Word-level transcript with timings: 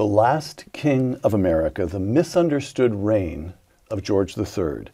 The 0.00 0.06
Last 0.06 0.64
King 0.72 1.20
of 1.22 1.34
America, 1.34 1.84
The 1.84 2.00
Misunderstood 2.00 2.94
Reign 2.94 3.52
of 3.90 4.02
George 4.02 4.34
III. 4.34 4.86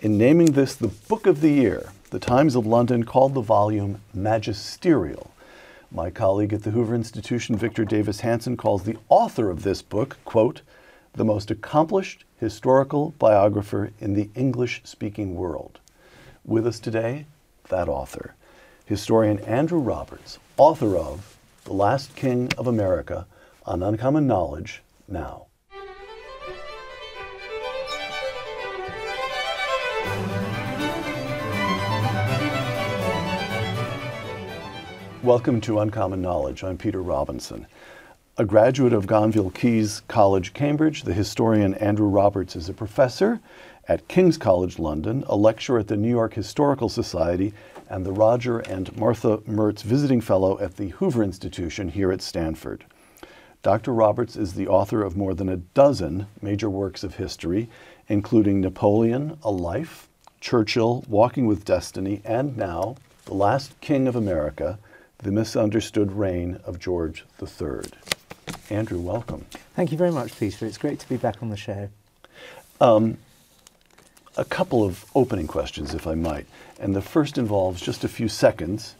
In 0.00 0.18
naming 0.18 0.52
this 0.52 0.74
the 0.74 0.88
Book 0.88 1.26
of 1.26 1.40
the 1.40 1.48
Year, 1.48 1.88
the 2.10 2.18
Times 2.18 2.54
of 2.54 2.66
London 2.66 3.04
called 3.04 3.32
the 3.32 3.40
volume 3.40 4.02
magisterial. 4.12 5.30
My 5.90 6.10
colleague 6.10 6.52
at 6.52 6.62
the 6.62 6.72
Hoover 6.72 6.94
Institution, 6.94 7.56
Victor 7.56 7.86
Davis 7.86 8.20
Hanson, 8.20 8.58
calls 8.58 8.82
the 8.82 8.98
author 9.08 9.48
of 9.48 9.62
this 9.62 9.80
book, 9.80 10.18
quote, 10.26 10.60
the 11.14 11.24
most 11.24 11.50
accomplished 11.50 12.26
historical 12.38 13.14
biographer 13.18 13.92
in 13.98 14.12
the 14.12 14.28
English 14.34 14.82
speaking 14.84 15.36
world. 15.36 15.78
With 16.44 16.66
us 16.66 16.78
today, 16.78 17.24
that 17.70 17.88
author, 17.88 18.34
historian 18.84 19.38
Andrew 19.38 19.80
Roberts, 19.80 20.38
author 20.58 20.98
of 20.98 21.38
The 21.64 21.72
Last 21.72 22.14
King 22.14 22.50
of 22.58 22.66
America 22.66 23.26
on 23.66 23.82
Uncommon 23.82 24.26
Knowledge 24.26 24.82
now. 25.08 25.46
Welcome 35.22 35.62
to 35.62 35.78
Uncommon 35.78 36.20
Knowledge. 36.20 36.62
I'm 36.62 36.76
Peter 36.76 37.00
Robinson. 37.00 37.66
A 38.36 38.44
graduate 38.44 38.92
of 38.92 39.06
Gonville 39.06 39.54
Caius 39.54 40.00
College, 40.08 40.52
Cambridge, 40.52 41.04
the 41.04 41.14
historian 41.14 41.72
Andrew 41.74 42.08
Roberts 42.08 42.56
is 42.56 42.68
a 42.68 42.74
professor 42.74 43.40
at 43.88 44.08
King's 44.08 44.36
College 44.36 44.78
London, 44.78 45.24
a 45.26 45.36
lecturer 45.36 45.78
at 45.78 45.88
the 45.88 45.96
New 45.96 46.10
York 46.10 46.34
Historical 46.34 46.90
Society, 46.90 47.54
and 47.88 48.04
the 48.04 48.12
Roger 48.12 48.58
and 48.58 48.94
Martha 48.98 49.38
Mertz 49.38 49.82
Visiting 49.82 50.20
Fellow 50.20 50.58
at 50.60 50.76
the 50.76 50.88
Hoover 50.88 51.22
Institution 51.22 51.88
here 51.88 52.12
at 52.12 52.20
Stanford. 52.20 52.84
Dr. 53.64 53.94
Roberts 53.94 54.36
is 54.36 54.52
the 54.52 54.68
author 54.68 55.02
of 55.02 55.16
more 55.16 55.32
than 55.32 55.48
a 55.48 55.56
dozen 55.56 56.26
major 56.42 56.68
works 56.68 57.02
of 57.02 57.14
history, 57.14 57.70
including 58.08 58.60
Napoleon, 58.60 59.38
A 59.42 59.50
Life, 59.50 60.06
Churchill, 60.38 61.02
Walking 61.08 61.46
with 61.46 61.64
Destiny, 61.64 62.20
and 62.26 62.58
now, 62.58 62.96
The 63.24 63.32
Last 63.32 63.80
King 63.80 64.06
of 64.06 64.16
America, 64.16 64.78
The 65.16 65.32
Misunderstood 65.32 66.12
Reign 66.12 66.60
of 66.66 66.78
George 66.78 67.24
III. 67.40 67.90
Andrew, 68.68 69.00
welcome. 69.00 69.46
Thank 69.74 69.92
you 69.92 69.96
very 69.96 70.12
much, 70.12 70.38
Peter. 70.38 70.66
It's 70.66 70.76
great 70.76 70.98
to 70.98 71.08
be 71.08 71.16
back 71.16 71.42
on 71.42 71.48
the 71.48 71.56
show. 71.56 71.88
Um, 72.82 73.16
a 74.36 74.44
couple 74.44 74.84
of 74.84 75.06
opening 75.14 75.46
questions, 75.46 75.94
if 75.94 76.06
I 76.06 76.14
might. 76.14 76.46
And 76.78 76.94
the 76.94 77.00
first 77.00 77.38
involves 77.38 77.80
just 77.80 78.04
a 78.04 78.08
few 78.08 78.28
seconds 78.28 78.94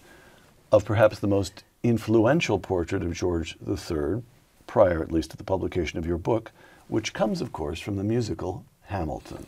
of 0.73 0.87
perhaps 0.87 1.19
the 1.19 1.27
most 1.27 1.65
influential 1.83 2.59
portrait 2.59 3.03
of 3.03 3.13
George 3.13 3.59
III, 3.69 4.23
prior 4.67 5.03
at 5.03 5.13
least 5.13 5.31
to 5.31 5.37
the 5.37 5.45
publication 5.45 5.99
of 5.99 6.07
your 6.07 6.19
book, 6.19 6.53
which 6.89 7.13
comes, 7.13 7.41
of 7.41 7.53
course, 7.53 7.81
from 7.81 7.97
the 7.97 8.05
musical 8.05 8.65
Hamilton. 8.83 9.47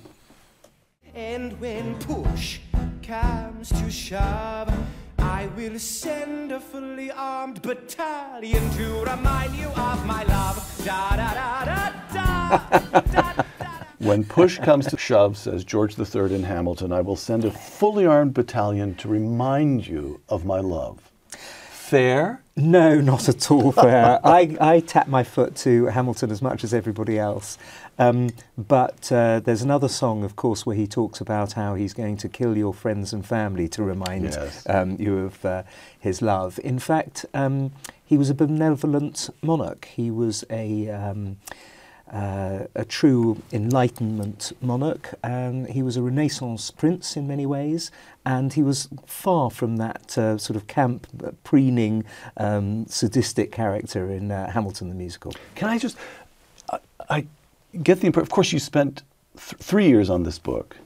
And 1.14 1.58
when 1.60 1.98
push 2.00 2.60
comes 3.02 3.68
to 3.70 3.90
shove, 3.90 4.72
I 5.18 5.46
will 5.56 5.78
send 5.78 6.52
a 6.52 6.60
fully 6.60 7.10
armed 7.10 7.62
battalion 7.62 8.70
to 8.72 9.04
remind 9.04 9.54
you 9.54 9.68
of 9.68 10.06
my 10.06 10.24
love. 10.24 10.82
Da 10.84 11.16
da 11.16 11.34
da 11.34 11.64
da 11.64 11.92
da. 12.12 13.00
da, 13.00 13.44
When 13.98 14.24
push 14.24 14.58
comes 14.58 14.86
to 14.86 14.96
shove, 14.96 15.36
says 15.36 15.64
George 15.64 15.98
III 15.98 16.34
in 16.34 16.42
Hamilton, 16.42 16.92
I 16.92 17.00
will 17.00 17.16
send 17.16 17.44
a 17.44 17.50
fully 17.50 18.06
armed 18.06 18.34
battalion 18.34 18.94
to 18.96 19.08
remind 19.08 19.86
you 19.86 20.20
of 20.28 20.44
my 20.44 20.60
love. 20.60 21.10
Fair? 21.90 22.42
No, 22.56 23.00
not 23.00 23.28
at 23.28 23.48
all 23.50 23.70
fair. 23.70 24.18
I, 24.24 24.56
I 24.60 24.80
tap 24.80 25.06
my 25.06 25.22
foot 25.22 25.54
to 25.56 25.86
Hamilton 25.86 26.30
as 26.32 26.42
much 26.42 26.64
as 26.64 26.74
everybody 26.74 27.16
else. 27.18 27.58
Um, 27.98 28.30
but 28.58 29.12
uh, 29.12 29.38
there's 29.40 29.62
another 29.62 29.88
song, 29.88 30.24
of 30.24 30.34
course, 30.34 30.66
where 30.66 30.74
he 30.74 30.86
talks 30.88 31.20
about 31.20 31.52
how 31.52 31.76
he's 31.76 31.94
going 31.94 32.16
to 32.18 32.28
kill 32.28 32.56
your 32.56 32.74
friends 32.74 33.12
and 33.12 33.24
family 33.24 33.68
to 33.68 33.84
remind 33.84 34.24
Yes. 34.24 34.66
um, 34.68 34.96
you 34.98 35.16
of 35.18 35.44
uh, 35.44 35.62
his 35.98 36.20
love. 36.20 36.58
In 36.64 36.78
fact, 36.80 37.24
um, 37.34 37.70
he 38.04 38.16
was 38.18 38.30
a 38.30 38.34
benevolent 38.34 39.30
monarch. 39.42 39.84
He 39.94 40.10
was 40.10 40.44
a. 40.50 40.88
Uh, 42.12 42.66
a 42.76 42.84
true 42.84 43.42
Enlightenment 43.52 44.52
monarch. 44.60 45.14
Um, 45.24 45.64
he 45.66 45.82
was 45.82 45.96
a 45.96 46.02
Renaissance 46.02 46.70
prince 46.70 47.16
in 47.16 47.26
many 47.26 47.46
ways, 47.46 47.90
and 48.24 48.52
he 48.52 48.62
was 48.62 48.88
far 49.06 49.50
from 49.50 49.78
that 49.78 50.16
uh, 50.16 50.38
sort 50.38 50.56
of 50.56 50.68
camp, 50.68 51.08
uh, 51.24 51.32
preening, 51.42 52.04
um, 52.36 52.86
sadistic 52.86 53.50
character 53.50 54.08
in 54.08 54.30
uh, 54.30 54.50
Hamilton 54.52 54.88
the 54.88 54.94
musical. 54.94 55.32
Can 55.56 55.68
I 55.68 55.78
just, 55.78 55.96
I, 56.70 56.78
I 57.10 57.26
get 57.82 58.00
the 58.00 58.06
impression, 58.06 58.26
of 58.26 58.30
course, 58.30 58.52
you 58.52 58.60
spent 58.60 59.02
th- 59.36 59.60
three 59.60 59.88
years 59.88 60.08
on 60.08 60.22
this 60.22 60.38
book, 60.38 60.76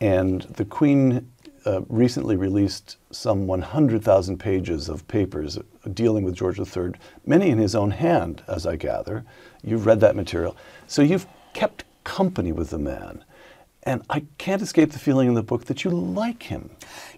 and 0.00 0.42
the 0.42 0.64
Queen 0.64 1.28
uh, 1.66 1.80
recently 1.88 2.36
released 2.36 2.96
some 3.10 3.46
100,000 3.46 4.38
pages 4.38 4.88
of 4.88 5.06
papers 5.08 5.58
dealing 5.92 6.22
with 6.22 6.34
George 6.34 6.60
III, 6.60 6.92
many 7.26 7.50
in 7.50 7.58
his 7.58 7.74
own 7.74 7.90
hand, 7.90 8.42
as 8.46 8.66
I 8.66 8.76
gather. 8.76 9.24
You've 9.66 9.84
read 9.84 10.00
that 10.00 10.16
material. 10.16 10.56
So 10.86 11.02
you've 11.02 11.26
kept 11.52 11.84
company 12.04 12.52
with 12.52 12.70
the 12.70 12.78
man. 12.78 13.24
And 13.82 14.02
I 14.08 14.24
can't 14.38 14.62
escape 14.62 14.92
the 14.92 14.98
feeling 14.98 15.28
in 15.28 15.34
the 15.34 15.42
book 15.42 15.66
that 15.66 15.84
you 15.84 15.90
like 15.90 16.44
him. 16.44 16.70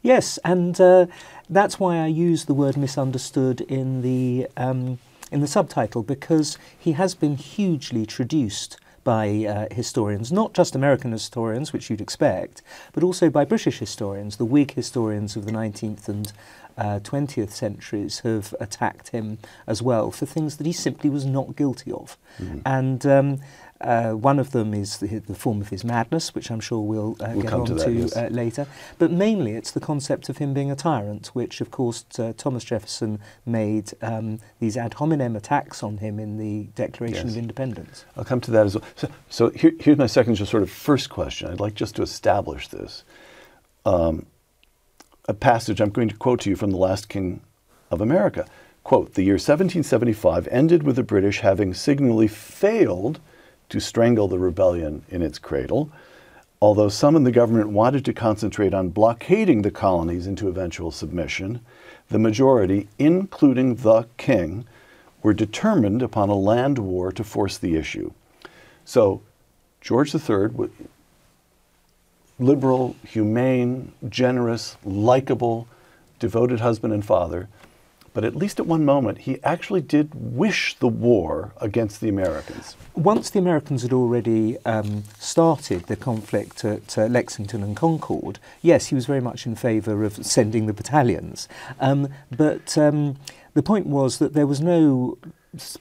Yes, 0.03 0.39
and 0.45 0.79
uh, 0.81 1.07
that's 1.49 1.79
why 1.79 1.99
I 1.99 2.07
use 2.07 2.47
the 2.47 2.55
word 2.55 2.77
misunderstood 2.77 3.61
in 3.63 4.03
the 4.03 4.49
um, 4.57 4.99
in 5.31 5.41
the 5.41 5.47
subtitle 5.47 6.03
because 6.03 6.59
he 6.79 6.93
has 6.93 7.15
been 7.15 7.37
hugely 7.37 8.07
traduced 8.07 8.79
by 9.05 9.47
uh, 9.47 9.75
historians, 9.75 10.31
not 10.31 10.53
just 10.53 10.75
American 10.75 11.13
historians, 11.13 11.73
which 11.73 11.89
you'd 11.89 12.01
expect, 12.01 12.61
but 12.93 13.03
also 13.03 13.31
by 13.31 13.45
British 13.45 13.79
historians. 13.79 14.37
The 14.37 14.45
Whig 14.45 14.73
historians 14.73 15.37
of 15.37 15.47
the 15.47 15.53
19th 15.53 16.09
and 16.09 16.33
uh, 16.79 17.01
20th 17.01 17.51
centuries 17.51 18.21
have 18.21 18.55
attacked 18.61 19.09
him 19.09 19.39
as 19.67 19.83
well 19.83 20.11
for 20.11 20.25
things 20.27 20.57
that 20.57 20.67
he 20.67 20.73
simply 20.73 21.11
was 21.11 21.27
not 21.27 21.57
guilty 21.57 21.93
of. 21.93 22.17
And 22.65 23.05
um, 23.05 23.41
uh, 23.81 24.13
one 24.13 24.39
of 24.39 24.53
them 24.53 24.73
is 24.75 24.99
the, 24.99 25.19
the 25.19 25.35
form 25.35 25.61
of 25.61 25.69
his 25.71 25.85
madness, 25.85 26.35
which 26.35 26.51
I'm 26.51 26.61
sure 26.61 26.81
we'll, 26.81 27.17
uh, 27.21 27.31
We'll 27.35 27.43
get 27.43 27.53
on 27.53 27.65
to 27.67 27.75
to, 27.85 27.91
yes. 27.93 28.17
uh, 28.17 28.29
later. 28.31 28.67
But 28.99 29.11
mainly 29.11 29.53
it's 29.53 29.73
the 29.73 29.81
concept 29.81 30.29
of 30.29 30.39
him 30.39 30.55
being 30.55 30.71
a 30.71 30.77
tyrant, 30.77 31.29
which 31.29 31.61
of 31.61 31.71
course 31.71 32.05
uh, 32.19 32.33
Thomas 32.37 32.65
Jefferson 32.65 33.19
made 33.45 33.93
um, 34.03 34.39
these 34.61 34.77
ad 34.77 34.95
hominem 34.95 35.37
attacks 35.37 35.83
on 35.83 35.99
him 35.99 36.19
in 36.21 36.39
the 36.39 36.69
Declaration 36.77 37.27
Yes. 37.27 37.33
of 37.37 37.39
Independence. 37.39 38.05
I'll 38.17 38.25
come 38.25 38.41
to 38.43 38.51
that 38.53 38.67
as 38.67 38.75
well. 38.77 38.85
So, 38.97 39.09
so 39.29 39.51
here, 39.51 39.73
here's 39.81 39.99
my 39.99 40.07
second, 40.07 40.35
just 40.37 40.51
sort 40.51 40.63
of 40.63 40.71
first 40.71 41.11
question. 41.11 41.49
I'd 41.51 41.61
like 41.61 41.75
just 41.75 41.97
to 41.97 42.03
establish 42.03 42.69
this. 42.69 43.05
Um, 43.85 44.27
a 45.29 45.35
passage 45.35 45.81
I'm 45.81 45.91
going 45.91 46.09
to 46.09 46.17
quote 46.17 46.41
to 46.41 46.51
you 46.51 46.57
from 46.57 46.71
The 46.71 46.79
Last 46.79 47.11
King 47.11 47.43
of 47.91 48.01
America. 48.01 48.47
Quote, 48.83 49.13
the 49.13 49.23
year 49.23 49.35
1775 49.35 50.49
ended 50.51 50.83
with 50.83 50.97
the 50.97 51.03
British 51.03 51.41
having 51.41 51.75
signally 51.75 52.27
failed 52.27 53.21
to 53.69 53.79
strangle 53.79 54.27
the 54.27 54.39
rebellion 54.39 55.05
in 55.11 55.21
its 55.21 55.39
cradle, 55.39 55.93
although 56.63 56.89
some 56.89 57.15
in 57.15 57.25
the 57.25 57.31
government 57.31 57.69
wanted 57.69 58.07
to 58.07 58.15
concentrate 58.15 58.73
on 58.73 58.89
blockading 58.89 59.61
the 59.61 59.71
colonies 59.71 60.27
into 60.27 60.49
eventual 60.49 60.91
submission, 60.91 61.61
the 62.09 62.19
majority, 62.19 62.89
including 62.99 63.75
the 63.75 64.07
king, 64.17 64.65
were 65.23 65.35
determined 65.35 66.01
upon 66.01 66.31
a 66.31 66.35
land 66.35 66.79
war 66.79 67.13
to 67.13 67.23
force 67.23 67.59
the 67.59 67.77
issue. 67.77 68.11
So, 68.87 69.21
George 69.83 70.15
III, 70.15 70.49
liberal, 72.39 72.97
humane, 73.07 73.93
generous, 74.09 74.77
likable, 74.85 75.67
devoted 76.19 76.61
husband 76.61 76.93
and 76.93 77.05
father, 77.05 77.49
but 78.15 78.25
at 78.25 78.35
least 78.35 78.59
at 78.59 78.67
one 78.67 78.85
moment, 78.85 79.19
he 79.19 79.39
actually 79.45 79.81
did 79.81 80.11
wish 80.13 80.75
the 80.81 80.89
war 80.89 81.53
against 81.61 82.01
the 82.01 82.09
Americans. 82.09 82.75
Once 82.97 83.31
the 83.31 83.39
Americans 83.39 83.83
had 83.83 83.93
already 83.93 84.59
um, 84.65 85.05
started 85.19 85.85
the 85.85 85.95
conflict 85.95 86.65
at 86.65 86.99
uh, 86.99 87.07
Lexington 87.07 87.63
and 87.63 87.77
Concord, 87.77 88.41
yes, 88.61 88.87
he 88.87 88.97
was 88.97 89.07
very 89.07 89.21
much 89.21 89.47
in 89.47 89.55
favour 89.55 90.03
of 90.03 90.27
sending 90.27 90.67
the 90.67 90.73
battalions. 90.73 91.49
Um, 91.79 92.09
but 92.37 92.77
um, 92.77 93.19
the 93.55 93.63
point 93.63 93.87
was 93.87 94.19
that 94.19 94.33
there 94.33 94.47
was 94.49 94.61
no 94.61 95.19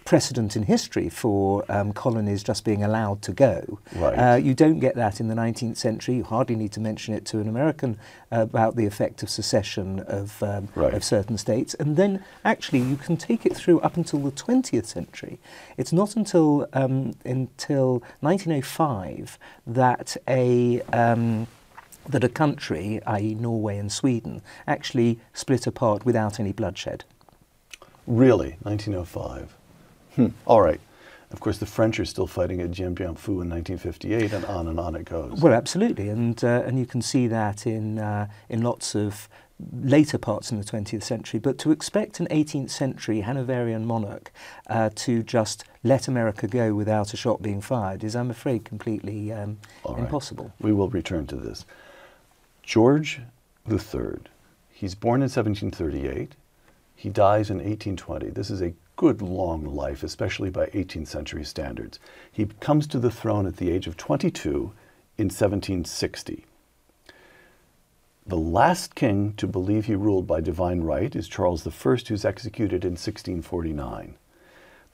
precedent 0.05 0.55
in 0.55 0.63
history 0.63 1.09
for 1.09 1.63
um, 1.69 1.91
colonies 1.91 2.41
just 2.41 2.63
being 2.63 2.83
allowed 2.83 3.21
to 3.21 3.33
go. 3.33 3.79
Right. 3.95 4.13
Uh, 4.13 4.35
you 4.35 4.53
don't 4.53 4.79
get 4.79 4.95
that 4.95 5.19
in 5.19 5.27
the 5.27 5.35
19th 5.35 5.77
century. 5.77 6.15
You 6.15 6.23
hardly 6.23 6.55
need 6.55 6.71
to 6.73 6.79
mention 6.79 7.13
it 7.13 7.25
to 7.25 7.39
an 7.39 7.49
American 7.49 7.97
uh, 8.31 8.41
about 8.41 8.75
the 8.77 8.85
effect 8.85 9.23
of 9.23 9.29
secession 9.29 9.99
of, 9.99 10.41
um, 10.41 10.69
Right. 10.73 10.93
of 10.93 11.03
certain 11.03 11.37
states. 11.37 11.73
And 11.75 11.97
then 11.97 12.23
actually 12.45 12.79
you 12.79 12.95
can 12.95 13.17
take 13.17 13.45
it 13.45 13.55
through 13.55 13.79
up 13.81 13.97
until 13.97 14.19
the 14.19 14.31
20th 14.31 14.85
century. 14.85 15.39
It's 15.75 15.91
not 15.91 16.15
until, 16.15 16.67
um, 16.73 17.15
until 17.25 18.01
1905 18.21 19.37
that 19.65 20.17
a... 20.27 20.81
Um, 20.93 21.47
that 22.09 22.23
a 22.23 22.29
country, 22.29 23.01
i.e., 23.05 23.35
Norway 23.35 23.77
and 23.77 23.91
Sweden, 23.91 24.41
actually 24.65 25.19
split 25.33 25.67
apart 25.67 26.05
without 26.05 26.39
any 26.39 26.53
bloodshed. 26.53 27.03
Really, 28.07 28.55
1905. 28.61 29.56
Hmm. 30.17 30.27
All 30.45 30.61
right. 30.61 30.81
Of 31.31 31.41
course, 31.41 31.57
the 31.57 31.65
French 31.65 31.99
are 31.99 32.05
still 32.05 32.27
fighting 32.27 32.61
at 32.61 32.71
Dien 32.71 32.93
Bien 32.93 33.13
Phu 33.13 33.41
in 33.41 33.49
1958, 33.49 34.33
and 34.33 34.45
on 34.45 34.67
and 34.67 34.79
on 34.79 34.95
it 34.95 35.05
goes. 35.05 35.41
Well, 35.41 35.53
absolutely, 35.53 36.09
and 36.09 36.41
uh, 36.43 36.63
and 36.65 36.79
you 36.79 36.85
can 36.85 37.01
see 37.01 37.27
that 37.27 37.67
in 37.67 37.99
uh, 37.99 38.27
in 38.49 38.61
lots 38.61 38.95
of 38.95 39.27
later 39.73 40.17
parts 40.17 40.51
in 40.51 40.59
the 40.59 40.63
20th 40.63 41.03
century. 41.03 41.39
But 41.39 41.57
to 41.59 41.71
expect 41.71 42.19
an 42.19 42.27
18th 42.27 42.69
century 42.69 43.21
Hanoverian 43.21 43.85
monarch 43.85 44.31
uh, 44.67 44.89
to 44.95 45.23
just 45.23 45.63
let 45.83 46.07
America 46.07 46.47
go 46.47 46.75
without 46.75 47.13
a 47.13 47.17
shot 47.17 47.41
being 47.41 47.61
fired 47.61 48.03
is, 48.03 48.15
I'm 48.15 48.29
afraid, 48.29 48.65
completely 48.65 49.31
um, 49.31 49.57
right. 49.83 49.99
impossible. 49.99 50.53
We 50.61 50.73
will 50.73 50.89
return 50.89 51.25
to 51.27 51.35
this. 51.35 51.65
George 52.61 53.21
III, 53.69 54.19
he's 54.69 54.95
born 54.95 55.21
in 55.21 55.29
1738. 55.29 56.33
He 56.95 57.09
dies 57.09 57.49
in 57.49 57.57
1820. 57.57 58.29
This 58.29 58.49
is 58.49 58.61
a 58.61 58.73
good 58.97 59.21
long 59.21 59.63
life, 59.63 60.03
especially 60.03 60.49
by 60.49 60.65
18th 60.67 61.07
century 61.07 61.45
standards. 61.45 61.99
He 62.29 62.45
comes 62.59 62.87
to 62.87 62.99
the 62.99 63.11
throne 63.11 63.45
at 63.45 63.57
the 63.57 63.71
age 63.71 63.87
of 63.87 63.95
22 63.95 64.73
in 65.17 65.27
1760. 65.27 66.45
The 68.25 68.35
last 68.35 68.93
king 68.93 69.33
to 69.37 69.47
believe 69.47 69.85
he 69.85 69.95
ruled 69.95 70.27
by 70.27 70.41
divine 70.41 70.81
right 70.81 71.15
is 71.15 71.29
Charles 71.29 71.65
I, 71.65 71.71
who's 72.07 72.25
executed 72.25 72.83
in 72.83 72.91
1649. 72.91 74.15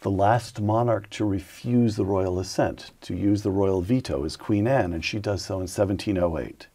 The 0.02 0.12
last 0.12 0.62
monarch 0.62 1.10
to 1.12 1.26
refuse 1.26 1.96
the 1.96 2.06
royal 2.06 2.40
assent, 2.40 2.92
to 3.02 3.16
use 3.16 3.42
the 3.42 3.52
royal 3.52 3.82
veto, 3.82 4.26
is 4.26 4.36
Queen 4.36 4.68
Anne, 4.68 4.94
and 4.94 5.04
she 5.04 5.18
does 5.18 5.44
so 5.44 5.56
in 5.56 5.62
1708. 5.62 6.68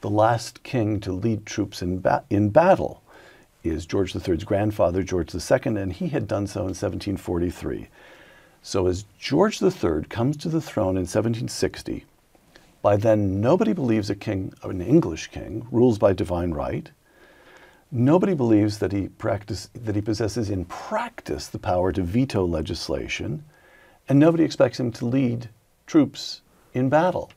The 0.00 0.10
last 0.10 0.62
king 0.62 1.00
to 1.00 1.12
lead 1.12 1.44
troops 1.44 1.82
in, 1.82 2.00
ba- 2.00 2.24
in 2.30 2.50
battle 2.50 3.01
is 3.64 3.86
George 3.86 4.14
III's 4.14 4.44
grandfather, 4.44 5.02
George 5.02 5.34
II, 5.34 5.76
and 5.76 5.92
he 5.92 6.08
had 6.08 6.26
done 6.26 6.46
so 6.46 6.60
in 6.60 6.74
1743. 6.74 7.88
So 8.62 8.86
as 8.86 9.04
George 9.18 9.62
III 9.62 10.04
comes 10.08 10.36
to 10.38 10.48
the 10.48 10.60
throne 10.60 10.96
in 10.96 11.02
1760, 11.02 12.04
by 12.82 12.96
then, 12.96 13.40
nobody 13.40 13.72
believes 13.72 14.10
a 14.10 14.16
king, 14.16 14.52
an 14.64 14.80
English 14.80 15.28
king, 15.28 15.66
rules 15.70 15.98
by 15.98 16.12
divine 16.12 16.50
right. 16.50 16.90
Nobody 17.92 18.34
believes 18.34 18.78
that 18.78 18.90
he, 18.90 19.08
practice, 19.08 19.68
that 19.72 19.94
he 19.94 20.00
possesses 20.00 20.50
in 20.50 20.64
practice 20.64 21.46
the 21.46 21.60
power 21.60 21.92
to 21.92 22.02
veto 22.02 22.44
legislation, 22.44 23.44
and 24.08 24.18
nobody 24.18 24.42
expects 24.42 24.80
him 24.80 24.90
to 24.92 25.06
lead 25.06 25.48
troops 25.86 26.40
in 26.74 26.88
battle. 26.88 27.30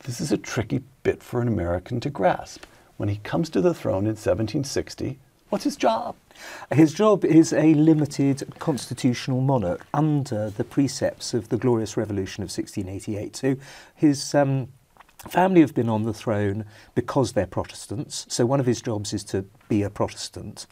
This 0.00 0.20
is 0.20 0.32
a 0.32 0.38
tricky 0.38 0.82
bit 1.02 1.22
for 1.22 1.40
an 1.40 1.48
American 1.48 2.00
to 2.00 2.10
grasp. 2.10 2.64
When 3.00 3.08
he 3.08 3.16
comes 3.16 3.48
to 3.50 3.62
the 3.62 3.72
throne 3.72 4.04
in 4.04 4.10
1760, 4.10 5.18
what's 5.48 5.64
his 5.64 5.74
job? 5.74 6.16
His 6.70 6.92
job 6.92 7.24
is 7.24 7.50
a 7.50 7.72
limited 7.72 8.46
constitutional 8.58 9.40
monarch 9.40 9.86
under 9.94 10.50
the 10.50 10.64
precepts 10.64 11.32
of 11.32 11.48
the 11.48 11.56
Glorious 11.56 11.96
Revolution 11.96 12.42
of 12.42 12.50
1688. 12.50 13.36
So 13.36 13.56
his 13.94 14.34
um, 14.34 14.68
family 15.30 15.62
have 15.62 15.74
been 15.74 15.88
on 15.88 16.02
the 16.02 16.12
throne 16.12 16.66
because 16.94 17.32
they're 17.32 17.46
Protestants. 17.46 18.26
So 18.28 18.44
one 18.44 18.60
of 18.60 18.66
his 18.66 18.82
jobs 18.82 19.14
is 19.14 19.24
to 19.24 19.46
be 19.70 19.82
a 19.82 19.88
Protestant. 19.88 20.66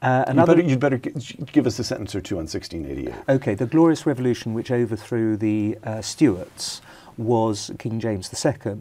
Uh, 0.00 0.24
You'd 0.26 0.46
better, 0.46 0.62
you'd 0.62 0.80
better 0.80 0.96
gi- 0.96 1.44
give 1.52 1.66
us 1.66 1.78
a 1.78 1.84
sentence 1.84 2.14
or 2.14 2.22
two 2.22 2.36
on 2.36 2.46
1688. 2.46 3.14
Okay, 3.28 3.54
the 3.54 3.66
Glorious 3.66 4.06
Revolution, 4.06 4.54
which 4.54 4.70
overthrew 4.70 5.36
the 5.36 5.76
uh, 5.84 6.00
Stuarts, 6.00 6.80
was 7.18 7.70
King 7.78 8.00
James 8.00 8.32
II, 8.44 8.76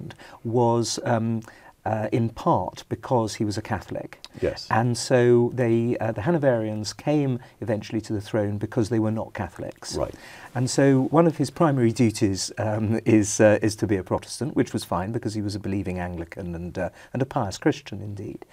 was 0.46 1.00
um, 1.04 1.42
uh, 1.85 2.07
in 2.12 2.30
part 2.30 2.83
because 2.89 3.35
he 3.35 3.45
was 3.45 3.57
a 3.57 3.62
Catholic. 3.62 4.19
Yes. 4.41 4.68
And 4.71 4.97
so 4.97 5.51
they, 5.53 5.97
uh, 5.97 6.12
the 6.12 6.21
Hanoverians 6.21 6.95
came 6.95 7.39
eventually 7.62 8.01
to 8.01 8.13
the 8.13 8.21
throne 8.21 8.57
because 8.57 8.89
they 8.89 9.00
were 9.00 9.12
not 9.12 9.33
Catholics. 9.33 9.95
Right. 9.95 10.13
And 10.56 10.69
so 10.69 11.03
one 11.03 11.27
of 11.27 11.38
his 11.38 11.50
primary 11.50 11.91
duties 11.91 12.51
um, 12.57 13.00
is, 13.06 13.39
uh, 13.39 13.59
is 13.62 13.75
to 13.77 13.88
be 13.88 13.97
a 13.97 14.03
Protestant, 14.03 14.56
which 14.56 14.71
was 14.71 14.83
fine 14.83 15.12
because 15.12 15.33
he 15.33 15.41
was 15.41 15.56
a 15.56 15.59
believing 15.59 16.00
Anglican 16.00 16.56
and, 16.56 16.77
uh, 16.77 16.89
and 17.12 17.21
a 17.21 17.25
pious 17.25 17.57
Christian 17.57 18.01
indeed. 18.01 18.45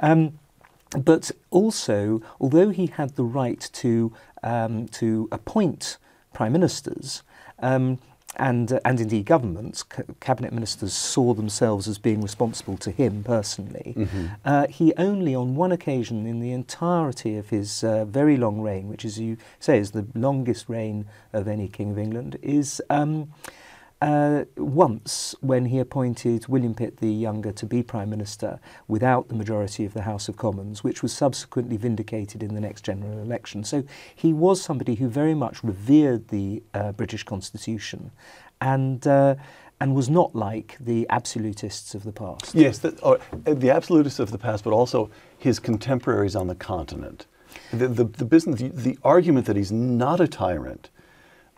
Um, 0.00 0.38
but 0.96 1.30
also, 1.50 2.22
although 2.40 2.70
he 2.70 2.86
had 2.86 3.16
the 3.16 3.24
right 3.24 3.68
to, 3.74 4.12
um, 4.42 4.88
to 4.88 5.28
appoint 5.32 5.98
prime 6.32 6.52
ministers, 6.52 7.22
um, 7.60 7.98
and, 8.36 8.72
uh, 8.72 8.80
and 8.84 9.00
indeed 9.00 9.26
governments, 9.26 9.84
c- 9.94 10.02
cabinet 10.20 10.52
ministers 10.52 10.92
saw 10.92 11.34
themselves 11.34 11.88
as 11.88 11.98
being 11.98 12.20
responsible 12.20 12.76
to 12.78 12.90
him 12.90 13.22
personally. 13.24 13.94
Uh, 14.44 14.66
he 14.68 14.92
only, 14.96 15.34
on 15.34 15.54
one 15.56 15.72
occasion 15.72 16.26
in 16.26 16.40
the 16.40 16.52
entirety 16.52 17.36
of 17.36 17.50
his 17.50 17.84
uh, 17.84 18.04
very 18.04 18.36
long 18.36 18.60
reign, 18.60 18.88
which, 18.88 19.04
as 19.04 19.18
you 19.18 19.36
say, 19.60 19.78
is 19.78 19.92
the 19.92 20.06
longest 20.14 20.68
reign 20.68 21.06
of 21.32 21.46
any 21.48 21.68
king 21.68 21.90
of 21.90 21.98
England, 21.98 22.36
is 22.42 22.82
um, 22.90 23.30
uh, 24.04 24.44
once 24.58 25.34
when 25.40 25.64
he 25.64 25.78
appointed 25.78 26.46
William 26.46 26.74
Pitt 26.74 26.98
the 26.98 27.10
Younger 27.10 27.52
to 27.52 27.64
be 27.64 27.82
Prime 27.82 28.10
Minister 28.10 28.60
without 28.86 29.28
the 29.28 29.34
majority 29.34 29.86
of 29.86 29.94
the 29.94 30.02
House 30.02 30.28
of 30.28 30.36
Commons, 30.36 30.84
which 30.84 31.02
was 31.02 31.10
subsequently 31.10 31.78
vindicated 31.78 32.42
in 32.42 32.54
the 32.54 32.60
next 32.60 32.84
general 32.84 33.18
election. 33.18 33.64
So 33.64 33.82
he 34.14 34.34
was 34.34 34.60
somebody 34.60 34.96
who 34.96 35.08
very 35.08 35.32
much 35.34 35.64
revered 35.64 36.28
the 36.28 36.62
uh, 36.74 36.92
British 36.92 37.22
Constitution 37.22 38.10
and, 38.60 39.06
uh, 39.06 39.36
and 39.80 39.94
was 39.94 40.10
not 40.10 40.34
like 40.34 40.76
the 40.78 41.06
absolutists 41.08 41.94
of 41.94 42.04
the 42.04 42.12
past. 42.12 42.54
Yes, 42.54 42.80
the, 42.80 42.90
or, 43.00 43.18
uh, 43.46 43.54
the 43.54 43.70
absolutists 43.70 44.18
of 44.18 44.32
the 44.32 44.38
past, 44.38 44.64
but 44.64 44.74
also 44.74 45.10
his 45.38 45.58
contemporaries 45.58 46.36
on 46.36 46.46
the 46.46 46.54
continent. 46.54 47.26
The, 47.72 47.88
the, 47.88 48.04
the 48.04 48.26
business, 48.26 48.60
the, 48.60 48.68
the 48.68 48.98
argument 49.02 49.46
that 49.46 49.56
he's 49.56 49.72
not 49.72 50.20
a 50.20 50.28
tyrant, 50.28 50.90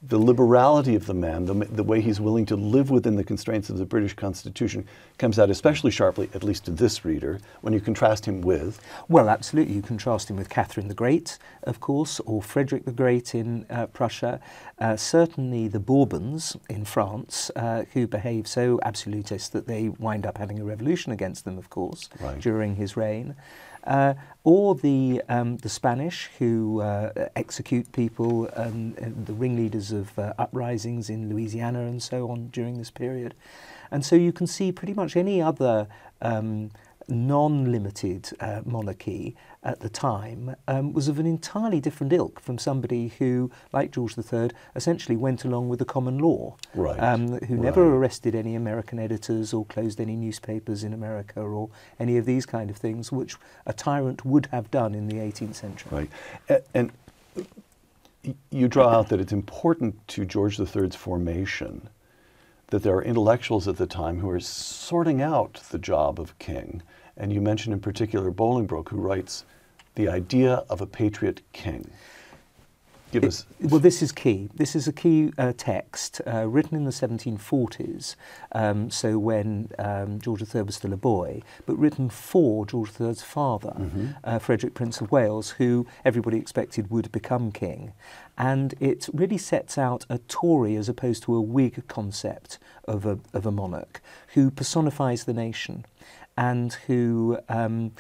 the 0.03 0.19
liberality 0.19 0.95
of 0.95 1.07
the 1.07 1.15
man, 1.15 1.47
the, 1.47 1.55
the 1.55 1.83
way 1.83 2.01
he's 2.01 2.21
willing 2.21 2.45
to 2.47 2.55
live 2.55 2.91
within 2.91 3.17
the 3.17 3.25
constraints 3.25 3.71
of 3.71 3.79
the 3.79 3.85
British 3.87 4.15
Constitution, 4.15 4.87
comes 5.19 5.39
out 5.39 5.49
especially 5.49 5.91
sharply, 5.91 6.29
at 6.35 6.45
least 6.45 6.67
to 6.67 6.71
this 6.71 7.05
reader, 7.05 7.41
when 7.63 7.73
you 7.73 7.81
contrast 7.81 8.27
him 8.27 8.43
with. 8.43 8.79
Well, 9.09 9.29
absolutely. 9.31 9.75
You 9.75 9.83
contrast 9.83 10.29
him 10.31 10.37
with 10.37 10.51
Catherine 10.51 10.89
the 10.89 10.95
Great, 10.95 11.39
of 11.63 11.81
course, 11.81 12.21
or 12.21 12.43
Frederick 12.43 12.85
the 12.85 12.93
Great 12.93 13.35
in 13.35 13.65
uh, 13.71 13.87
Prussia. 13.87 14.39
Uh, 14.79 14.97
certainly 14.97 15.67
the 15.67 15.81
Bourbons 15.81 16.57
in 16.69 16.85
France, 16.85 17.51
uh, 17.57 17.85
who 17.95 18.07
behave 18.07 18.47
so 18.47 18.79
absolutist 18.85 19.53
that 19.55 19.67
they 19.67 19.89
wind 19.89 20.27
up 20.27 20.37
having 20.37 20.61
a 20.61 20.65
revolution 20.65 21.11
against 21.11 21.45
them, 21.47 21.57
of 21.57 21.71
course, 21.71 22.11
Right. 22.21 22.39
during 22.39 22.77
his 22.77 22.97
reign. 22.97 23.35
Uh, 23.87 24.15
or 24.45 24.75
the, 24.75 25.23
um, 25.29 25.57
the 25.59 25.69
Spanish 25.69 26.29
who 26.39 26.81
uh, 26.81 27.29
execute 27.35 27.91
people, 27.93 28.49
um, 28.55 28.95
the 29.25 29.33
ringleaders 29.33 29.93
of 29.93 30.17
uh, 30.19 30.33
uprisings 30.39 31.11
in 31.11 31.29
Louisiana 31.29 31.81
and 31.81 32.03
so 32.03 32.31
on 32.31 32.49
during 32.49 32.79
this 32.79 32.91
period. 32.91 33.35
And 33.91 34.05
so 34.05 34.17
you 34.17 34.33
can 34.33 34.47
see 34.47 34.73
pretty 34.73 34.95
much 34.95 35.17
any 35.17 35.41
other 35.41 35.89
um, 36.21 36.71
non 37.09 37.71
limited 37.71 38.31
uh, 38.41 38.63
monarchy 38.65 39.37
at 39.63 39.81
the 39.81 39.89
time 39.89 40.55
um, 40.69 40.93
was 40.93 41.09
of 41.09 41.19
an 41.19 41.27
entirely 41.27 41.81
different 41.81 42.13
ilk 42.13 42.41
from 42.41 42.59
somebody 42.59 43.09
who, 43.19 43.51
like 43.73 43.91
George 43.93 44.17
III, 44.19 44.51
essentially 44.75 45.17
went 45.17 45.45
along 45.45 45.69
with 45.69 45.79
the 45.79 45.85
common 45.85 46.19
law, 46.19 46.57
Right, 46.75 46.99
um, 46.99 47.39
who 47.41 47.57
never 47.57 47.83
right. 47.83 47.97
arrested 47.97 48.35
any 48.35 48.55
American 48.55 48.99
editors 48.99 49.53
or 49.53 49.65
closed 49.67 50.01
any 50.01 50.17
newspapers 50.17 50.85
in 50.85 50.93
America 50.93 51.41
or 51.41 51.71
any 51.99 52.17
of 52.17 52.27
these 52.27 52.47
kind 52.47 52.71
of 52.71 52.77
things, 52.77 53.11
which 53.13 53.37
a 53.67 53.73
tyrant 53.73 54.25
would 54.25 54.47
have 54.47 54.71
done 54.71 54.95
in 54.95 55.09
the 55.09 55.17
18th 55.17 55.55
century. 55.55 55.91
Right. 55.91 56.11
A- 56.49 56.63
And 56.75 56.93
you 58.51 58.67
draw 58.69 58.89
out 58.89 59.09
that 59.11 59.21
it's 59.21 59.33
important 59.33 60.07
to 60.09 60.25
George 60.25 60.59
III's 60.59 60.95
formation 60.97 61.89
that 62.69 62.83
there 62.83 62.97
are 62.97 63.03
intellectuals 63.03 63.69
at 63.69 63.77
the 63.77 63.87
time 63.87 64.19
who 64.19 64.29
are 64.29 64.41
sorting 64.41 65.23
out 65.23 65.63
the 65.71 65.79
job 65.79 66.19
of 66.19 66.39
king. 66.39 66.83
And 67.17 67.33
you 67.33 67.41
mentioned 67.41 67.73
in 67.73 67.81
particular 67.81 68.31
Bolingbroke, 68.31 68.89
who 68.89 69.01
writes 69.01 69.45
The 69.95 70.09
Idea 70.09 70.65
of 70.69 70.81
a 70.81 70.87
Patriot 70.87 71.43
King. 71.53 71.91
Give 73.17 73.25
It- 73.25 73.29
us. 73.29 73.47
well, 73.63 73.81
this 73.81 74.03
is 74.03 74.13
key. 74.13 74.51
This 74.55 74.77
is 74.77 74.87
a 74.87 74.93
key 74.93 75.33
uh, 75.39 75.53
text 75.57 76.21
uh, 76.27 76.47
written 76.47 76.77
in 76.77 76.85
the 76.85 76.91
1740s, 76.93 78.15
um, 78.53 78.91
so 78.91 79.19
when 79.19 79.71
um, 79.79 80.21
George 80.21 80.43
III 80.55 80.63
was 80.63 80.77
still 80.77 80.93
a 80.93 80.97
boy, 80.99 81.41
but 81.65 81.79
written 81.79 82.11
for 82.11 82.67
George 82.67 82.91
III's 83.01 83.23
father, 83.23 83.73
Mm-hmm. 83.79 84.07
uh, 84.23 84.39
Frederick 84.39 84.75
Prince 84.75 85.01
of 85.01 85.11
Wales, 85.11 85.51
who 85.53 85.87
everybody 86.05 86.37
expected 86.37 86.91
would 86.91 87.11
become 87.11 87.53
king. 87.53 87.93
And 88.37 88.75
it 88.81 89.09
really 89.15 89.39
sets 89.39 89.79
out 89.79 90.05
a 90.11 90.19
Tory 90.19 90.77
as 90.77 90.89
opposed 90.91 91.23
to 91.23 91.35
a 91.35 91.41
Whig 91.41 91.89
concept 91.89 92.59
of 92.87 93.07
a, 93.07 93.19
of 93.33 93.47
a 93.47 93.51
monarch 93.51 94.03
who 94.35 94.51
personifies 94.51 95.25
the 95.25 95.33
nation 95.33 95.87
and 96.37 96.75
who. 96.87 97.39
Um, 97.49 97.93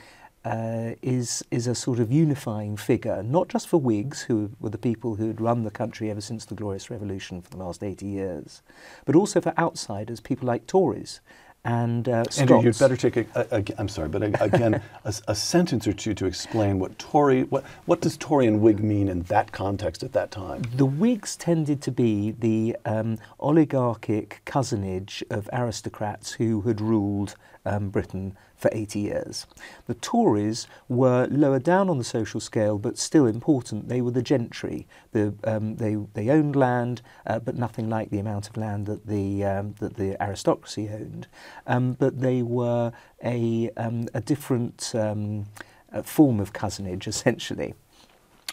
uh, 0.46 0.94
is 1.02 1.44
is 1.50 1.66
a 1.66 1.74
sort 1.74 1.98
of 1.98 2.12
unifying 2.12 2.76
figure, 2.76 3.20
not 3.24 3.48
just 3.48 3.66
for 3.66 3.78
Whigs, 3.78 4.22
who 4.22 4.50
were 4.60 4.70
the 4.70 4.78
people 4.78 5.16
who 5.16 5.26
had 5.26 5.40
run 5.40 5.64
the 5.64 5.72
country 5.72 6.08
ever 6.08 6.20
since 6.20 6.44
the 6.44 6.54
Glorious 6.54 6.88
Revolution 6.88 7.42
for 7.42 7.50
the 7.50 7.56
last 7.56 7.82
80 7.82 8.06
years, 8.06 8.62
but 9.04 9.16
also 9.16 9.40
for 9.40 9.52
outsiders, 9.58 10.20
people 10.20 10.46
like 10.46 10.68
Tories. 10.68 11.20
and 11.64 12.08
uh, 12.08 12.22
Andrew, 12.38 12.62
you'd 12.62 12.78
better 12.78 12.96
take 12.96 13.16
a, 13.16 13.26
a, 13.34 13.58
a, 13.58 13.64
I'm 13.76 13.88
sorry, 13.88 14.08
but 14.08 14.22
a, 14.22 14.40
again, 14.40 14.80
a 15.04 15.34
sentence 15.34 15.88
or 15.88 15.92
two 15.92 16.14
to 16.14 16.26
explain 16.26 16.78
what 16.78 16.96
Tory, 16.96 17.42
what, 17.42 17.64
what 17.86 18.00
does 18.00 18.16
Tory 18.16 18.46
and 18.46 18.60
Whig 18.60 18.78
mean 18.78 19.08
in 19.08 19.22
that 19.22 19.50
context 19.50 20.04
at 20.04 20.12
that 20.12 20.30
time? 20.30 20.62
The 20.76 20.86
Whigs 20.86 21.34
tended 21.34 21.82
to 21.82 21.90
be 21.90 22.36
the 22.38 22.76
um, 22.84 23.18
oligarchic 23.40 24.42
cousinage 24.44 25.24
of 25.28 25.50
aristocrats 25.52 26.34
who 26.34 26.60
had 26.60 26.80
ruled 26.80 27.34
um, 27.64 27.88
Britain 27.88 28.36
for 28.56 28.70
80 28.72 29.00
years. 29.00 29.46
The 29.86 29.94
Tories 29.94 30.66
were 30.88 31.26
lower 31.30 31.58
down 31.58 31.88
on 31.88 31.98
the 31.98 32.04
social 32.04 32.40
scale, 32.40 32.78
but 32.78 32.98
still 32.98 33.26
important. 33.26 33.88
They 33.88 34.00
were 34.00 34.10
the 34.10 34.22
gentry. 34.22 34.86
The, 35.12 35.34
um, 35.44 35.76
they, 35.76 35.96
they 36.14 36.30
owned 36.30 36.56
land, 36.56 37.02
uh, 37.26 37.38
but 37.38 37.56
nothing 37.56 37.88
like 37.88 38.10
the 38.10 38.18
amount 38.18 38.48
of 38.48 38.56
land 38.56 38.86
that 38.86 39.06
the, 39.06 39.44
um, 39.44 39.74
that 39.80 39.96
the 39.96 40.20
aristocracy 40.22 40.88
owned. 40.88 41.26
Um, 41.66 41.92
but 41.92 42.20
they 42.20 42.42
were 42.42 42.92
a, 43.22 43.70
um, 43.76 44.08
a 44.14 44.20
different 44.20 44.92
um, 44.94 45.46
uh, 45.92 46.02
form 46.02 46.40
of 46.40 46.52
cousinage, 46.52 47.06
essentially. 47.06 47.74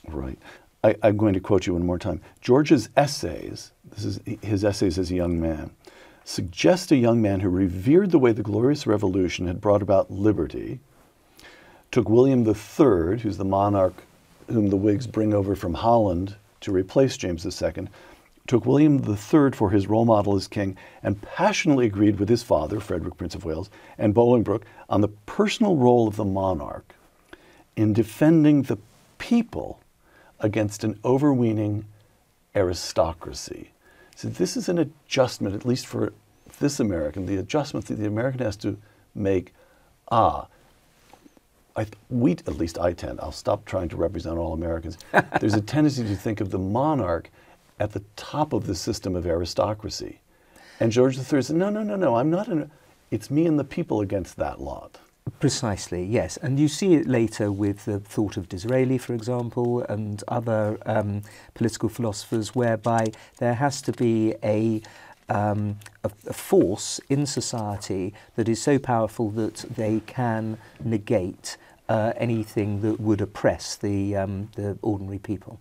Right. 0.07 0.37
I, 0.83 0.95
I'm 1.01 1.17
going 1.17 1.33
to 1.33 1.39
quote 1.39 1.65
you 1.65 1.73
one 1.73 1.85
more 1.85 1.99
time. 1.99 2.21
George's 2.41 2.89
essays, 2.97 3.71
this 3.95 4.03
is 4.03 4.19
his 4.41 4.65
essays 4.65 4.99
as 4.99 5.11
a 5.11 5.15
young 5.15 5.39
man, 5.39 5.71
suggest 6.25 6.91
a 6.91 6.95
young 6.95 7.21
man 7.21 7.39
who 7.39 7.49
revered 7.49 8.11
the 8.11 8.19
way 8.19 8.31
the 8.31 8.43
Glorious 8.43 8.87
Revolution 8.87 9.47
had 9.47 9.61
brought 9.61 9.81
about 9.81 10.11
liberty, 10.11 10.79
took 11.91 12.09
William 12.09 12.47
III, 12.47 13.19
who's 13.19 13.37
the 13.37 13.45
monarch 13.45 14.03
whom 14.47 14.69
the 14.69 14.77
Whigs 14.77 15.07
bring 15.07 15.33
over 15.33 15.55
from 15.55 15.73
Holland 15.73 16.35
to 16.61 16.71
replace 16.71 17.17
James 17.17 17.45
II, 17.45 17.87
took 18.47 18.65
William 18.65 18.97
III 18.97 19.51
for 19.51 19.69
his 19.69 19.87
role 19.87 20.05
model 20.05 20.35
as 20.35 20.47
king, 20.47 20.77
and 21.01 21.21
passionately 21.21 21.85
agreed 21.85 22.19
with 22.19 22.29
his 22.29 22.43
father, 22.43 22.79
Frederick, 22.79 23.17
Prince 23.17 23.35
of 23.35 23.45
Wales, 23.45 23.69
and 23.97 24.13
Bolingbroke 24.13 24.63
on 24.89 25.01
the 25.01 25.07
personal 25.07 25.77
role 25.77 26.07
of 26.07 26.15
the 26.15 26.25
monarch 26.25 26.95
in 27.75 27.93
defending 27.93 28.63
the 28.63 28.77
people 29.17 29.79
against 30.39 30.83
an 30.83 30.99
overweening 31.05 31.85
aristocracy. 32.55 33.72
So 34.15 34.29
this 34.29 34.55
is 34.55 34.69
an 34.69 34.77
adjustment, 34.77 35.55
at 35.55 35.65
least 35.65 35.87
for 35.87 36.13
this 36.59 36.79
American, 36.79 37.25
the 37.25 37.37
adjustment 37.37 37.87
that 37.87 37.95
the 37.95 38.07
American 38.07 38.39
has 38.41 38.55
to 38.57 38.77
make. 39.15 39.53
Ah, 40.11 40.47
I, 41.75 41.87
we, 42.09 42.33
at 42.33 42.57
least 42.57 42.77
I 42.77 42.93
tend, 42.93 43.19
I'll 43.19 43.31
stop 43.31 43.65
trying 43.65 43.89
to 43.89 43.95
represent 43.95 44.37
all 44.37 44.53
Americans. 44.53 44.97
There's 45.39 45.55
a 45.55 45.61
tendency 45.61 46.03
to 46.03 46.15
think 46.15 46.39
of 46.39 46.51
the 46.51 46.59
monarch 46.59 47.31
at 47.79 47.91
the 47.91 48.03
top 48.15 48.53
of 48.53 48.67
the 48.67 48.75
system 48.75 49.15
of 49.15 49.25
aristocracy. 49.25 50.19
And 50.79 50.91
George 50.91 51.17
III 51.17 51.41
said, 51.41 51.55
no, 51.55 51.69
no, 51.69 51.81
no, 51.81 51.95
no, 51.95 52.15
I'm 52.15 52.29
not 52.29 52.47
an, 52.47 52.69
it's 53.09 53.31
me 53.31 53.47
and 53.47 53.57
the 53.57 53.63
people 53.63 54.01
against 54.01 54.37
that 54.37 54.61
lot. 54.61 54.99
Precisely, 55.39 56.05
yes. 56.05 56.37
And 56.37 56.59
you 56.59 56.67
see 56.67 56.95
it 56.95 57.07
later 57.07 57.51
with 57.51 57.85
the 57.85 57.99
thought 57.99 58.37
of 58.37 58.47
Disraeli, 58.49 58.97
for 58.97 59.13
example, 59.13 59.81
and 59.81 60.23
other 60.27 60.77
um, 60.85 61.21
political 61.53 61.89
philosophers, 61.89 62.53
whereby 62.55 63.11
there 63.37 63.53
has 63.53 63.81
to 63.83 63.91
be 63.93 64.35
a, 64.43 64.81
um, 65.29 65.79
a, 66.03 66.11
a 66.27 66.33
force 66.33 66.99
in 67.09 67.25
society 67.25 68.13
that 68.35 68.47
is 68.49 68.61
so 68.61 68.77
powerful 68.79 69.29
that 69.31 69.65
they 69.75 70.01
can 70.05 70.57
negate 70.83 71.57
uh, 71.89 72.13
anything 72.17 72.81
that 72.81 72.99
would 72.99 73.21
oppress 73.21 73.75
the, 73.75 74.15
um, 74.15 74.49
the 74.55 74.77
ordinary 74.81 75.19
people. 75.19 75.59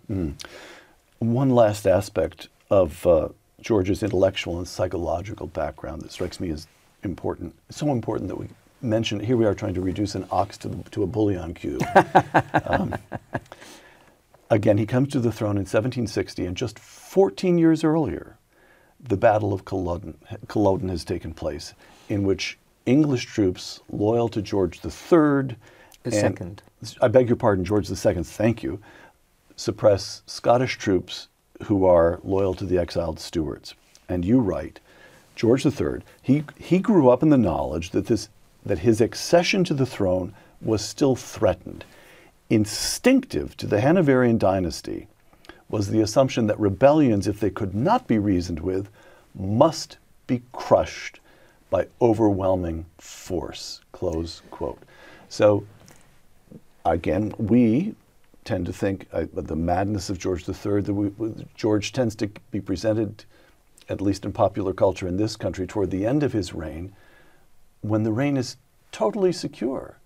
One 1.19 1.51
last 1.51 1.87
aspect 1.87 2.49
of 2.71 3.07
uh, 3.07 3.29
George's 3.61 4.03
intellectual 4.03 4.59
and 4.59 4.67
psychological 4.67 5.47
background 5.47 6.03
that 6.03 6.11
strikes 6.11 6.41
me 6.41 6.51
as 6.51 6.67
important, 7.05 7.55
so 7.71 7.91
important 7.91 8.29
that 8.29 8.37
we 8.37 8.49
mention 8.83 9.21
here 9.21 9.37
we 9.37 9.47
are 9.47 9.55
trying 9.55 9.75
to 9.75 9.81
reduce 9.81 10.15
an 10.15 10.27
ox 10.31 10.59
to, 10.59 10.69
the, 10.69 10.91
to 10.91 11.03
a 11.03 11.07
bouillon 11.07 11.55
cube. 11.55 11.83
um, 12.67 12.95
again, 14.51 14.79
he 14.79 14.87
comes 14.87 15.09
to 15.09 15.21
the 15.21 15.33
throne 15.33 15.57
in 15.57 15.63
1760, 15.63 16.47
and 16.47 16.57
just 16.57 16.79
14 16.79 17.59
years 17.59 17.85
earlier, 17.85 18.37
the 19.01 19.17
Battle 19.17 19.53
of 19.53 19.65
Culloden, 19.65 20.17
Culloden 20.49 20.89
has 20.89 21.05
taken 21.05 21.35
place, 21.35 21.75
in 22.09 22.23
which 22.25 22.59
English 22.87 23.27
troops 23.27 23.81
loyal 23.91 24.29
to 24.29 24.43
George 24.43 24.81
III, 24.85 24.91
The 24.91 25.57
and- 26.05 26.15
second. 26.15 26.63
I 27.01 27.09
beg 27.09 27.29
your 27.29 27.37
pardon, 27.37 27.65
George 27.65 27.89
II, 27.89 28.25
thank 28.25 28.63
you, 28.63 28.81
suppress 29.55 30.23
Scottish 30.27 30.77
troops 30.77 31.29
who 31.65 31.85
are 31.85 32.21
loyal 32.25 32.55
to 32.55 32.65
the 32.65 32.79
exiled 32.79 33.21
Stuarts. 33.21 33.75
And 34.09 34.25
you 34.25 34.41
write, 34.41 34.81
George 35.37 35.65
III, 35.65 36.01
he, 36.21 36.45
he 36.57 36.79
grew 36.79 37.09
up 37.09 37.23
in 37.23 37.29
the 37.29 37.39
knowledge 37.39 37.91
that, 37.91 38.07
this, 38.07 38.29
that 38.65 38.81
his 38.81 39.01
accession 39.01 39.65
to 39.65 39.75
the 39.75 39.87
throne 39.87 40.35
was 40.61 40.83
still 40.83 41.17
threatened. 41.17 41.85
Instinctive 42.51 43.57
to 43.57 43.67
the 43.67 43.81
Hanoverian 43.81 44.39
dynasty 44.39 45.09
was 45.69 45.89
the 45.89 46.01
assumption 46.01 46.47
that 46.47 46.61
rebellions, 46.61 47.27
if 47.27 47.41
they 47.41 47.51
could 47.51 47.75
not 47.75 48.07
be 48.07 48.19
reasoned 48.19 48.61
with, 48.61 48.89
must 49.35 49.97
be 50.27 50.43
crushed 50.53 51.19
by 51.71 51.87
overwhelming 52.01 52.85
force. 52.99 53.81
Close 53.93 54.43
quote. 54.51 54.79
So 55.31 55.65
again, 56.85 57.35
we 57.39 57.95
tend 58.45 58.67
to 58.67 58.73
think 58.73 59.07
uh, 59.13 59.25
the 59.33 59.57
madness 59.57 60.11
of 60.11 60.19
George 60.19 60.49
III. 60.49 60.83
That 60.83 60.95
we, 60.95 61.47
George 61.55 61.93
tends 61.93 62.15
to 62.17 62.31
be 62.51 62.61
presented, 62.61 63.25
at 63.89 64.01
least 64.01 64.25
in 64.25 64.33
popular 64.33 64.73
culture 64.73 65.09
in 65.09 65.17
this 65.17 65.37
country, 65.37 65.67
toward 65.67 65.91
the 65.91 66.07
end 66.07 66.23
of 66.23 66.33
his 66.33 66.53
reign, 66.53 66.95
when 67.83 68.03
the 68.03 68.13
reign 68.13 68.37
is 68.37 68.57
totally 68.91 69.33
secure. 69.33 69.97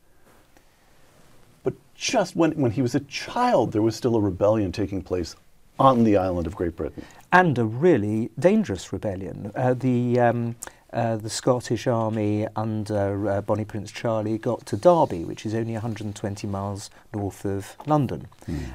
But 1.63 1.75
just 1.95 2.35
when, 2.35 2.53
when 2.53 2.73
he 2.73 2.83
was 2.83 2.95
a 2.95 3.01
child, 3.01 3.73
there 3.73 3.83
was 3.83 3.95
still 3.97 4.17
a 4.17 4.21
rebellion 4.21 4.73
taking 4.73 5.03
place 5.03 5.37
on 5.79 6.05
the 6.05 6.17
island 6.17 6.47
of 6.47 6.57
Great 6.57 6.75
Britain. 6.75 7.05
and 7.33 7.59
a 7.59 7.65
really 7.65 8.31
dangerous 8.39 8.93
rebellion. 8.93 9.53
Uh, 9.55 9.75
the 9.75 10.19
um, 10.19 10.57
uh, 10.93 11.17
the 11.17 11.29
Scottish 11.29 11.87
army 11.87 12.47
under 12.57 13.29
uh, 13.29 13.41
Bonnie 13.43 13.67
Prince 13.67 13.91
Charlie 13.91 14.39
got 14.39 14.65
to 14.67 14.77
Derby, 14.77 15.25
which 15.25 15.45
is 15.45 15.55
only 15.55 15.75
120 15.75 16.47
miles 16.47 16.89
north 17.13 17.45
of 17.45 17.77
London, 17.87 18.29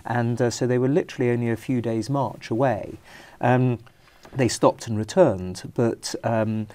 and 0.05 0.39
uh, 0.39 0.51
so 0.51 0.67
they 0.67 0.77
were 0.77 0.89
literally 0.89 1.31
only 1.31 1.49
a 1.49 1.57
few 1.57 1.81
days' 1.81 2.09
march 2.09 2.51
away. 2.51 2.97
Um, 3.39 3.79
they 4.33 4.47
stopped 4.47 4.87
and 4.87 4.97
returned, 4.97 5.71
but. 5.73 6.13
Um, 6.23 6.67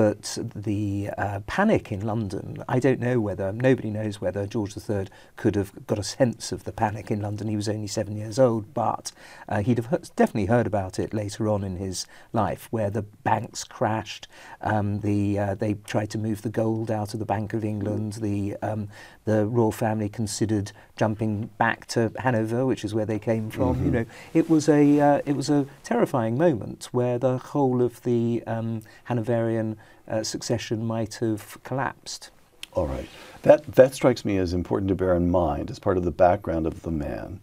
but 0.00 0.38
the 0.54 1.10
uh, 1.18 1.40
panic 1.40 1.92
in 1.92 2.00
London, 2.00 2.64
I 2.66 2.78
don't 2.78 3.00
know 3.00 3.20
whether, 3.20 3.52
nobody 3.52 3.90
knows 3.90 4.18
whether 4.18 4.46
George 4.46 4.74
III 4.74 5.08
could 5.36 5.56
have 5.56 5.86
got 5.86 5.98
a 5.98 6.02
sense 6.02 6.52
of 6.52 6.64
the 6.64 6.72
panic 6.72 7.10
in 7.10 7.20
London. 7.20 7.48
He 7.48 7.56
was 7.56 7.68
only 7.68 7.86
seven 7.86 8.16
years 8.16 8.38
old, 8.38 8.72
but 8.72 9.12
uh, 9.46 9.60
he'd 9.60 9.76
have 9.76 9.90
he- 9.90 10.10
definitely 10.16 10.46
heard 10.46 10.66
about 10.66 10.98
it 10.98 11.12
later 11.12 11.50
on 11.50 11.62
in 11.62 11.76
his 11.76 12.06
life, 12.32 12.66
where 12.70 12.88
the 12.88 13.02
banks 13.02 13.62
crashed, 13.62 14.26
um, 14.62 15.00
the, 15.00 15.38
uh, 15.38 15.54
they 15.54 15.74
tried 15.74 16.08
to 16.12 16.18
move 16.18 16.40
the 16.40 16.48
gold 16.48 16.90
out 16.90 17.12
of 17.12 17.20
the 17.20 17.26
Bank 17.26 17.52
of 17.52 17.62
England, 17.62 18.14
the, 18.14 18.56
um, 18.62 18.88
the 19.26 19.44
royal 19.44 19.70
family 19.70 20.08
considered 20.08 20.72
jumping 20.96 21.50
back 21.58 21.84
to 21.88 22.10
Hanover, 22.20 22.64
which 22.64 22.86
is 22.86 22.94
where 22.94 23.04
they 23.04 23.18
came 23.18 23.50
from. 23.50 23.84
You 23.84 23.90
know, 23.90 24.06
it 24.32 24.48
was 24.48 24.66
a, 24.66 24.98
uh, 24.98 25.20
it 25.26 25.36
was 25.36 25.50
a 25.50 25.66
terrifying 25.84 26.38
moment 26.38 26.88
where 26.90 27.18
the 27.18 27.36
whole 27.36 27.82
of 27.82 28.02
the 28.02 28.42
um, 28.46 28.80
Hanoverian 29.04 29.76
uh, 30.08 30.22
succession 30.22 30.84
might 30.84 31.14
have 31.14 31.62
collapsed. 31.62 32.30
All 32.72 32.86
right. 32.86 33.08
That, 33.42 33.66
that 33.74 33.94
strikes 33.94 34.24
me 34.24 34.36
as 34.36 34.52
important 34.52 34.88
to 34.88 34.94
bear 34.94 35.14
in 35.14 35.30
mind 35.30 35.70
as 35.70 35.78
part 35.78 35.96
of 35.96 36.04
the 36.04 36.10
background 36.10 36.66
of 36.66 36.82
the 36.82 36.90
man. 36.90 37.40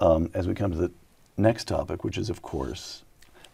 Um, 0.00 0.30
as 0.34 0.46
we 0.46 0.54
come 0.54 0.72
to 0.72 0.76
the 0.76 0.92
next 1.36 1.68
topic, 1.68 2.04
which 2.04 2.18
is, 2.18 2.28
of 2.28 2.42
course, 2.42 3.02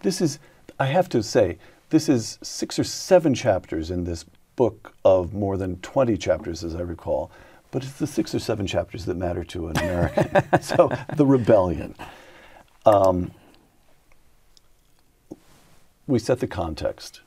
this 0.00 0.20
is, 0.20 0.38
I 0.78 0.86
have 0.86 1.08
to 1.10 1.22
say, 1.22 1.58
this 1.90 2.08
is 2.08 2.38
six 2.42 2.78
or 2.78 2.84
seven 2.84 3.34
chapters 3.34 3.90
in 3.90 4.04
this 4.04 4.24
book 4.56 4.94
of 5.04 5.34
more 5.34 5.56
than 5.56 5.76
20 5.80 6.16
chapters, 6.16 6.64
as 6.64 6.74
I 6.74 6.80
recall. 6.80 7.30
But 7.70 7.84
it's 7.84 7.92
the 7.94 8.06
six 8.06 8.34
or 8.34 8.38
seven 8.38 8.66
chapters 8.66 9.04
that 9.06 9.16
matter 9.16 9.44
to 9.44 9.68
an 9.68 9.78
American. 9.78 10.42
so, 10.62 10.90
the 11.16 11.24
rebellion. 11.24 11.94
Um, 12.84 13.32
we 16.06 16.18
set 16.18 16.40
the 16.40 16.46
context. 16.46 17.20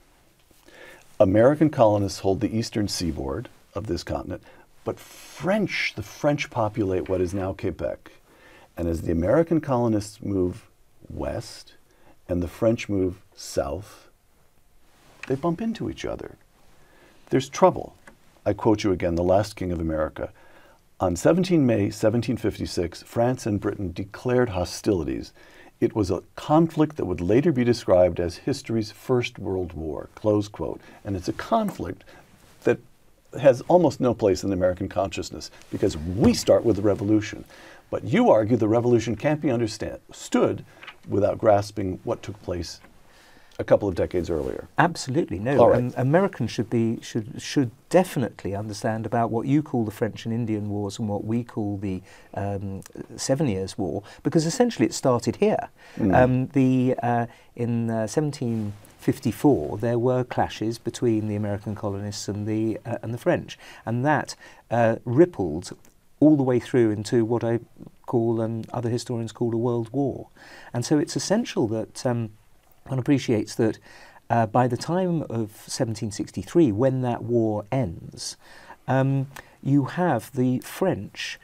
American 1.20 1.70
colonists 1.70 2.20
hold 2.20 2.42
the 2.42 2.58
eastern 2.58 2.90
seaboard 2.90 3.48
of 3.74 3.88
this 3.88 4.04
continent, 4.04 4.44
but 4.84 5.00
French, 5.00 5.94
the 5.96 6.04
French 6.04 6.50
populate 6.50 7.08
what 7.08 7.22
is 7.22 7.34
now 7.34 7.54
Quebec. 7.54 8.12
And 8.76 8.90
as 8.90 9.02
the 9.02 9.14
American 9.14 9.62
colonists 9.62 10.22
move 10.22 10.68
west 11.10 11.74
and 12.28 12.44
the 12.44 12.50
French 12.50 12.90
move 12.90 13.22
south, 13.34 14.10
they 15.28 15.36
bump 15.36 15.62
into 15.62 15.90
each 15.90 16.04
other. 16.04 16.36
There's 17.30 17.48
trouble. 17.48 17.96
I 18.46 18.52
quote 18.52 18.84
you 18.84 18.92
again, 18.92 19.16
the 19.16 19.24
last 19.24 19.56
king 19.56 19.72
of 19.72 19.80
America. 19.80 20.32
On 21.00 21.16
17 21.16 21.66
May 21.66 21.86
1756, 21.86 23.04
France 23.04 23.46
and 23.46 23.60
Britain 23.60 23.94
declared 23.94 24.50
hostilities 24.50 25.32
It 25.82 25.96
was 25.96 26.10
a 26.10 26.24
conflict 26.36 26.96
that 26.98 27.06
would 27.06 27.22
later 27.22 27.52
be 27.52 27.64
described 27.64 28.20
as 28.20 28.38
history's 28.38 28.92
first 28.92 29.38
world 29.38 29.74
war, 29.74 30.10
close 30.16 30.48
quote. 30.48 30.80
And 31.04 31.16
it's 31.16 31.28
a 31.28 31.34
conflict 31.34 32.04
that 32.64 32.80
has 33.40 33.62
almost 33.68 34.00
no 34.00 34.14
place 34.14 34.44
in 34.44 34.50
the 34.50 34.56
American 34.56 34.88
consciousness 34.88 35.52
because 35.72 35.98
we 35.98 36.34
start 36.34 36.64
with 36.64 36.78
the 36.78 36.82
revolution. 36.82 37.44
But 37.90 38.06
you 38.06 38.30
argue 38.30 38.58
the 38.58 38.68
revolution 38.68 39.16
can't 39.16 39.42
be 39.42 39.52
understood 39.52 40.66
without 41.08 41.38
grasping 41.38 42.00
what 42.04 42.24
took 42.24 42.42
place 42.42 42.80
a 43.58 43.64
couple 43.64 43.88
of 43.88 43.96
decades 43.96 44.30
earlier. 44.30 44.68
Absolutely, 44.78 45.40
no. 45.40 45.70
Right. 45.70 45.78
Um, 45.78 45.94
Americans 45.96 46.52
should 46.52 46.70
be 46.70 47.00
should 47.02 47.42
should 47.42 47.72
definitely 47.90 48.56
understand 48.56 49.06
about 49.06 49.32
what 49.32 49.48
you 49.48 49.64
call 49.64 49.86
the 49.86 49.92
French 49.92 50.26
and 50.26 50.34
Indian 50.34 50.70
Wars 50.70 51.00
and 51.00 51.08
what 51.08 51.24
we 51.24 51.44
call 51.44 51.78
the 51.78 52.02
um, 52.34 52.82
Seven 53.16 53.48
Years' 53.48 53.78
War, 53.78 54.04
because 54.24 54.46
essentially 54.46 54.86
it 54.86 54.94
started 54.94 55.38
here. 55.38 55.70
Um, 56.14 56.48
the 56.48 56.96
uh, 57.02 57.28
in 57.56 57.90
uh, 57.90 58.08
1754 58.08 59.78
there 59.78 60.00
were 60.00 60.24
clashes 60.24 60.78
between 60.78 61.28
the 61.28 61.36
American 61.36 61.76
colonists 61.76 62.28
and 62.28 62.46
the 62.46 62.80
uh, 62.86 62.98
and 63.02 63.14
the 63.14 63.18
French, 63.18 63.58
and 63.86 64.06
that 64.06 64.36
uh, 64.70 64.98
rippled 65.06 65.72
all 66.20 66.36
the 66.36 66.44
way 66.44 66.60
through 66.60 66.92
into 66.92 67.24
what 67.24 67.44
I 67.44 67.60
call 68.06 68.42
and 68.42 68.70
other 68.72 68.90
historians 68.90 69.32
call 69.32 69.54
a 69.54 69.58
world 69.58 69.90
war, 69.94 70.28
and 70.74 70.86
so 70.86 70.98
it's 70.98 71.16
essential 71.16 71.68
that. 71.70 72.06
One 72.88 73.00
appreciates 73.00 73.56
that 73.56 73.80
uh, 74.30 74.46
by 74.46 74.68
the 74.68 74.78
time 74.78 75.24
of 75.24 75.50
1763, 75.66 76.72
when 76.72 77.02
that 77.02 77.24
war 77.24 77.66
ends, 77.72 78.38
um, 78.88 79.28
you 79.64 79.86
have 79.86 80.32
the 80.34 80.60
French 80.60 81.40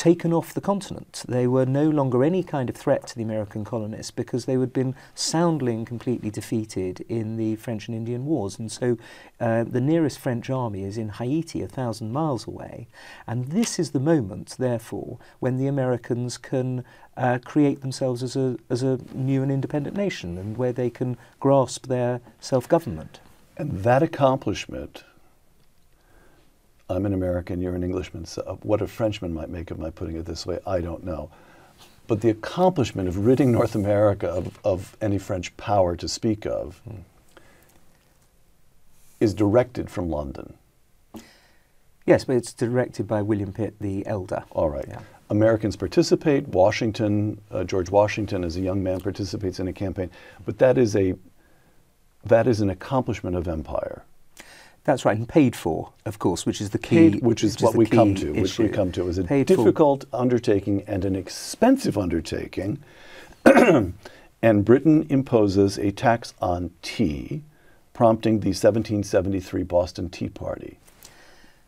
taken 0.00 0.32
off 0.32 0.54
the 0.54 0.62
continent. 0.62 1.22
They 1.28 1.46
were 1.46 1.66
no 1.66 1.90
longer 1.90 2.24
any 2.24 2.42
kind 2.42 2.70
of 2.70 2.74
threat 2.74 3.06
to 3.08 3.16
the 3.16 3.22
American 3.22 3.66
colonists 3.66 4.10
because 4.10 4.46
they 4.46 4.54
had 4.54 4.72
been 4.72 4.94
soundly 5.14 5.74
and 5.74 5.86
completely 5.86 6.30
defeated 6.30 7.04
in 7.06 7.36
the 7.36 7.56
French 7.56 7.86
and 7.86 7.94
Indian 7.94 8.24
Wars. 8.24 8.58
And 8.58 8.72
so 8.72 8.96
uh, 9.38 9.64
the 9.64 9.80
nearest 9.82 10.18
French 10.18 10.48
army 10.48 10.84
is 10.84 10.96
in 10.96 11.10
Haiti, 11.10 11.60
a 11.60 11.68
thousand 11.68 12.12
miles 12.12 12.46
away. 12.46 12.88
And 13.26 13.48
this 13.48 13.78
is 13.78 13.90
the 13.90 14.00
moment, 14.00 14.56
therefore, 14.58 15.18
when 15.38 15.58
the 15.58 15.66
Americans 15.66 16.38
can 16.38 16.82
uh, 17.18 17.38
create 17.44 17.82
themselves 17.82 18.22
as 18.22 18.36
a, 18.36 18.56
as 18.70 18.82
a 18.82 19.00
new 19.12 19.42
and 19.42 19.52
independent 19.52 19.94
nation 19.94 20.38
and 20.38 20.56
where 20.56 20.72
they 20.72 20.88
can 20.88 21.18
grasp 21.40 21.88
their 21.88 22.22
self 22.40 22.66
government. 22.66 23.20
And 23.58 23.84
that 23.84 24.02
accomplishment, 24.02 25.04
I'm 26.90 27.06
an 27.06 27.14
American, 27.14 27.60
you're 27.60 27.76
an 27.76 27.84
Englishman, 27.84 28.24
so 28.24 28.58
what 28.62 28.82
a 28.82 28.86
Frenchman 28.86 29.32
might 29.32 29.48
make 29.48 29.70
of 29.70 29.78
my 29.78 29.90
putting 29.90 30.16
it 30.16 30.26
this 30.26 30.44
way, 30.44 30.58
I 30.66 30.80
don't 30.80 31.04
know. 31.04 31.30
But 32.08 32.20
the 32.20 32.30
accomplishment 32.30 33.08
of 33.08 33.24
ridding 33.24 33.52
North 33.52 33.76
America 33.76 34.28
of, 34.28 34.58
of 34.64 34.96
any 35.00 35.16
French 35.16 35.56
power 35.56 35.94
to 35.94 36.08
speak 36.08 36.44
of 36.44 36.82
is 39.20 39.34
directed 39.34 39.88
from 39.88 40.10
London. 40.10 40.54
Yes, 42.06 42.24
but 42.24 42.34
it's 42.34 42.52
directed 42.52 43.06
by 43.06 43.22
William 43.22 43.52
Pitt 43.52 43.76
the 43.80 44.04
Elder. 44.06 44.42
All 44.50 44.68
right. 44.68 44.84
Yeah. 44.88 45.00
Americans 45.28 45.76
participate. 45.76 46.48
Washington, 46.48 47.40
uh, 47.52 47.62
George 47.62 47.90
Washington, 47.90 48.42
as 48.42 48.56
a 48.56 48.60
young 48.60 48.82
man, 48.82 48.98
participates 48.98 49.60
in 49.60 49.68
a 49.68 49.72
campaign. 49.72 50.10
But 50.44 50.58
that 50.58 50.76
is 50.76 50.96
a 50.96 51.14
that 52.24 52.48
is 52.48 52.60
an 52.60 52.68
accomplishment 52.68 53.36
of 53.36 53.46
empire. 53.46 54.02
That's 54.84 55.04
right, 55.04 55.16
and 55.16 55.28
paid 55.28 55.54
for, 55.54 55.92
of 56.06 56.18
course, 56.18 56.46
which 56.46 56.60
is 56.60 56.70
the 56.70 56.78
key. 56.78 57.10
Paid, 57.10 57.22
which 57.22 57.44
is 57.44 57.60
what 57.60 57.72
the 57.72 57.78
we 57.78 57.86
come 57.86 58.14
to. 58.16 58.32
Which 58.32 58.58
we 58.58 58.68
come 58.68 58.90
to. 58.92 59.02
It 59.02 59.04
was 59.04 59.18
a 59.18 59.24
Paid 59.24 59.46
for. 59.46 59.56
difficult 59.56 60.06
undertaking 60.12 60.82
and 60.86 61.04
an 61.04 61.14
expensive 61.14 61.98
undertaking. 61.98 62.82
and 63.44 64.64
Britain 64.64 65.06
imposes 65.10 65.78
a 65.78 65.90
tax 65.92 66.34
on 66.40 66.70
tea, 66.82 67.42
prompting 67.92 68.40
the 68.40 68.48
1773 68.48 69.62
Boston 69.64 70.08
Tea 70.08 70.30
Party. 70.30 70.78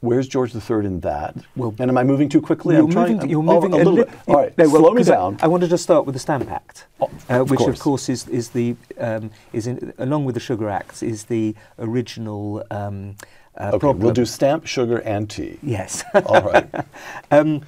Where's 0.03 0.27
George 0.27 0.53
III 0.53 0.85
in 0.85 1.01
that? 1.01 1.37
Well, 1.55 1.73
and 1.79 1.89
am 1.89 1.97
I 1.97 2.03
moving 2.03 2.29
too 2.29 2.41
quickly? 2.43 2.75
You're 2.75 2.85
I'm 2.87 2.91
trying. 2.91 3.05
moving, 3.13 3.21
I'm- 3.21 3.31
you're 3.31 3.39
oh, 3.39 3.43
moving 3.43 3.73
a 3.73 3.77
little 3.77 3.95
bit. 3.95 4.11
All 4.27 4.35
right, 4.35 4.59
no, 4.59 4.65
well, 4.69 4.83
slow 4.83 4.91
me 4.91 4.97
'cause 4.99 5.11
I- 5.11 5.15
down. 5.15 5.39
I, 5.41 5.47
wanted 5.47 5.71
to 5.71 5.79
start 5.79 6.07
with 6.07 6.15
the 6.15 6.19
Stamp 6.19 6.51
Act, 6.51 6.87
Oh, 7.01 7.09
uh, 7.31 7.41
of 7.43 7.51
which 7.51 7.59
course. 7.61 7.77
of 7.77 7.81
course 7.83 8.09
is, 8.09 8.27
is 8.29 8.49
the 8.51 8.75
um, 8.99 9.31
is 9.53 9.69
in, 9.69 9.93
along 9.99 10.25
with 10.25 10.35
the 10.35 10.41
Sugar 10.41 10.69
Act 10.69 11.05
is 11.05 11.25
the 11.25 11.55
original 11.79 12.65
um, 12.73 13.15
uh, 13.57 13.69
Okay, 13.69 13.79
problem. 13.79 14.01
we'll 14.05 14.13
do 14.13 14.25
stamp, 14.25 14.67
sugar, 14.67 14.99
and 14.99 15.31
tea. 15.31 15.59
Yes. 15.63 16.03
All 16.27 16.43
right. 16.43 16.69
Um, 17.31 17.63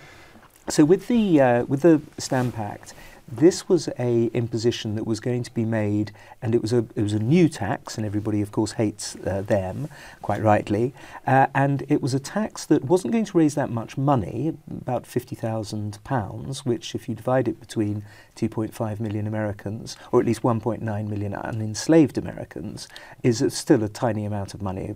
so 0.68 0.84
with 0.84 1.06
the 1.06 1.40
uh, 1.40 1.64
with 1.66 1.82
the 1.82 2.00
Stamp 2.18 2.58
Act, 2.58 2.94
this 3.26 3.68
was 3.68 3.88
a 3.98 4.26
imposition 4.34 4.94
that 4.96 5.06
was 5.06 5.20
going 5.20 5.42
to 5.42 5.54
be 5.54 5.64
made, 5.64 6.12
and 6.42 6.54
it 6.54 6.62
was 6.62 6.72
a 6.72 6.86
it 6.94 7.02
was 7.02 7.12
a 7.12 7.18
new 7.18 7.48
tax, 7.48 7.96
and 7.96 8.06
everybody, 8.06 8.40
of 8.40 8.52
course, 8.52 8.72
hates 8.72 9.16
uh, 9.26 9.42
them 9.42 9.88
quite 10.22 10.42
rightly. 10.42 10.92
Uh, 11.26 11.46
and 11.54 11.84
it 11.88 12.02
was 12.02 12.14
a 12.14 12.20
tax 12.20 12.64
that 12.66 12.84
wasn't 12.84 13.12
going 13.12 13.24
to 13.24 13.38
raise 13.38 13.54
that 13.54 13.70
much 13.70 13.96
money, 13.96 14.54
about 14.70 15.06
fifty 15.06 15.34
thousand 15.34 15.98
pounds, 16.04 16.66
which, 16.66 16.94
if 16.94 17.08
you 17.08 17.14
divide 17.14 17.48
it 17.48 17.60
between 17.60 18.04
2.5 18.36 19.00
million 19.00 19.26
Americans, 19.26 19.96
or 20.10 20.20
at 20.20 20.26
least 20.26 20.42
1.9 20.42 20.82
million 21.08 21.34
unenslaved 21.34 22.18
Americans, 22.18 22.88
is 23.22 23.40
a- 23.40 23.50
still 23.50 23.82
a 23.84 23.88
tiny 23.88 24.24
amount 24.24 24.54
of 24.54 24.62
money, 24.62 24.94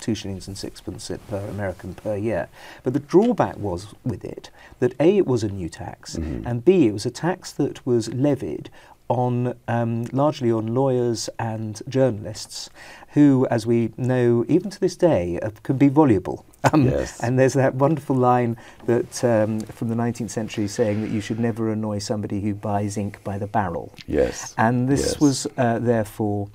two 0.00 0.14
shillings 0.14 0.46
and 0.46 0.56
sixpence 0.56 1.10
per 1.28 1.38
American 1.48 1.94
per 1.94 2.16
year. 2.16 2.48
But 2.82 2.92
the 2.92 3.00
drawback 3.00 3.56
was 3.56 3.88
with 4.04 4.24
it 4.24 4.50
that 4.78 4.94
A, 5.00 5.18
it 5.18 5.26
was 5.26 5.42
a 5.42 5.48
new 5.48 5.68
tax, 5.68 6.14
and 6.14 6.64
B, 6.64 6.86
it 6.86 6.92
was 6.92 7.04
a 7.06 7.10
tax 7.10 7.52
that 7.58 7.84
was 7.86 8.12
levied 8.14 8.70
on 9.08 9.54
um, 9.68 10.04
largely 10.12 10.50
on 10.52 10.66
lawyers 10.74 11.30
and 11.38 11.80
journalists 11.88 12.68
who, 13.12 13.46
as 13.50 13.66
we 13.66 13.90
know, 13.96 14.44
even 14.48 14.70
to 14.70 14.78
this 14.78 14.96
day, 14.96 15.38
uh, 15.40 15.50
can 15.62 15.76
be 15.78 15.88
voluble. 15.88 16.44
Um, 16.72 16.84
Yes. 16.86 17.18
And 17.22 17.38
there's 17.38 17.54
that 17.54 17.74
wonderful 17.76 18.16
line 18.16 18.56
that 18.86 19.24
um, 19.24 19.60
from 19.60 19.88
the 19.88 19.94
19th 19.94 20.30
century 20.30 20.68
saying 20.68 21.00
that 21.02 21.10
you 21.10 21.20
should 21.20 21.38
never 21.40 21.70
annoy 21.70 22.00
somebody 22.00 22.40
who 22.40 22.54
buys 22.54 22.98
ink 22.98 23.22
by 23.24 23.38
the 23.38 23.46
barrel. 23.46 23.94
Yes. 24.06 24.54
And 24.58 24.88
this 24.88 25.00
Yes. 25.12 25.20
was 25.20 25.46
uh, 25.56 25.78
therefore 25.78 26.48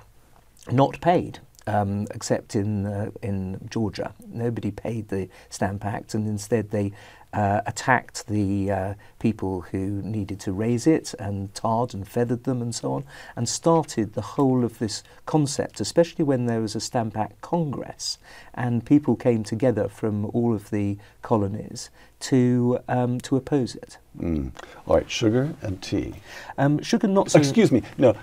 not 0.71 0.99
paid, 1.01 1.39
um, 1.67 2.07
except 2.11 2.55
in 2.55 2.85
uh, 2.85 3.11
in 3.21 3.67
Georgia. 3.69 4.13
Nobody 4.27 4.71
paid 4.71 5.09
the 5.09 5.29
Stamp 5.49 5.85
Act, 5.85 6.13
and 6.13 6.27
instead 6.27 6.71
they 6.71 6.91
uh, 7.33 7.61
attacked 7.65 8.27
the 8.27 8.71
uh, 8.71 8.93
people 9.19 9.61
who 9.61 10.01
needed 10.03 10.39
to 10.41 10.53
raise 10.53 10.85
it 10.85 11.15
and 11.17 11.53
tarred 11.55 11.93
and 11.93 12.07
feathered 12.07 12.43
them 12.43 12.61
and 12.61 12.75
so 12.75 12.93
on, 12.93 13.03
and 13.35 13.49
started 13.49 14.13
the 14.13 14.21
whole 14.21 14.63
of 14.63 14.79
this 14.79 15.03
concept, 15.25 15.79
especially 15.79 16.23
when 16.23 16.45
there 16.45 16.61
was 16.61 16.75
a 16.75 16.79
Stamp 16.79 17.17
Act 17.17 17.41
Congress 17.41 18.19
and 18.53 18.85
people 18.85 19.15
came 19.15 19.43
together 19.43 19.87
from 19.87 20.25
all 20.27 20.53
of 20.53 20.69
the 20.69 20.97
colonies 21.21 21.89
to 22.19 22.79
um, 22.87 23.19
to 23.21 23.35
oppose 23.35 23.75
it. 23.75 23.97
Mm. 24.19 24.51
All 24.87 24.97
right, 24.97 25.09
sugar 25.09 25.53
and 25.61 25.81
tea. 25.81 26.13
Um, 26.57 26.81
sugar 26.81 27.07
not 27.07 27.31
so. 27.31 27.39
Excuse 27.39 27.71
me. 27.71 27.81
No, 27.97 28.15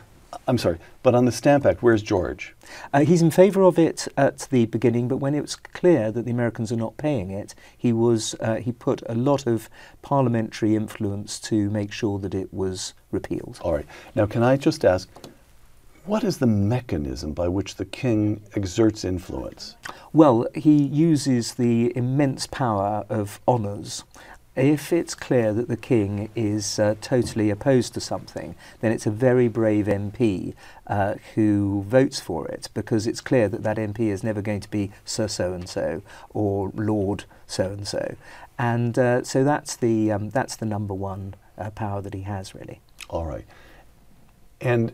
I'm 0.47 0.59
sorry. 0.59 0.79
But 1.03 1.15
on 1.15 1.25
the 1.25 1.33
Stamp 1.33 1.65
Act, 1.65 1.83
where's 1.83 2.03
George? 2.03 2.55
Uh, 2.93 3.01
he's 3.01 3.23
in 3.23 3.31
favour 3.31 3.63
of 3.63 3.79
it 3.79 4.07
at 4.17 4.49
the 4.51 4.67
beginning, 4.67 5.09
but 5.09 5.17
when 5.17 5.35
it 5.35 5.41
was 5.41 5.57
clear 5.57 6.13
that 6.13 6.25
the 6.25 6.31
Americans 6.31 6.71
are 6.71 6.77
not 6.77 6.97
paying 6.97 7.31
it, 7.31 7.55
he 7.77 7.93
was 7.93 8.35
uh, 8.41 8.57
he 8.57 8.73
put 8.73 9.03
a 9.07 9.15
lot 9.15 9.47
of 9.47 9.69
parliamentary 10.03 10.77
influence 10.77 11.41
to 11.41 11.71
make 11.71 11.93
sure 11.93 12.19
that 12.19 12.35
it 12.35 12.53
was 12.53 12.95
repealed. 13.11 13.59
All 13.63 13.73
right. 13.75 13.87
Now, 14.15 14.27
can 14.27 14.43
I 14.43 14.57
just 14.57 14.85
ask, 14.85 15.09
what 16.07 16.25
is 16.25 16.39
the 16.39 16.47
mechanism 16.47 17.33
by 17.35 17.49
which 17.49 17.77
the 17.77 17.85
king 17.85 18.43
exerts 18.57 19.05
influence? 19.05 19.77
Well, 20.13 20.47
he 20.55 20.83
uses 20.83 21.55
the 21.55 21.97
immense 21.97 22.47
power 22.47 23.05
of 23.09 23.41
honours. 23.47 24.05
If 24.57 24.93
it's 24.93 25.15
clear 25.15 25.53
that 25.53 25.69
the 25.69 25.77
king 25.77 26.29
is 26.35 26.79
uh, 26.79 26.97
totally 27.01 27.51
opposed 27.51 27.95
to 27.95 28.01
something, 28.01 28.57
then 28.81 28.91
it's 28.91 29.07
a 29.07 29.11
very 29.11 29.47
brave 29.47 29.87
MP 29.87 30.55
uh, 30.87 31.15
who 31.35 31.85
votes 31.87 32.21
for 32.21 32.49
it 32.49 32.69
because 32.75 33.07
it's 33.07 33.21
clear 33.21 33.49
that 33.49 33.63
that 33.63 33.77
MP 33.77 34.01
is 34.01 34.25
never 34.25 34.43
going 34.43 34.61
to 34.61 34.71
be 34.71 34.91
Sir 35.05 35.29
So 35.29 35.53
and 35.53 35.69
So 35.69 36.03
or 36.31 36.73
Lord 36.75 37.25
So 37.47 37.71
and 37.71 37.87
So, 37.87 38.17
and 38.59 38.99
uh, 38.99 39.23
so 39.23 39.45
that's 39.45 39.77
the 39.77 40.11
um, 40.11 40.31
that's 40.31 40.57
the 40.57 40.67
number 40.67 40.95
one 40.95 41.35
uh, 41.57 41.71
power 41.71 42.03
that 42.03 42.15
he 42.15 42.23
has 42.23 42.55
really. 42.55 42.81
All 43.09 43.27
right. 43.27 43.45
And 44.61 44.93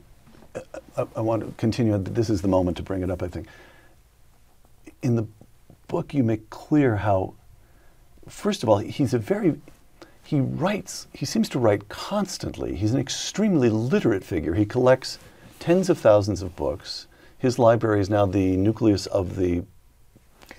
uh, 0.55 0.61
I, 0.97 1.07
I 1.16 1.21
want 1.21 1.45
to 1.45 1.53
continue. 1.57 1.97
This 1.99 2.31
is 2.31 2.42
the 2.42 2.49
moment 2.49 2.77
to 2.77 2.83
bring 2.83 3.03
it 3.03 3.11
up, 3.11 3.23
I 3.23 3.29
think. 3.29 3.47
In 5.03 5.16
the 5.16 5.27
book, 5.88 6.14
you 6.14 6.23
make 6.23 6.51
clear 6.51 6.97
how, 6.97 7.35
first 8.29 8.62
of 8.62 8.69
all, 8.69 8.79
he's 8.79 9.15
a 9.15 9.19
very, 9.19 9.61
he 10.25 10.41
writes, 10.41 11.07
he 11.12 11.25
seems 11.25 11.49
to 11.51 11.59
write 11.59 11.89
constantly. 11.89 12.77
He's 12.77 12.93
an 12.93 13.01
extremely 13.01 13.69
literate 13.69 14.25
figure. 14.25 14.55
He 14.55 14.65
collects 14.65 15.19
tens 15.59 15.89
of 15.89 15.99
thousands 15.99 16.43
of 16.43 16.57
books. 16.57 17.07
His 17.39 17.59
library 17.59 18.01
is 18.01 18.11
now 18.11 18.27
the 18.27 18.57
nucleus 18.57 19.07
of 19.07 19.37
the 19.37 19.62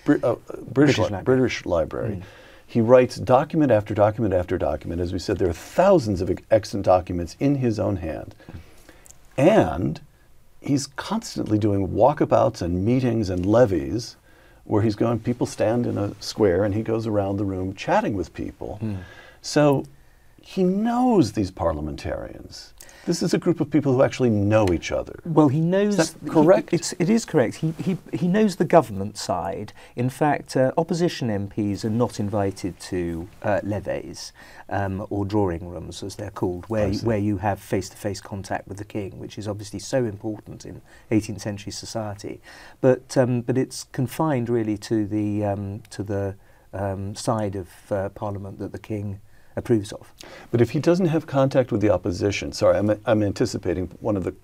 Bri- 0.04 0.20
uh, 0.22 0.36
British, 0.36 0.72
British 0.72 0.98
Li- 0.98 1.04
Library. 1.04 1.24
British 1.24 1.66
Library. 1.66 2.22
He 2.66 2.80
writes 2.80 3.16
document 3.16 3.72
after 3.72 3.94
document 3.94 4.34
after 4.34 4.58
document. 4.58 5.00
As 5.00 5.12
we 5.12 5.18
said, 5.18 5.38
there 5.38 5.48
are 5.48 5.54
thousands 5.54 6.20
of 6.20 6.30
extant 6.50 6.84
documents 6.84 7.34
in 7.40 7.56
his 7.56 7.78
own 7.78 7.96
hand. 7.96 8.34
And 9.36 10.00
he's 10.60 10.86
constantly 10.86 11.58
doing 11.58 11.88
walkabouts 11.88 12.60
and 12.60 12.84
meetings 12.84 13.30
and 13.30 13.46
levees 13.46 14.16
where 14.68 14.82
he's 14.82 14.96
going, 14.96 15.18
people 15.18 15.46
stand 15.46 15.86
in 15.86 15.96
a 15.96 16.14
square 16.20 16.62
and 16.62 16.74
he 16.74 16.82
goes 16.82 17.06
around 17.06 17.38
the 17.38 17.44
room 17.44 17.74
chatting 17.74 18.14
with 18.14 18.34
people. 18.34 18.76
Hmm. 18.76 18.96
So 19.40 19.86
he 20.42 20.62
knows 20.62 21.32
these 21.32 21.50
parliamentarians. 21.50 22.74
This 23.08 23.22
is 23.22 23.32
a 23.32 23.38
group 23.38 23.62
of 23.62 23.70
people 23.70 23.94
who 23.94 24.02
actually 24.02 24.28
know 24.28 24.66
each 24.70 24.92
other. 24.92 25.18
Well, 25.24 25.48
he 25.48 25.62
knows. 25.62 25.96
that 25.96 26.14
he- 26.22 26.28
correct? 26.28 26.74
it's, 26.74 26.92
it 26.98 27.08
is 27.08 27.24
correct. 27.24 27.54
He, 27.54 27.72
he, 27.82 27.96
he 28.12 28.28
knows 28.28 28.56
the 28.56 28.66
government 28.66 29.16
side. 29.16 29.72
In 29.96 30.10
fact, 30.10 30.54
uh, 30.58 30.72
opposition 30.76 31.28
MPs 31.28 31.86
are 31.86 31.90
not 32.04 32.20
invited 32.20 32.78
to 32.80 33.26
uh, 33.42 33.60
levees 33.62 34.34
um, 34.68 35.06
or 35.08 35.24
drawing 35.24 35.66
rooms, 35.66 36.02
as 36.02 36.16
they're 36.16 36.30
called, 36.30 36.66
where, 36.66 36.92
see. 36.92 37.06
where 37.06 37.16
you 37.16 37.38
have 37.38 37.60
face 37.60 37.88
to 37.88 37.96
face 37.96 38.20
contact 38.20 38.68
with 38.68 38.76
the 38.76 38.84
king, 38.84 39.18
which 39.18 39.38
is 39.38 39.48
obviously 39.48 39.78
so 39.78 40.04
important 40.04 40.66
in 40.66 40.82
18th 41.10 41.40
century 41.40 41.72
society. 41.72 42.42
But, 42.82 43.16
um, 43.16 43.40
but 43.40 43.56
it's 43.56 43.84
confined 43.84 44.50
really 44.50 44.76
to 44.76 45.06
the, 45.06 45.46
um, 45.46 45.82
to 45.88 46.02
the 46.02 46.36
um, 46.74 47.14
side 47.14 47.56
of 47.56 47.70
uh, 47.90 48.10
Parliament 48.10 48.58
that 48.58 48.72
the 48.72 48.78
king 48.78 49.22
approves 49.58 49.92
of. 49.92 50.12
But 50.50 50.60
if 50.60 50.70
he 50.70 50.80
doesn't 50.80 51.06
have 51.06 51.26
contact 51.26 51.72
with 51.72 51.80
the 51.80 51.90
opposition, 51.90 52.52
sorry, 52.52 52.78
I'm, 52.78 52.98
I'm 53.04 53.22
anticipating 53.22 53.88
one 54.00 54.16
of 54.16 54.24
the. 54.24 54.34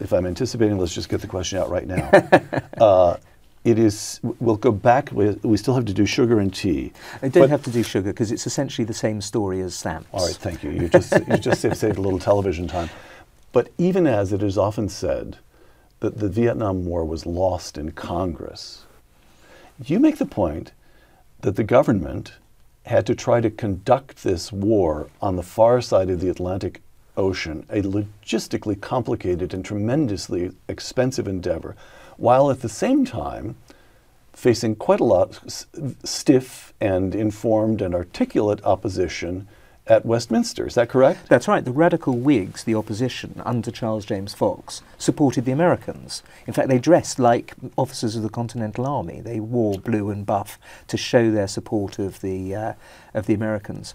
If 0.00 0.12
I'm 0.12 0.26
anticipating, 0.26 0.76
let's 0.76 0.94
just 0.94 1.08
get 1.08 1.20
the 1.20 1.26
question 1.26 1.58
out 1.58 1.70
right 1.70 1.86
now. 1.86 2.10
uh, 2.80 3.16
it 3.64 3.78
is. 3.78 4.20
We'll 4.22 4.56
go 4.56 4.72
back. 4.72 5.10
We, 5.12 5.30
we 5.42 5.56
still 5.56 5.74
have 5.74 5.86
to 5.86 5.94
do 5.94 6.04
sugar 6.04 6.38
and 6.40 6.52
tea. 6.52 6.92
I 7.22 7.28
don't 7.28 7.48
have 7.48 7.62
to 7.62 7.70
do 7.70 7.82
sugar 7.82 8.12
because 8.12 8.30
it's 8.30 8.46
essentially 8.46 8.84
the 8.84 8.94
same 8.94 9.20
story 9.20 9.60
as 9.62 9.74
stamps. 9.74 10.08
All 10.12 10.26
right, 10.26 10.36
thank 10.36 10.62
you. 10.62 10.70
You 10.70 10.88
just 10.88 11.12
you 11.12 11.38
just 11.38 11.62
saved, 11.62 11.76
saved 11.76 11.96
a 11.96 12.00
little 12.00 12.18
television 12.18 12.68
time. 12.68 12.90
But 13.52 13.70
even 13.78 14.06
as 14.06 14.32
it 14.32 14.42
is 14.42 14.58
often 14.58 14.88
said 14.88 15.38
that 16.00 16.18
the 16.18 16.28
Vietnam 16.28 16.84
War 16.84 17.04
was 17.04 17.24
lost 17.24 17.78
in 17.78 17.92
Congress, 17.92 18.84
you 19.86 19.98
make 19.98 20.18
the 20.18 20.26
point 20.26 20.72
that 21.40 21.56
the 21.56 21.64
government 21.64 22.32
had 22.84 23.06
to 23.06 23.14
try 23.14 23.40
to 23.40 23.50
conduct 23.50 24.22
this 24.22 24.52
war 24.52 25.08
on 25.20 25.36
the 25.36 25.42
far 25.42 25.80
side 25.80 26.10
of 26.10 26.20
the 26.20 26.28
Atlantic 26.28 26.82
Ocean, 27.16 27.64
a 27.70 27.80
logistically 27.82 28.78
complicated 28.80 29.54
and 29.54 29.64
tremendously 29.64 30.52
expensive 30.68 31.28
endeavor, 31.28 31.76
while 32.16 32.50
at 32.50 32.60
the 32.60 32.68
same 32.68 33.04
time 33.04 33.56
facing 34.32 34.74
quite 34.74 35.00
a 35.00 35.04
lot 35.04 35.40
s- 35.46 35.66
stiff 36.02 36.74
and 36.80 37.14
informed 37.14 37.80
and 37.80 37.94
articulate 37.94 38.60
opposition 38.64 39.46
at 39.86 40.06
Westminster. 40.06 40.66
Is 40.66 40.74
that 40.74 40.88
correct? 40.88 41.28
That's 41.28 41.46
right. 41.46 41.64
The 41.64 41.70
radical 41.70 42.16
Whigs, 42.16 42.64
the 42.64 42.74
opposition 42.74 43.42
under 43.44 43.70
Charles 43.70 44.06
James 44.06 44.32
Fox, 44.32 44.82
supported 44.98 45.44
the 45.44 45.52
Americans. 45.52 46.22
In 46.46 46.54
fact, 46.54 46.68
they 46.68 46.78
dressed 46.78 47.18
like 47.18 47.54
officers 47.76 48.16
of 48.16 48.22
the 48.22 48.30
Continental 48.30 48.86
Army. 48.86 49.20
They 49.20 49.40
wore 49.40 49.78
blue 49.78 50.10
and 50.10 50.24
buff 50.24 50.58
to 50.88 50.96
show 50.96 51.30
their 51.30 51.48
support 51.48 51.98
of 51.98 52.20
the 52.20 52.54
uh, 52.54 52.72
of 53.12 53.26
the 53.26 53.34
Americans. 53.34 53.94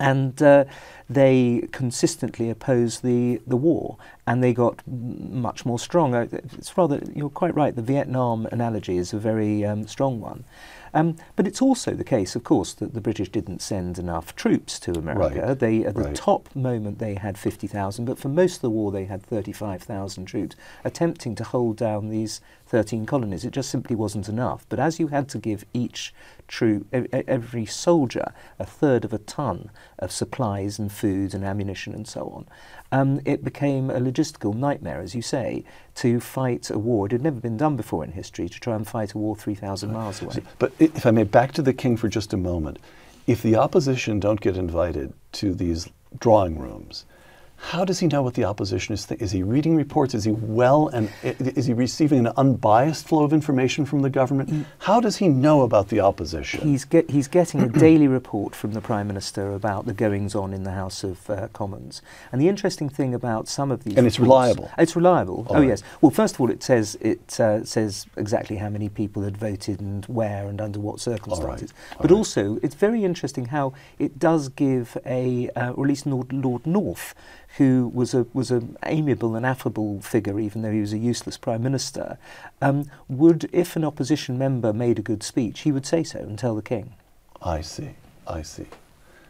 And 0.00 0.42
uh, 0.42 0.64
they 1.08 1.68
consistently 1.70 2.50
opposed 2.50 3.04
the, 3.04 3.40
the 3.46 3.58
war, 3.58 3.98
and 4.26 4.42
they 4.42 4.54
got 4.54 4.82
much 4.86 5.64
more 5.66 5.78
strong. 5.78 6.14
Uh, 6.14 6.26
It's 6.32 6.76
rather, 6.76 7.00
you're 7.14 7.28
quite 7.28 7.54
right, 7.54 7.76
the 7.76 7.82
Vietnam 7.82 8.46
analogy 8.50 8.96
is 8.96 9.12
a 9.12 9.18
very 9.18 9.64
um, 9.64 9.86
strong 9.86 10.20
one. 10.20 10.44
Um, 10.94 11.16
but 11.36 11.46
it's 11.46 11.62
also 11.62 11.92
the 11.92 12.04
case, 12.04 12.36
of 12.36 12.44
course, 12.44 12.74
that 12.74 12.94
the 12.94 13.00
British 13.00 13.30
didn't 13.30 13.62
send 13.62 13.98
enough 13.98 14.36
troops 14.36 14.78
to 14.80 14.92
America. 14.92 15.46
Right, 15.46 15.58
They, 15.58 15.84
at 15.84 15.94
the 15.94 16.02
right. 16.04 16.14
top 16.14 16.54
moment, 16.54 16.98
they 16.98 17.14
had 17.14 17.38
50,000, 17.38 18.04
but 18.04 18.18
for 18.18 18.28
most 18.28 18.56
of 18.56 18.62
the 18.62 18.70
war, 18.70 18.92
they 18.92 19.06
had 19.06 19.22
35,000 19.22 20.26
troops 20.26 20.56
attempting 20.84 21.34
to 21.36 21.44
hold 21.44 21.76
down 21.76 22.08
these 22.08 22.40
13 22.66 23.06
colonies. 23.06 23.44
It 23.44 23.52
just 23.52 23.70
simply 23.70 23.96
wasn't 23.96 24.28
enough. 24.28 24.66
But 24.68 24.80
as 24.80 24.98
you 24.98 25.08
had 25.08 25.28
to 25.30 25.38
give 25.38 25.64
each 25.72 26.14
troop, 26.48 26.86
every 26.92 27.66
soldier, 27.66 28.32
a 28.58 28.66
third 28.66 29.04
of 29.04 29.12
a 29.12 29.18
ton 29.18 29.70
of 29.98 30.12
supplies 30.12 30.78
and 30.78 30.92
food 30.92 31.34
and 31.34 31.44
ammunition 31.44 31.94
and 31.94 32.06
so 32.06 32.28
on, 32.28 32.46
um, 32.92 33.20
it 33.24 33.42
became 33.42 33.90
a 33.90 33.98
logistical 33.98 34.54
nightmare, 34.54 35.00
as 35.00 35.14
you 35.14 35.22
say, 35.22 35.64
to 35.96 36.20
fight 36.20 36.70
a 36.70 36.78
war. 36.78 37.06
It 37.06 37.12
had 37.12 37.22
never 37.22 37.40
been 37.40 37.56
done 37.56 37.74
before 37.74 38.04
in 38.04 38.12
history 38.12 38.48
to 38.48 38.60
try 38.60 38.76
and 38.76 38.86
fight 38.86 39.14
a 39.14 39.18
war 39.18 39.34
3,000 39.34 39.92
miles 39.92 40.20
away. 40.20 40.42
But 40.58 40.72
if 40.78 41.06
I 41.06 41.10
may, 41.10 41.24
back 41.24 41.52
to 41.52 41.62
the 41.62 41.72
king 41.72 41.96
for 41.96 42.08
just 42.08 42.32
a 42.32 42.36
moment. 42.36 42.78
If 43.26 43.42
the 43.42 43.56
opposition 43.56 44.20
don't 44.20 44.40
get 44.40 44.56
invited 44.56 45.14
to 45.32 45.54
these 45.54 45.88
drawing 46.18 46.58
rooms, 46.58 47.06
how 47.62 47.84
does 47.84 48.00
he 48.00 48.08
know 48.08 48.22
what 48.22 48.34
the 48.34 48.44
opposition 48.44 48.92
is 48.92 49.06
thinking? 49.06 49.24
Is 49.24 49.30
he 49.30 49.42
reading 49.42 49.76
reports? 49.76 50.14
Is 50.14 50.24
he 50.24 50.32
well 50.32 50.88
and 50.88 51.08
is 51.22 51.66
he 51.66 51.72
receiving 51.72 52.26
an 52.26 52.32
unbiased 52.36 53.06
flow 53.06 53.22
of 53.22 53.32
information 53.32 53.86
from 53.86 54.02
the 54.02 54.10
government? 54.10 54.66
How 54.80 55.00
does 55.00 55.16
he 55.16 55.28
know 55.28 55.62
about 55.62 55.88
the 55.88 56.00
opposition? 56.00 56.68
He's, 56.68 56.84
get, 56.84 57.08
he's 57.10 57.28
getting 57.28 57.62
a 57.62 57.68
daily 57.68 58.08
report 58.08 58.56
from 58.56 58.72
the 58.72 58.80
Prime 58.80 59.06
Minister 59.06 59.52
about 59.52 59.86
the 59.86 59.94
goings 59.94 60.34
on 60.34 60.52
in 60.52 60.64
the 60.64 60.72
House 60.72 61.04
of 61.04 61.30
uh, 61.30 61.48
Commons. 61.52 62.02
And 62.32 62.42
the 62.42 62.48
interesting 62.48 62.88
thing 62.88 63.14
about 63.14 63.46
some 63.46 63.70
of 63.70 63.84
these 63.84 63.96
And 63.96 64.08
it's 64.08 64.18
reliable? 64.18 64.68
It's 64.76 64.96
reliable. 64.96 65.46
All 65.48 65.56
oh 65.56 65.60
right. 65.60 65.68
yes. 65.68 65.82
Well, 66.00 66.10
first 66.10 66.34
of 66.34 66.40
all, 66.40 66.50
it 66.50 66.62
says 66.64 66.96
it 67.00 67.38
uh, 67.40 67.64
says 67.64 68.06
exactly 68.16 68.56
how 68.56 68.70
many 68.70 68.88
people 68.88 69.22
had 69.22 69.36
voted 69.36 69.80
and 69.80 70.04
where 70.06 70.46
and 70.46 70.60
under 70.60 70.80
what 70.80 71.00
circumstances. 71.00 71.72
All 71.92 71.98
But 72.02 72.10
right. 72.10 72.16
also, 72.18 72.58
it's 72.62 72.74
very 72.74 73.04
interesting 73.04 73.46
how 73.46 73.72
it 74.00 74.18
does 74.18 74.48
give 74.48 74.98
a, 75.06 75.48
uh, 75.50 75.70
or 75.70 75.84
at 75.84 75.88
least 75.88 76.06
Lord, 76.06 76.32
Lord 76.32 76.66
North, 76.66 77.14
who 77.58 77.90
was 77.92 78.14
a 78.14 78.26
was 78.32 78.50
an 78.50 78.76
amiable 78.84 79.36
and 79.36 79.44
affable 79.44 80.00
figure, 80.00 80.40
even 80.40 80.62
though 80.62 80.72
he 80.72 80.80
was 80.80 80.92
a 80.92 80.98
useless 80.98 81.36
prime 81.36 81.62
minister, 81.62 82.18
um, 82.60 82.84
would, 83.08 83.48
if 83.52 83.76
an 83.76 83.84
opposition 83.84 84.38
member 84.38 84.72
made 84.72 84.98
a 84.98 85.02
good 85.02 85.22
speech, 85.22 85.60
he 85.60 85.72
would 85.72 85.84
say 85.84 86.02
so 86.02 86.18
and 86.18 86.38
tell 86.38 86.54
the 86.54 86.62
king. 86.62 86.94
I 87.42 87.60
see. 87.60 87.90
I 88.26 88.42
see. 88.42 88.66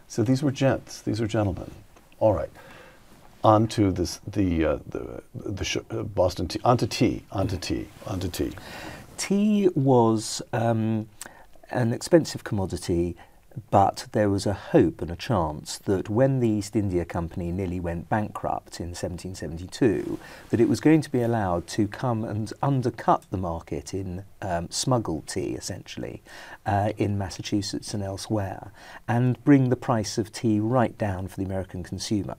So 0.07 0.23
these 0.23 0.43
were 0.43 0.53
gents. 0.53 1.01
These 1.01 1.21
were 1.21 1.27
gentlemen. 1.27 1.71
All 2.19 2.35
right. 2.35 2.51
On 3.43 3.67
to 3.69 3.91
this, 3.91 4.21
the 4.27 4.65
uh, 4.65 4.79
the 4.89 5.23
the 5.35 5.65
sh- 5.65 5.79
uh, 5.91 6.03
Boston 6.03 6.47
tea. 6.47 6.61
On 6.65 6.77
to 6.77 6.87
tea. 6.87 7.25
On 7.33 7.49
to 7.49 7.57
tea. 7.57 7.89
On 8.07 8.21
to 8.21 8.29
tea. 8.29 8.53
Tea 9.17 9.69
was 9.75 10.43
um, 10.53 11.09
an 11.71 11.93
expensive 11.93 12.45
commodity, 12.45 13.17
but 13.71 14.07
there 14.13 14.31
was 14.31 14.47
a 14.47 14.53
hope 14.53 15.03
and 15.03 15.11
a 15.11 15.17
chance 15.17 15.79
that 15.79 16.09
when 16.09 16.41
the 16.41 16.49
East 16.49 16.77
India 16.77 17.05
Company 17.05 17.53
nearly 17.53 17.81
went 17.81 18.09
bankrupt 18.09 18.81
in 18.81 18.89
1772, 18.89 20.19
that 20.51 20.61
it 20.61 20.69
was 20.69 20.81
going 20.81 21.01
to 21.01 21.11
be 21.11 21.23
allowed 21.23 21.67
to 21.69 21.87
come 21.89 22.25
and 22.25 22.53
undercut 22.63 23.25
the 23.31 23.37
market 23.37 23.93
in 23.93 24.25
um, 24.41 24.71
smuggled 24.71 25.27
tea, 25.27 25.53
essentially, 25.55 26.23
uh, 26.67 26.93
in 26.97 27.19
Massachusetts 27.19 27.95
and 27.95 28.03
elsewhere, 28.03 28.73
and 29.07 29.43
bring 29.45 29.69
the 29.69 29.77
price 29.77 30.19
of 30.19 30.33
tea 30.33 30.61
right 30.61 30.97
down 30.99 31.29
for 31.29 31.37
the 31.37 31.45
American 31.45 31.83
consumer. 31.83 32.37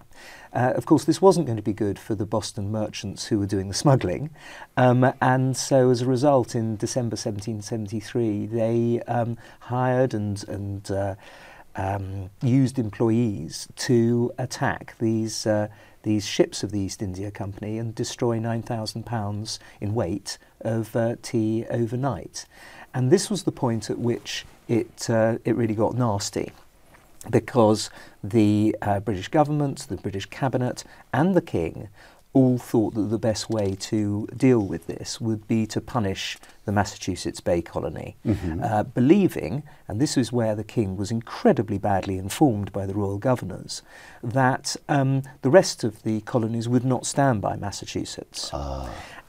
Uh, 0.53 0.71
of 0.75 0.85
course, 0.85 1.03
this 1.05 1.21
wasn't 1.21 1.47
going 1.47 1.57
to 1.57 1.63
be 1.63 1.73
good 1.73 1.97
for 1.97 2.13
the 2.13 2.25
Boston 2.25 2.71
merchants 2.71 3.25
who 3.25 3.39
were 3.39 3.47
doing 3.47 3.69
the 3.69 3.73
smuggling, 3.73 4.29
um, 4.77 5.11
and 5.19 5.57
so 5.57 5.89
as 5.89 6.01
a 6.01 6.05
result, 6.05 6.53
in 6.53 6.75
December 6.75 7.15
1773, 7.15 8.45
they 8.45 9.01
um, 9.07 9.37
hired 9.61 10.13
and 10.13 10.47
and 10.47 10.91
uh, 10.91 11.15
um, 11.75 12.29
used 12.41 12.77
employees 12.77 13.67
to 13.75 14.31
attack 14.37 14.95
these 14.99 15.47
uh, 15.47 15.69
these 16.03 16.25
ships 16.25 16.63
of 16.63 16.71
the 16.71 16.79
East 16.79 17.01
India 17.01 17.31
Company 17.31 17.77
and 17.77 17.95
destroy 17.95 18.37
9,000 18.37 19.05
pounds 19.05 19.57
in 19.79 19.95
weight 19.95 20.37
of 20.59 20.93
uh, 20.95 21.15
tea 21.21 21.65
overnight. 21.69 22.45
And 22.93 23.09
this 23.09 23.29
was 23.29 23.43
the 23.43 23.53
point 23.53 23.89
at 23.89 23.97
which 23.97 24.45
it 24.67 25.09
uh, 25.09 25.37
it 25.45 25.55
really 25.55 25.75
got 25.75 25.95
nasty 25.95 26.51
because 27.29 27.89
the 28.23 28.75
uh, 28.81 28.99
British 28.99 29.27
government, 29.29 29.85
the 29.89 29.97
British 29.97 30.25
cabinet, 30.25 30.83
and 31.13 31.35
the 31.35 31.41
king 31.41 31.89
all 32.33 32.57
thought 32.57 32.95
that 32.95 33.09
the 33.09 33.19
best 33.19 33.47
way 33.47 33.75
to 33.75 34.27
deal 34.35 34.59
with 34.59 34.87
this 34.87 35.21
would 35.21 35.47
be 35.47 35.67
to 35.67 35.79
punish 35.79 36.35
the 36.65 36.71
Massachusetts 36.71 37.39
Bay 37.39 37.61
Colony, 37.61 38.15
uh, 38.63 38.81
believing, 38.83 39.61
and 39.87 40.01
this 40.01 40.17
is 40.17 40.31
where 40.31 40.55
the 40.55 40.63
king 40.63 40.97
was 40.97 41.11
incredibly 41.11 41.77
badly 41.77 42.17
informed 42.17 42.71
by 42.71 42.87
the 42.87 42.93
royal 42.95 43.19
governors, 43.19 43.83
that 44.23 44.75
um, 44.89 45.21
the 45.43 45.49
rest 45.51 45.83
of 45.83 46.01
the 46.01 46.21
colonies 46.21 46.67
would 46.67 46.83
not 46.83 47.05
stand 47.05 47.39
by 47.39 47.55
Massachusetts. 47.55 48.49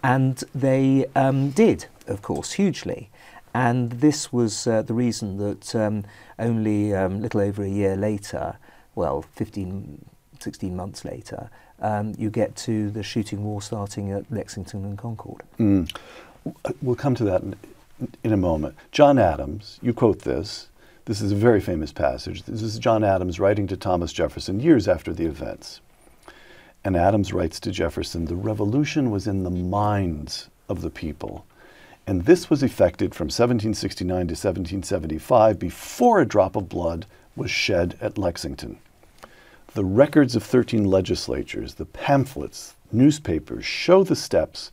And 0.03 0.43
they 0.55 1.05
um, 1.15 1.51
did, 1.51 1.87
of 2.07 2.23
course, 2.23 2.53
hugely. 2.53 3.11
And 3.55 3.93
this 3.93 4.33
was 4.33 4.67
uh, 4.67 4.83
the 4.83 4.95
reason 4.95 5.37
that 5.39 5.75
um, 5.77 6.05
only 6.39 6.91
a 6.91 7.07
um, 7.07 7.23
little 7.23 7.41
over 7.41 7.63
a 7.63 7.69
year 7.69 7.97
later, 7.97 8.57
well, 8.97 9.23
15, 9.23 10.05
16 10.41 10.77
months 10.77 11.05
later, 11.05 11.51
um, 11.81 12.15
you 12.19 12.31
get 12.31 12.57
to 12.57 12.91
the 12.91 13.05
shooting 13.05 13.45
war 13.45 13.63
starting 13.63 14.11
at 14.11 14.31
Lexington 14.31 14.85
and 14.85 14.99
Concord. 14.99 15.43
Mm. 15.59 15.97
We'll 16.83 16.97
come 16.97 17.15
to 17.15 17.25
that 17.25 17.43
in, 17.43 17.55
in 18.25 18.33
a 18.33 18.37
moment. 18.37 18.75
John 18.91 19.19
Adams, 19.19 19.79
you 19.81 19.95
quote 19.95 20.23
this. 20.23 20.69
This 21.05 21.21
is 21.21 21.33
a 21.33 21.37
very 21.37 21.61
famous 21.61 21.93
passage. 21.93 22.43
This 22.45 22.63
is 22.63 22.79
John 22.79 23.05
Adams 23.05 23.39
writing 23.39 23.67
to 23.69 23.77
Thomas 23.77 24.13
Jefferson 24.13 24.59
years 24.59 24.89
after 24.89 25.13
the 25.13 25.27
events. 25.27 25.81
And 26.83 26.97
Adams 26.97 27.33
writes 27.33 27.61
to 27.61 27.71
Jefferson 27.71 28.25
The 28.25 28.37
revolution 28.37 29.11
was 29.11 29.27
in 29.27 29.45
the 29.45 29.51
minds 29.51 30.49
of 30.69 30.81
the 30.81 30.91
people. 30.91 31.47
And 32.07 32.25
this 32.25 32.51
was 32.51 32.63
effected 32.63 33.15
from 33.15 33.27
1769 33.27 34.09
to 34.09 34.33
1775 34.33 35.59
before 35.59 36.21
a 36.21 36.27
drop 36.27 36.55
of 36.55 36.69
blood 36.69 37.07
was 37.35 37.51
shed 37.51 37.97
at 38.01 38.19
Lexington. 38.19 38.79
The 39.75 39.85
records 39.85 40.37
of 40.37 40.43
13 40.43 40.85
legislatures, 40.85 41.75
the 41.75 41.87
pamphlets, 41.87 42.77
newspapers 42.93 43.65
show 43.65 44.05
the 44.05 44.15
steps 44.15 44.71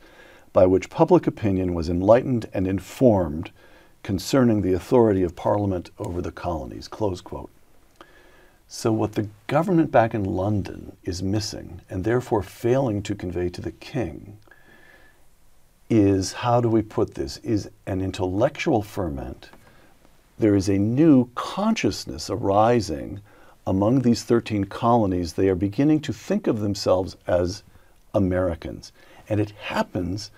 by 0.53 0.65
which 0.65 0.89
public 0.89 1.25
opinion 1.25 1.73
was 1.73 1.89
enlightened 1.89 2.47
and 2.53 2.67
informed 2.67 3.51
concerning 4.03 4.61
the 4.61 4.73
authority 4.73 5.23
of 5.23 5.35
Parliament 5.35 5.89
over 5.97 6.21
the 6.21 6.31
colonies. 6.31 6.87
Close 6.87 7.21
quote. 7.21 7.49
So, 8.67 8.91
what 8.91 9.13
the 9.13 9.27
government 9.47 9.91
back 9.91 10.13
in 10.13 10.23
London 10.23 10.95
is 11.03 11.21
missing, 11.21 11.81
and 11.89 12.03
therefore 12.03 12.41
failing 12.41 13.03
to 13.03 13.15
convey 13.15 13.49
to 13.49 13.61
the 13.61 13.71
king, 13.71 14.37
is 15.91 16.31
how 16.31 16.61
do 16.61 16.69
we 16.69 16.81
put 16.81 17.15
this? 17.15 17.35
Is 17.43 17.69
an 17.85 18.01
intellectual 18.01 18.81
ferment. 18.81 19.49
There 20.39 20.55
is 20.55 20.69
a 20.69 20.77
new 20.79 21.29
consciousness 21.35 22.29
arising 22.29 23.19
among 23.67 23.99
these 23.99 24.23
13 24.23 24.63
colonies. 24.65 25.33
They 25.33 25.49
are 25.49 25.55
beginning 25.55 25.99
to 26.01 26.13
think 26.13 26.47
of 26.47 26.61
themselves 26.61 27.17
as 27.27 27.63
Americans. 28.13 28.93
And 29.27 29.41
it 29.41 29.51
happens 29.51 30.31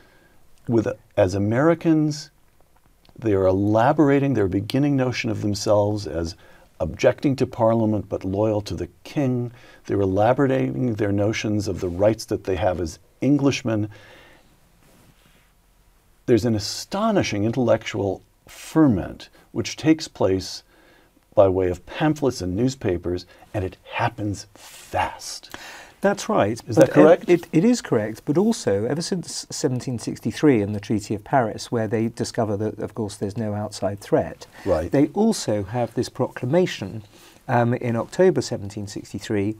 with 0.67 0.87
as 1.15 1.35
Americans, 1.35 2.31
they 3.17 3.33
are 3.33 3.45
elaborating 3.45 4.33
their 4.33 4.47
beginning 4.47 4.95
notion 4.95 5.29
of 5.29 5.43
themselves 5.43 6.07
as 6.07 6.35
objecting 6.79 7.35
to 7.35 7.45
Parliament 7.45 8.09
but 8.09 8.25
loyal 8.25 8.61
to 8.61 8.73
the 8.73 8.89
King. 9.03 9.51
They're 9.85 10.01
elaborating 10.01 10.95
their 10.95 11.11
notions 11.11 11.67
of 11.67 11.79
the 11.79 11.89
rights 11.89 12.25
that 12.25 12.45
they 12.45 12.55
have 12.55 12.81
as 12.81 12.97
Englishmen. 13.21 13.89
There's 16.25 16.45
an 16.45 16.55
astonishing 16.55 17.43
intellectual 17.43 18.21
ferment 18.47 19.29
which 19.51 19.75
takes 19.75 20.07
place 20.07 20.63
by 21.35 21.47
way 21.47 21.69
of 21.69 21.85
pamphlets 21.85 22.41
and 22.41 22.55
newspapers, 22.55 23.25
and 23.53 23.65
it 23.65 23.77
happens 23.93 24.47
fast. 24.53 25.55
That's 26.01 26.27
right. 26.27 26.61
Is 26.67 26.75
that 26.75 26.91
correct? 26.91 27.29
It, 27.29 27.47
it 27.53 27.63
is 27.63 27.81
correct, 27.81 28.23
but 28.25 28.37
also 28.37 28.85
ever 28.85 29.01
since 29.01 29.45
1763 29.45 30.61
and 30.61 30.75
the 30.75 30.79
Treaty 30.79 31.15
of 31.15 31.23
Paris, 31.23 31.71
where 31.71 31.87
they 31.87 32.09
discover 32.09 32.57
that, 32.57 32.77
of 32.79 32.93
course, 32.93 33.15
there's 33.15 33.37
no 33.37 33.53
outside 33.53 34.01
threat, 34.01 34.45
right. 34.65 34.91
they 34.91 35.07
also 35.07 35.63
have 35.63 35.93
this 35.93 36.09
proclamation 36.09 37.03
um, 37.47 37.73
in 37.73 37.95
October 37.95 38.39
1763, 38.39 39.55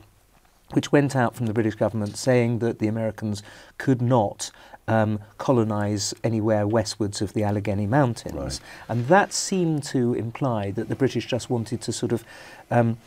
which 0.72 0.92
went 0.92 1.16
out 1.16 1.34
from 1.34 1.46
the 1.46 1.54
British 1.54 1.76
government 1.76 2.16
saying 2.16 2.58
that 2.58 2.78
the 2.78 2.88
Americans 2.88 3.42
could 3.78 4.02
not 4.02 4.50
um, 4.88 5.20
colonize 5.38 6.14
anywhere 6.22 6.66
westwards 6.66 7.22
of 7.22 7.32
the 7.32 7.42
Allegheny 7.42 7.86
Mountains. 7.86 8.34
Right. 8.34 8.60
And 8.88 9.08
that 9.08 9.32
seemed 9.32 9.82
to 9.84 10.14
imply 10.14 10.70
that 10.72 10.88
the 10.88 10.96
British 10.96 11.26
just 11.26 11.50
wanted 11.50 11.80
to 11.82 11.92
sort 11.92 12.12
of 12.12 12.24
um, 12.70 12.98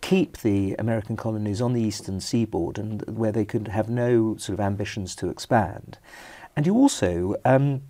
keep 0.00 0.38
the 0.38 0.74
American 0.78 1.16
colonies 1.16 1.60
on 1.60 1.72
the 1.72 1.82
eastern 1.82 2.20
seaboard 2.20 2.78
and 2.78 3.02
where 3.02 3.32
they 3.32 3.44
could 3.44 3.68
have 3.68 3.88
no 3.88 4.36
sort 4.36 4.58
of 4.58 4.60
ambitions 4.60 5.14
to 5.16 5.28
expand. 5.28 5.98
And 6.56 6.66
you 6.66 6.74
also 6.74 7.34
um, 7.44 7.82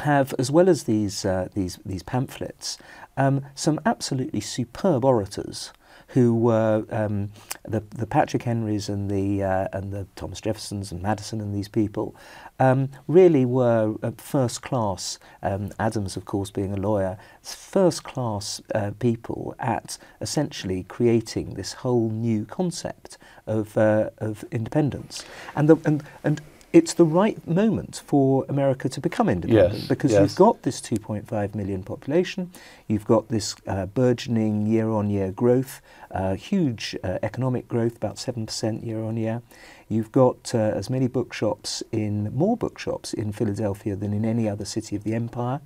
have, 0.00 0.34
as 0.38 0.50
well 0.50 0.68
as 0.68 0.84
these, 0.84 1.24
uh, 1.24 1.48
these, 1.54 1.78
these 1.84 2.02
pamphlets, 2.02 2.78
um, 3.16 3.46
some 3.54 3.80
absolutely 3.86 4.40
superb 4.40 5.04
orators 5.04 5.72
who 6.08 6.34
were 6.34 6.84
um, 6.90 7.30
the, 7.64 7.80
the 7.90 8.06
Patrick 8.06 8.42
Henrys 8.42 8.88
and 8.88 9.10
the, 9.10 9.42
uh, 9.42 9.68
and 9.72 9.92
the 9.92 10.06
Thomas 10.16 10.40
Jeffersons 10.40 10.92
and 10.92 11.02
Madison 11.02 11.40
and 11.40 11.54
these 11.54 11.68
people 11.68 12.14
um, 12.58 12.88
really 13.08 13.44
were 13.44 13.94
uh, 14.02 14.12
first 14.16 14.62
class, 14.62 15.18
um, 15.42 15.70
Adams, 15.78 16.16
of 16.16 16.24
course, 16.24 16.50
being 16.50 16.72
a 16.72 16.76
lawyer, 16.76 17.18
first 17.42 18.04
class 18.04 18.60
uh, 18.74 18.92
people 18.98 19.54
at 19.58 19.98
essentially 20.20 20.84
creating 20.84 21.54
this 21.54 21.72
whole 21.72 22.10
new 22.10 22.44
concept 22.44 23.18
of, 23.46 23.76
uh, 23.76 24.10
of 24.18 24.44
independence. 24.50 25.24
And, 25.56 25.68
the, 25.68 25.76
and, 25.84 26.02
and 26.22 26.40
it's 26.74 26.94
the 26.94 27.04
right 27.04 27.46
moment 27.46 28.02
for 28.04 28.44
America 28.48 28.88
to 28.88 29.00
become 29.00 29.28
independent 29.28 29.74
yes, 29.74 29.86
because 29.86 30.10
yes. 30.10 30.20
you've 30.20 30.34
got 30.34 30.62
this 30.62 30.80
2.5 30.80 31.54
million 31.54 31.84
population, 31.84 32.50
you've 32.88 33.04
got 33.04 33.28
this 33.28 33.54
uh, 33.68 33.86
burgeoning 33.86 34.66
year 34.66 34.90
on 34.90 35.08
year 35.08 35.30
growth, 35.30 35.80
uh, 36.10 36.34
huge 36.34 36.96
uh, 37.04 37.18
economic 37.22 37.68
growth, 37.68 37.96
about 37.96 38.16
7% 38.16 38.84
year 38.84 39.04
on 39.04 39.16
year. 39.16 39.40
You've 39.88 40.10
got 40.10 40.52
uh, 40.52 40.58
as 40.58 40.90
many 40.90 41.06
bookshops 41.06 41.84
in, 41.92 42.34
more 42.34 42.56
bookshops 42.56 43.14
in 43.14 43.30
Philadelphia 43.30 43.94
than 43.94 44.12
in 44.12 44.24
any 44.24 44.48
other 44.48 44.64
city 44.64 44.96
of 44.96 45.04
the 45.04 45.14
empire. 45.14 45.60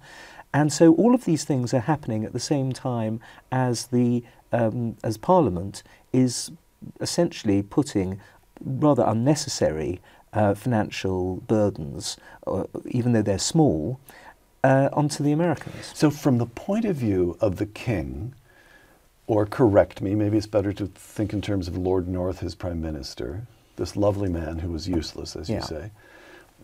And 0.53 0.71
so 0.71 0.95
all 0.97 1.15
of 1.15 1.25
these 1.25 1.45
things 1.45 1.73
are 1.73 1.81
happening 1.81 2.23
at 2.27 2.35
the 2.35 2.41
same 2.41 2.73
time 2.73 3.21
as 3.51 3.87
the 3.87 4.25
um, 4.53 4.97
as 5.05 5.19
Parliament 5.19 5.83
is 6.13 6.51
essentially 7.01 7.63
putting 7.63 8.19
rather 8.65 9.05
unnecessary 9.07 10.01
uh, 10.33 10.55
financial 10.55 11.37
burdens, 11.47 12.17
uh, 12.47 12.65
even 12.87 13.13
though 13.13 13.23
they're 13.23 13.39
small, 13.39 13.99
uh, 14.65 14.89
onto 14.93 15.23
the 15.23 15.33
Americans. 15.33 15.93
So, 15.95 16.11
from 16.11 16.39
the 16.39 16.47
point 16.47 16.85
of 16.85 16.97
view 16.97 17.37
of 17.41 17.57
the 17.57 17.67
king, 17.67 18.35
or 19.27 19.47
correct 19.47 20.01
me, 20.01 20.15
maybe 20.15 20.37
it's 20.39 20.47
better 20.47 20.73
to 20.73 20.87
think 20.87 21.33
in 21.33 21.41
terms 21.41 21.69
of 21.69 21.77
Lord 21.77 22.09
North, 22.09 22.41
his 22.41 22.55
prime 22.55 22.81
minister, 22.81 23.47
this 23.77 23.97
lovely 23.97 24.29
man 24.29 24.59
who 24.61 24.71
was 24.73 24.89
useless, 24.89 25.37
as 25.37 25.49
Yeah. 25.49 25.57
you 25.57 25.63
say. 25.63 25.91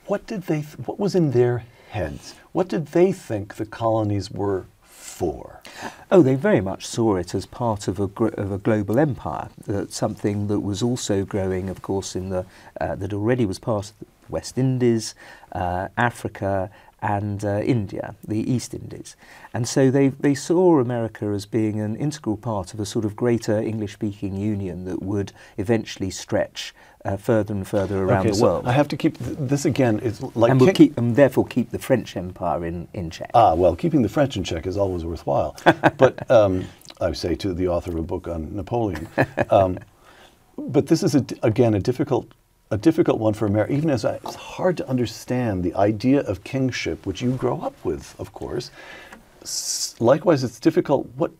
What 0.07 0.27
did 0.27 0.43
they? 0.43 0.63
Th- 0.63 0.79
what 0.87 0.99
was 0.99 1.15
in 1.15 1.31
their 1.31 1.65
heads? 1.91 2.35
What 2.53 2.69
did 2.69 2.89
they 2.89 3.13
think 3.13 3.55
the 3.55 3.67
colonies 3.67 4.31
were 4.31 4.67
Oh, 6.11 6.23
they 6.23 6.35
very 6.35 6.61
much 6.61 6.87
saw 6.87 7.17
it 7.17 7.35
as 7.35 7.47
part 7.47 7.89
of 7.89 8.01
a, 8.01 8.05
of 8.05 8.53
a 8.53 8.59
global 8.59 8.99
empire, 8.99 9.49
that 9.67 9.93
something 9.93 10.49
that 10.49 10.61
was 10.61 10.83
also 10.83 11.25
growing, 11.25 11.71
of 11.71 11.83
course, 11.83 12.17
in 12.17 12.31
the 12.31 12.47
uh, 12.81 12.95
that 12.97 13.13
already 13.13 13.47
was 13.47 13.59
part 13.59 13.91
of 13.91 13.99
the 14.01 14.07
West 14.29 14.59
Indies, 14.59 15.15
uh, 15.53 15.89
Africa, 15.97 16.71
and 17.05 17.45
uh, 17.45 17.61
India, 17.61 18.15
the 18.27 18.51
East 18.51 18.73
Indies. 18.73 19.15
And 19.53 19.69
so 19.69 19.91
they, 19.91 20.09
they 20.09 20.35
saw 20.35 20.81
America 20.81 21.27
as 21.27 21.45
being 21.45 21.79
an 21.79 21.97
integral 21.97 22.39
part 22.39 22.73
of 22.73 22.81
a 22.81 22.87
sort 22.87 23.05
of 23.05 23.15
greater 23.15 23.59
English 23.61 23.93
speaking 23.93 24.37
union 24.37 24.87
that 24.87 25.03
would 25.03 25.33
eventually 25.59 26.11
stretch 26.11 26.75
uh, 27.05 27.17
further 27.17 27.53
and 27.53 27.67
further 27.67 28.03
around 28.03 28.21
okay, 28.21 28.31
the 28.31 28.35
so 28.35 28.45
world. 28.45 28.67
I 28.67 28.73
have 28.73 28.89
to 28.89 28.97
keep 28.97 29.19
th- 29.19 29.37
this 29.39 29.65
again. 29.65 30.01
It's 30.03 30.23
like 30.35 30.51
and, 30.51 30.61
will 30.61 30.73
keep, 30.73 30.97
and 30.97 31.15
therefore 31.15 31.47
keep 31.47 31.71
the 31.71 31.79
French 31.79 32.17
Empire 32.17 32.65
in, 32.65 32.89
in 32.95 33.11
check. 33.11 33.31
Ah, 33.35 33.55
well, 33.55 33.77
keeping 33.77 34.03
the 34.03 34.09
French 34.09 34.37
in 34.37 34.45
check 34.45 34.67
is 34.67 34.77
always 34.77 35.05
worthwhile. 35.05 35.57
but 35.99 36.31
um, 36.31 36.65
I 37.01 37.13
say 37.13 37.35
to 37.37 37.53
the 37.53 37.69
author 37.69 37.91
of 37.91 37.99
a 37.99 38.03
book 38.03 38.27
on 38.27 38.55
Napoleon. 38.57 39.09
Um, 39.51 39.79
but 40.59 40.87
this 40.87 41.03
is, 41.03 41.15
a, 41.15 41.25
again, 41.43 41.75
a 41.75 41.81
difficult, 41.81 42.33
a 42.71 42.79
difficult 42.79 43.19
one 43.19 43.35
for 43.35 43.47
America. 43.47 43.75
Even 43.75 43.91
as 43.91 44.05
I, 44.05 44.15
it's 44.15 44.37
hard 44.37 44.77
to 44.79 44.89
understand 44.89 45.63
the 45.63 45.75
idea 45.75 46.21
of 46.21 46.43
kingship, 46.45 47.05
which 47.05 47.21
you 47.21 47.33
grow 47.33 47.61
up 47.61 47.75
with, 47.85 48.19
of 48.19 48.33
course. 48.33 48.71
S- 49.43 49.95
likewise, 50.01 50.43
it's 50.43 50.59
difficult. 50.59 51.07
What? 51.17 51.33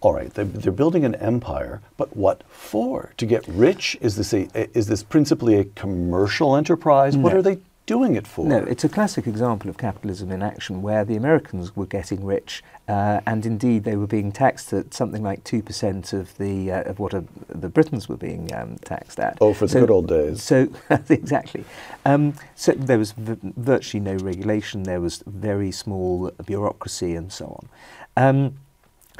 All 0.00 0.14
right, 0.14 0.32
they're, 0.32 0.44
they're 0.44 0.72
building 0.72 1.04
an 1.04 1.16
empire, 1.16 1.80
but 1.96 2.16
what 2.16 2.44
for? 2.48 3.12
To 3.16 3.26
get 3.26 3.46
rich? 3.48 3.96
Is 4.00 4.14
this 4.14 4.32
a, 4.32 4.48
is 4.76 4.86
this 4.86 5.02
principally 5.02 5.56
a 5.56 5.64
commercial 5.64 6.54
enterprise? 6.54 7.16
What 7.16 7.34
are 7.34 7.42
they 7.42 7.58
doing 7.86 8.14
it 8.14 8.26
for? 8.26 8.46
No, 8.46 8.58
it's 8.58 8.84
a 8.84 8.88
classic 8.88 9.26
example 9.26 9.68
of 9.68 9.76
capitalism 9.76 10.30
in 10.30 10.42
action 10.42 10.82
where 10.82 11.04
the 11.04 11.16
Americans 11.16 11.74
were 11.74 11.86
getting 11.86 12.24
rich 12.24 12.62
uh, 12.86 13.20
and 13.26 13.44
indeed 13.44 13.82
they 13.82 13.96
were 13.96 14.06
being 14.06 14.30
taxed 14.30 14.72
at 14.72 14.94
something 14.94 15.22
like 15.22 15.42
2% 15.42 16.12
of, 16.12 16.36
the, 16.38 16.70
uh, 16.70 16.82
of 16.82 17.00
what 17.00 17.12
a, 17.12 17.24
the 17.48 17.68
Britons 17.68 18.08
were 18.08 18.16
being 18.16 18.54
um, 18.54 18.76
taxed 18.84 19.18
at. 19.18 19.38
Oh, 19.40 19.52
for 19.52 19.66
the 19.66 19.80
good 19.80 19.90
old 19.90 20.06
days. 20.06 20.42
So, 20.42 20.68
exactly. 21.08 21.64
Um, 22.04 22.34
so 22.54 22.72
there 22.72 22.98
was 22.98 23.12
v- 23.12 23.52
virtually 23.56 24.00
no 24.00 24.16
regulation, 24.16 24.84
there 24.84 25.00
was 25.00 25.24
very 25.26 25.72
small 25.72 26.30
bureaucracy 26.44 27.16
and 27.16 27.32
so 27.32 27.46
on. 27.46 27.68
Um, 28.16 28.54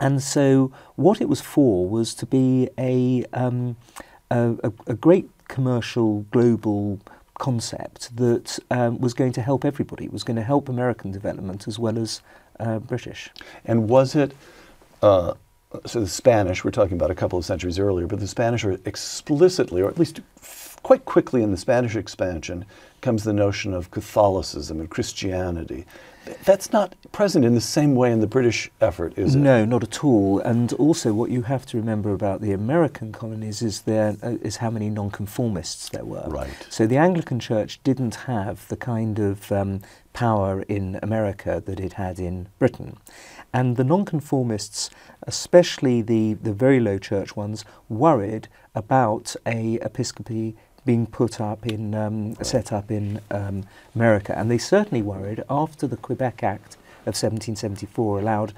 and 0.00 0.22
so 0.22 0.72
what 0.96 1.20
it 1.20 1.28
was 1.28 1.40
for 1.40 1.88
was 1.88 2.14
to 2.14 2.26
be 2.26 2.68
a, 2.78 3.24
um, 3.32 3.76
a, 4.30 4.72
a, 4.86 4.94
great 4.94 5.28
commercial 5.48 6.20
global 6.30 7.00
concept 7.38 8.16
that 8.16 8.58
um, 8.70 8.98
was 9.00 9.14
going 9.14 9.32
to 9.32 9.42
help 9.42 9.64
everybody. 9.64 10.04
It 10.04 10.12
was 10.12 10.24
going 10.24 10.36
to 10.36 10.42
help 10.42 10.68
American 10.68 11.10
development 11.10 11.66
as 11.66 11.78
well 11.78 11.98
as 11.98 12.20
uh, 12.60 12.78
British. 12.78 13.30
And 13.64 13.88
was 13.88 14.14
it, 14.14 14.34
uh, 15.02 15.34
so 15.86 16.00
the 16.00 16.08
Spanish, 16.08 16.64
we're 16.64 16.70
talking 16.70 16.96
about 16.96 17.10
a 17.10 17.14
couple 17.14 17.38
of 17.38 17.44
centuries 17.44 17.78
earlier, 17.78 18.06
but 18.06 18.20
the 18.20 18.28
Spanish 18.28 18.64
are 18.64 18.78
explicitly, 18.84 19.82
or 19.82 19.88
at 19.88 19.98
least 19.98 20.20
quite 20.82 21.04
quickly 21.04 21.42
in 21.42 21.50
the 21.50 21.56
Spanish 21.56 21.96
expansion, 21.96 22.64
comes 23.00 23.24
the 23.24 23.32
notion 23.32 23.74
of 23.74 23.90
Catholicism 23.90 24.80
and 24.80 24.90
Christianity. 24.90 25.84
That's 26.44 26.72
not 26.72 26.94
present 27.12 27.44
in 27.44 27.54
the 27.54 27.60
same 27.60 27.94
way 27.94 28.12
in 28.12 28.20
the 28.20 28.26
British 28.26 28.70
effort, 28.80 29.16
is 29.16 29.34
it? 29.34 29.38
No, 29.38 29.64
not 29.64 29.82
at 29.82 30.04
all. 30.04 30.40
And 30.40 30.72
also, 30.74 31.12
what 31.12 31.30
you 31.30 31.42
have 31.42 31.64
to 31.66 31.76
remember 31.76 32.12
about 32.12 32.40
the 32.40 32.52
American 32.52 33.12
colonies 33.12 33.62
is 33.62 33.82
there 33.82 34.16
uh, 34.22 34.36
is 34.42 34.56
how 34.56 34.70
many 34.70 34.90
nonconformists 34.90 35.88
there 35.88 36.04
were. 36.04 36.26
Right. 36.28 36.66
So 36.68 36.86
the 36.86 36.98
Anglican 36.98 37.40
Church 37.40 37.80
didn't 37.82 38.14
have 38.26 38.68
the 38.68 38.76
kind 38.76 39.18
of 39.18 39.50
um, 39.50 39.80
power 40.12 40.62
in 40.62 40.98
America 41.02 41.62
that 41.64 41.80
it 41.80 41.94
had 41.94 42.18
in 42.18 42.48
Britain, 42.58 42.98
and 43.52 43.76
the 43.76 43.84
nonconformists, 43.84 44.90
especially 45.22 46.02
the 46.02 46.34
the 46.34 46.52
very 46.52 46.80
low 46.80 46.98
church 46.98 47.36
ones, 47.36 47.64
worried 47.88 48.48
about 48.74 49.34
a 49.46 49.78
episcopacy 49.80 50.56
being 50.88 51.04
put 51.04 51.38
up 51.38 51.66
in 51.66 51.94
um, 51.94 52.34
set 52.36 52.72
up 52.72 52.90
in 52.90 53.20
um, 53.30 53.62
America, 53.94 54.32
and 54.38 54.50
they 54.50 54.56
certainly 54.56 55.02
worried 55.02 55.44
after 55.50 55.86
the 55.86 55.98
Quebec 55.98 56.42
Act 56.42 56.78
of 57.04 57.12
1774 57.12 58.20
allowed 58.20 58.54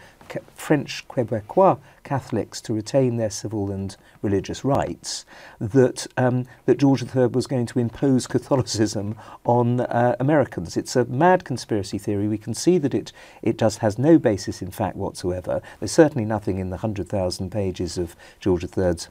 French 0.54 1.08
Quebecois 1.08 1.78
Catholics 2.04 2.60
to 2.60 2.72
retain 2.72 3.16
their 3.16 3.30
civil 3.30 3.72
and 3.72 3.96
religious 4.22 4.64
rights, 4.64 5.24
that 5.58 6.06
um, 6.16 6.46
that 6.66 6.78
George 6.78 7.02
III 7.02 7.26
was 7.26 7.48
going 7.48 7.66
to 7.66 7.80
impose 7.80 8.28
Catholicism 8.28 9.16
on 9.44 9.80
uh, 9.80 10.14
Americans. 10.20 10.76
It's 10.76 10.94
a 10.94 11.06
mad 11.06 11.44
conspiracy 11.44 11.98
theory. 11.98 12.28
We 12.28 12.38
can 12.38 12.54
see 12.54 12.78
that 12.78 12.94
it 12.94 13.12
it 13.42 13.58
just 13.58 13.78
has 13.78 13.98
no 13.98 14.20
basis 14.20 14.62
in 14.62 14.70
fact 14.70 14.94
whatsoever. 14.94 15.60
There's 15.80 15.90
certainly 15.90 16.26
nothing 16.26 16.58
in 16.60 16.70
the 16.70 16.76
hundred 16.76 17.08
thousand 17.08 17.50
pages 17.50 17.98
of 17.98 18.14
George 18.38 18.62
III's 18.62 19.08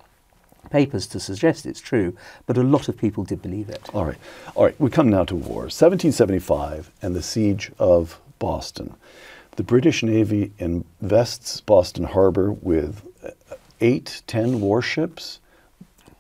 papers 0.69 1.07
to 1.07 1.19
suggest 1.19 1.65
it's 1.65 1.79
true, 1.79 2.15
but 2.45 2.57
a 2.57 2.63
lot 2.63 2.87
of 2.89 2.97
people 2.97 3.23
did 3.23 3.41
believe 3.41 3.69
it. 3.69 3.89
All 3.93 4.05
right. 4.05 4.17
All 4.55 4.65
right. 4.65 4.79
We 4.79 4.89
come 4.89 5.09
now 5.09 5.23
to 5.25 5.35
war. 5.35 5.63
1775 5.63 6.91
and 7.01 7.15
the 7.15 7.23
siege 7.23 7.71
of 7.79 8.19
Boston. 8.39 8.93
The 9.55 9.63
British 9.63 10.03
Navy 10.03 10.51
invests 10.59 11.59
Boston 11.61 12.05
Harbor 12.05 12.51
with 12.51 13.05
eight, 13.81 14.21
ten 14.27 14.61
warships, 14.61 15.39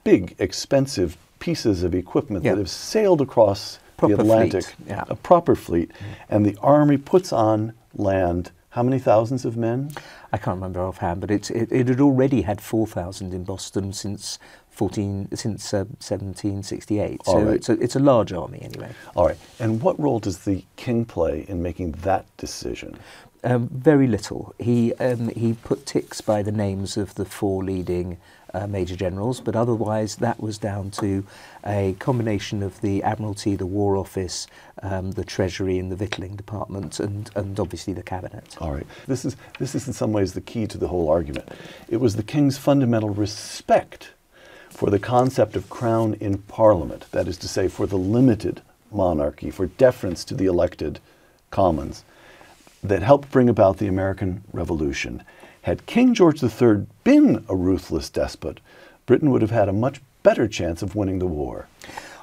big, 0.03 0.35
expensive 0.39 1.17
pieces 1.39 1.83
of 1.83 1.93
equipment 1.95 2.43
Yeah. 2.43 2.51
that 2.53 2.57
have 2.59 2.69
sailed 2.69 3.21
across 3.21 3.79
Proper 3.97 4.15
the 4.15 4.21
Atlantic, 4.21 4.65
yeah. 4.87 5.03
a 5.09 5.15
proper 5.15 5.55
fleet. 5.55 5.91
And 6.29 6.45
the 6.45 6.57
Army 6.61 6.97
puts 6.97 7.31
on 7.33 7.73
land 7.95 8.51
how 8.71 8.83
many 8.83 8.99
thousands 8.99 9.45
of 9.45 9.57
men? 9.57 9.91
I 10.31 10.37
can't 10.37 10.55
remember 10.55 10.81
offhand, 10.81 11.21
but 11.21 11.31
it, 11.31 11.49
it, 11.51 11.71
it 11.71 11.87
had 11.87 11.99
already 11.99 12.43
had 12.43 12.61
4,000 12.61 13.33
in 13.33 13.43
Boston 13.43 13.93
since 13.93 14.37
14, 14.69 15.35
since 15.35 15.73
uh, 15.73 15.85
1768. 15.99 17.25
So 17.25 17.31
All 17.31 17.43
right. 17.43 17.55
it's, 17.55 17.69
a, 17.69 17.73
it's 17.73 17.95
a 17.95 17.99
large 17.99 18.31
army 18.31 18.59
anyway. 18.61 18.91
All 19.15 19.25
right. 19.27 19.37
And 19.59 19.81
what 19.81 19.99
role 19.99 20.19
does 20.19 20.39
the 20.39 20.63
king 20.75 21.05
play 21.05 21.45
in 21.47 21.61
making 21.61 21.91
that 22.03 22.25
decision? 22.37 22.97
Um, 23.43 23.69
very 23.69 24.07
little. 24.07 24.53
He, 24.59 24.93
um, 24.95 25.29
he 25.29 25.53
put 25.53 25.85
ticks 25.85 26.21
by 26.21 26.43
the 26.43 26.51
names 26.51 26.97
of 26.97 27.15
the 27.15 27.25
four 27.25 27.63
leading 27.63 28.17
uh, 28.53 28.67
major 28.67 28.95
generals, 28.95 29.39
but 29.41 29.55
otherwise 29.55 30.17
that 30.17 30.39
was 30.39 30.57
down 30.57 30.91
to 30.91 31.23
a 31.65 31.95
combination 31.99 32.63
of 32.63 32.79
the 32.81 33.03
Admiralty, 33.03 33.55
the 33.55 33.65
War 33.65 33.97
Office, 33.97 34.47
um, 34.81 35.11
the 35.11 35.23
Treasury, 35.23 35.77
and 35.79 35.91
the 35.91 35.95
Victualling 35.95 36.35
Department, 36.35 36.99
and, 36.99 37.29
and 37.35 37.59
obviously 37.59 37.93
the 37.93 38.03
Cabinet. 38.03 38.57
All 38.59 38.73
right. 38.73 38.87
This 39.07 39.25
is 39.25 39.35
this 39.59 39.75
is 39.75 39.87
in 39.87 39.93
some 39.93 40.13
ways 40.13 40.33
the 40.33 40.41
key 40.41 40.67
to 40.67 40.77
the 40.77 40.87
whole 40.87 41.09
argument. 41.09 41.49
It 41.87 41.97
was 41.97 42.15
the 42.15 42.23
king's 42.23 42.57
fundamental 42.57 43.09
respect 43.09 44.11
for 44.69 44.89
the 44.89 44.99
concept 44.99 45.55
of 45.55 45.69
crown 45.69 46.13
in 46.19 46.37
parliament, 46.37 47.05
that 47.11 47.27
is 47.27 47.37
to 47.37 47.47
say, 47.47 47.67
for 47.67 47.85
the 47.85 47.97
limited 47.97 48.61
monarchy, 48.91 49.51
for 49.51 49.67
deference 49.67 50.23
to 50.25 50.33
the 50.33 50.45
elected 50.45 50.99
commons, 51.51 52.03
that 52.81 53.01
helped 53.01 53.29
bring 53.29 53.49
about 53.49 53.77
the 53.77 53.87
American 53.87 54.41
Revolution. 54.53 55.21
Had 55.63 55.85
King 55.85 56.13
George 56.13 56.41
III 56.41 56.87
been 57.03 57.45
a 57.49 57.55
ruthless 57.55 58.09
despot, 58.09 58.59
Britain 59.05 59.31
would 59.31 59.41
have 59.41 59.51
had 59.51 59.69
a 59.69 59.73
much 59.73 60.01
better 60.23 60.47
chance 60.47 60.81
of 60.81 60.95
winning 60.95 61.19
the 61.19 61.27
war. 61.27 61.67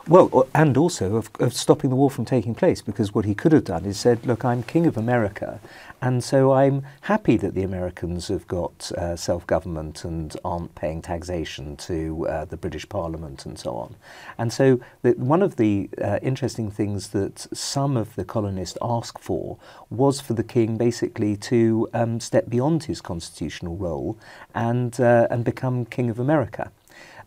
Well, 0.08 0.46
and 0.54 0.76
also 0.76 1.16
of, 1.16 1.30
of 1.40 1.52
stopping 1.52 1.90
the 1.90 1.96
war 1.96 2.12
from 2.12 2.24
taking 2.24 2.54
place, 2.54 2.80
because 2.80 3.12
what 3.12 3.24
he 3.24 3.34
could 3.34 3.50
have 3.50 3.64
done 3.64 3.84
is 3.84 3.98
said, 3.98 4.24
"Look, 4.24 4.44
I'm 4.44 4.62
king 4.62 4.86
of 4.86 4.96
America, 4.96 5.58
and 6.00 6.22
so 6.22 6.52
I'm 6.52 6.84
happy 7.00 7.36
that 7.38 7.54
the 7.54 7.64
Americans 7.64 8.28
have 8.28 8.46
got 8.46 8.92
uh, 8.92 9.16
self-government 9.16 10.04
and 10.04 10.36
aren't 10.44 10.76
paying 10.76 11.02
taxation 11.02 11.76
to 11.78 12.24
uh, 12.28 12.44
the 12.44 12.56
British 12.56 12.88
Parliament 12.88 13.46
and 13.46 13.58
so 13.58 13.74
on." 13.74 13.96
And 14.38 14.52
so, 14.52 14.78
the, 15.02 15.10
one 15.14 15.42
of 15.42 15.56
the 15.56 15.90
uh, 16.00 16.20
interesting 16.22 16.70
things 16.70 17.08
that 17.08 17.48
some 17.52 17.96
of 17.96 18.14
the 18.14 18.24
colonists 18.24 18.78
asked 18.80 19.24
for 19.24 19.58
was 19.90 20.20
for 20.20 20.34
the 20.34 20.44
king 20.44 20.76
basically 20.76 21.36
to 21.50 21.88
um, 21.94 22.20
step 22.20 22.48
beyond 22.48 22.84
his 22.84 23.00
constitutional 23.00 23.76
role 23.76 24.16
and 24.54 25.00
uh, 25.00 25.26
and 25.32 25.44
become 25.44 25.84
king 25.84 26.10
of 26.10 26.20
America 26.20 26.70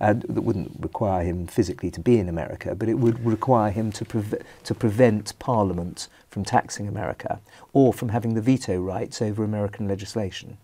uh, 0.02 0.14
that 0.14 0.42
wouldn't 0.42 0.72
require 0.80 1.24
him 1.24 1.48
physically 1.48 1.92
to 1.92 2.00
be 2.00 2.18
in 2.20 2.30
America, 2.30 2.74
but 2.76 2.88
it 2.90 2.96
would 2.96 3.24
require 3.26 3.72
him 3.72 3.92
to, 3.92 4.06
preve- 4.06 4.42
to 4.64 4.74
prevent 4.76 5.38
Parliament 5.40 6.08
from 6.30 6.44
taxing 6.46 6.88
America 6.88 7.40
or 7.74 7.92
from 7.94 8.10
having 8.10 8.34
the 8.34 8.42
veto 8.42 8.80
rights 8.80 9.22
over 9.22 9.44
American 9.44 9.88
legislation. 9.88 10.58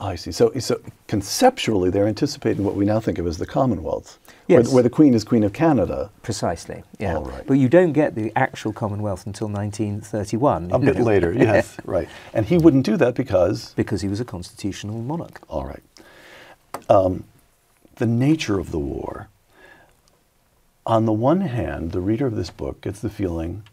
I 0.00 0.14
see. 0.14 0.30
So, 0.30 0.52
so 0.60 0.80
conceptually, 1.08 1.90
they're 1.90 2.06
anticipating 2.06 2.62
what 2.64 2.76
we 2.76 2.84
now 2.84 3.00
think 3.00 3.18
of 3.18 3.26
as 3.26 3.36
the 3.38 3.46
Commonwealth, 3.46 4.20
where, 4.46 4.60
Yes. 4.60 4.72
where 4.72 4.84
the 4.84 4.88
Queen 4.90 5.12
is 5.12 5.24
Queen 5.24 5.42
of 5.42 5.52
Canada. 5.52 6.10
Precisely, 6.22 6.84
yeah. 7.00 7.16
All 7.16 7.24
right. 7.24 7.44
But 7.44 7.54
you 7.54 7.68
don't 7.68 7.92
get 7.92 8.14
the 8.14 8.30
actual 8.36 8.72
Commonwealth 8.72 9.26
until 9.26 9.48
1931. 9.48 10.70
A 10.70 10.78
bit 10.78 11.00
later, 11.00 11.32
yes, 11.36 11.76
right. 11.84 12.08
And 12.32 12.46
he 12.46 12.58
wouldn't 12.58 12.86
do 12.86 12.96
that 12.96 13.16
because, 13.16 13.72
because 13.74 14.00
he 14.00 14.06
was 14.08 14.20
a 14.20 14.24
constitutional 14.24 15.02
monarch. 15.02 15.40
all 15.48 15.66
right, 15.66 15.82
um, 16.88 17.24
the 17.98 18.06
nature 18.06 18.58
of 18.58 18.70
the 18.70 18.78
war. 18.78 19.28
On 20.86 21.04
the 21.04 21.12
one 21.12 21.42
hand, 21.42 21.92
the 21.92 22.00
reader 22.00 22.26
of 22.26 22.36
this 22.36 22.50
book 22.50 22.80
gets 22.80 23.00
the 23.00 23.10
feeling 23.10 23.64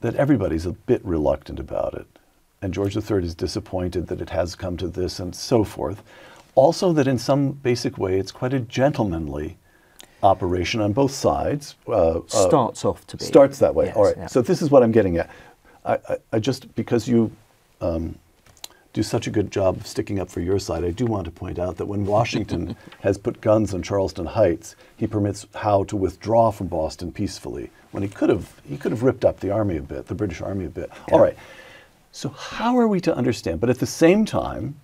that 0.00 0.16
everybody's 0.16 0.66
a 0.66 0.72
bit 0.72 1.04
reluctant 1.04 1.60
about 1.60 1.94
it. 1.94 2.06
And 2.60 2.74
George 2.74 2.96
III 2.96 3.24
is 3.24 3.34
disappointed 3.34 4.08
that 4.08 4.20
it 4.20 4.30
has 4.30 4.56
come 4.56 4.76
to 4.78 4.88
this 4.88 5.20
and 5.20 5.34
so 5.34 5.62
forth. 5.62 6.02
Also, 6.54 6.92
that 6.92 7.06
in 7.06 7.18
some 7.18 7.52
basic 7.52 7.98
way, 7.98 8.18
it's 8.18 8.32
quite 8.32 8.52
a 8.52 8.60
gentlemanly 8.60 9.56
operation 10.22 10.80
on 10.80 10.92
both 10.92 11.12
sides. 11.12 11.76
Uh, 11.86 12.18
uh, 12.18 12.20
Starts 12.26 12.84
off 12.84 13.06
to 13.08 13.16
be. 13.16 13.24
Starts 13.24 13.58
that 13.58 13.74
way. 13.74 13.86
Yes, 13.86 13.96
All 13.96 14.04
right. 14.04 14.16
yeah. 14.16 14.26
So 14.26 14.42
this 14.42 14.62
is 14.62 14.70
what 14.70 14.82
I'm 14.82 14.92
getting 14.92 15.16
at. 15.18 15.30
I, 15.84 15.94
I, 15.94 16.16
I 16.34 16.38
just 16.38 16.74
because 16.74 17.08
you 17.08 17.30
um, 17.80 18.16
do 18.92 19.02
such 19.02 19.26
a 19.26 19.30
good 19.30 19.50
job 19.50 19.76
of 19.78 19.86
sticking 19.86 20.18
up 20.18 20.30
for 20.30 20.40
your 20.40 20.58
side, 20.58 20.84
I 20.84 20.90
do 20.90 21.06
want 21.06 21.24
to 21.24 21.30
point 21.30 21.58
out 21.58 21.76
that 21.78 21.86
when 21.86 22.04
Washington 22.04 22.76
has 23.00 23.16
put 23.16 23.40
guns 23.40 23.72
on 23.72 23.82
Charleston 23.82 24.26
Heights, 24.26 24.76
he 24.96 25.06
permits 25.06 25.46
Howe 25.54 25.84
to 25.84 25.96
withdraw 25.96 26.50
from 26.50 26.66
Boston 26.66 27.10
peacefully. 27.10 27.70
When 27.92 28.02
he 28.02 28.08
could 28.08 28.28
have, 28.28 28.60
he 28.68 28.76
could 28.76 28.92
have 28.92 29.02
ripped 29.02 29.24
up 29.24 29.40
the 29.40 29.50
army 29.50 29.78
a 29.78 29.82
bit, 29.82 30.06
the 30.06 30.14
British 30.14 30.42
army 30.42 30.66
a 30.66 30.70
bit. 30.70 30.90
All 31.10 31.20
right. 31.20 31.36
So 32.12 32.28
how 32.28 32.78
are 32.78 32.86
we 32.86 33.00
to 33.00 33.14
understand? 33.14 33.60
But 33.60 33.70
at 33.70 33.78
the 33.78 33.86
same 33.86 34.26
time, 34.26 34.76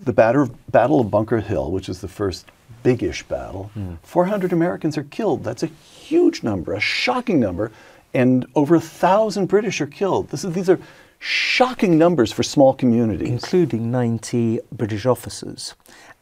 the 0.00 0.12
batter, 0.12 0.48
Battle 0.70 1.00
of 1.00 1.10
Bunker 1.10 1.40
Hill, 1.40 1.72
which 1.72 1.88
is 1.88 2.00
the 2.00 2.08
first 2.08 2.50
big-ish 2.84 3.24
battle, 3.24 3.70
hmm. 3.74 3.94
400 4.02 4.52
Americans 4.52 4.96
are 4.96 5.04
killed. 5.04 5.42
That's 5.42 5.62
a 5.64 5.66
huge 5.66 6.42
number, 6.44 6.72
a 6.72 6.80
shocking 6.80 7.40
number, 7.40 7.72
and 8.14 8.46
over 8.54 8.76
a 8.76 8.80
thousand 8.80 9.46
British 9.46 9.80
are 9.80 9.86
killed. 9.86 10.28
This 10.28 10.44
is, 10.44 10.52
these 10.52 10.68
are 10.68 10.78
shocking 11.22 11.96
numbers 11.96 12.32
for 12.32 12.42
small 12.42 12.74
communities. 12.74 13.28
including 13.28 13.90
90 13.92 14.58
British 14.72 15.06
officers. 15.06 15.74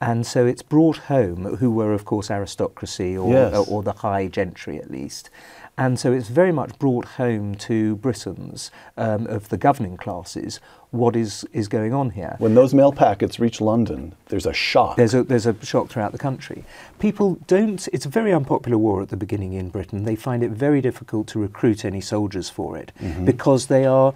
And 0.02 0.26
so 0.26 0.46
it's 0.46 0.62
brought 0.62 0.96
home, 0.96 1.56
who 1.56 1.70
were, 1.70 1.92
of 1.94 2.04
course, 2.04 2.30
aristocracy 2.30 3.16
or, 3.16 3.32
Yes. 3.32 3.68
or 3.68 3.82
the 3.82 3.92
high 3.92 4.28
gentry 4.28 4.78
at 4.78 4.90
least. 4.90 5.30
And 5.78 5.98
so 5.98 6.12
it's 6.12 6.28
very 6.28 6.52
much 6.52 6.78
brought 6.78 7.06
home 7.16 7.54
to 7.56 7.96
Britons 7.96 8.70
um, 8.98 9.26
of 9.26 9.48
the 9.48 9.56
governing 9.56 9.96
classes 9.96 10.60
what 10.90 11.16
is, 11.16 11.46
is 11.52 11.68
going 11.68 11.94
on 11.94 12.10
here. 12.10 12.34
when 12.38 12.54
those 12.54 12.74
mail 12.74 12.92
packets 12.92 13.38
reach 13.38 13.60
London, 13.60 14.14
there's 14.28 14.44
a 14.44 14.52
shock. 14.52 14.96
There's 14.96 15.14
a, 15.14 15.22
there's 15.22 15.46
a 15.46 15.54
shock 15.64 15.88
throughout 15.88 16.12
the 16.12 16.18
country. 16.18 16.64
People 16.98 17.38
don't, 17.46 17.86
it's 17.92 18.04
a 18.04 18.08
very 18.10 18.32
unpopular 18.34 18.76
war 18.76 19.00
at 19.00 19.08
the 19.08 19.16
beginning 19.16 19.52
in 19.54 19.70
Britain. 19.70 20.04
They 20.04 20.16
find 20.16 20.42
it 20.42 20.50
very 20.50 20.80
difficult 20.82 21.28
to 21.28 21.38
recruit 21.38 21.84
any 21.84 22.00
soldiers 22.02 22.50
for 22.50 22.76
it 22.76 22.92
because 23.24 23.68
they 23.68 23.86
are 23.86 24.12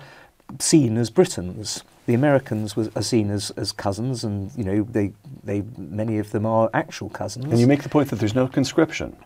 seen 0.58 0.96
as 0.96 1.10
Britons. 1.10 1.82
The 2.06 2.14
Americans 2.14 2.76
was, 2.76 2.90
are 2.94 3.02
seen 3.02 3.30
as, 3.30 3.50
as 3.52 3.72
cousins, 3.72 4.24
and 4.24 4.50
you 4.56 4.64
know 4.64 4.82
they, 4.82 5.12
they 5.42 5.62
many 5.78 6.18
of 6.18 6.32
them 6.32 6.44
are 6.44 6.68
actual 6.74 7.08
cousins. 7.08 7.46
and 7.46 7.58
you 7.58 7.66
make 7.66 7.82
the 7.82 7.88
point 7.88 8.10
that 8.10 8.16
there's 8.16 8.34
no 8.34 8.46
conscription. 8.46 9.16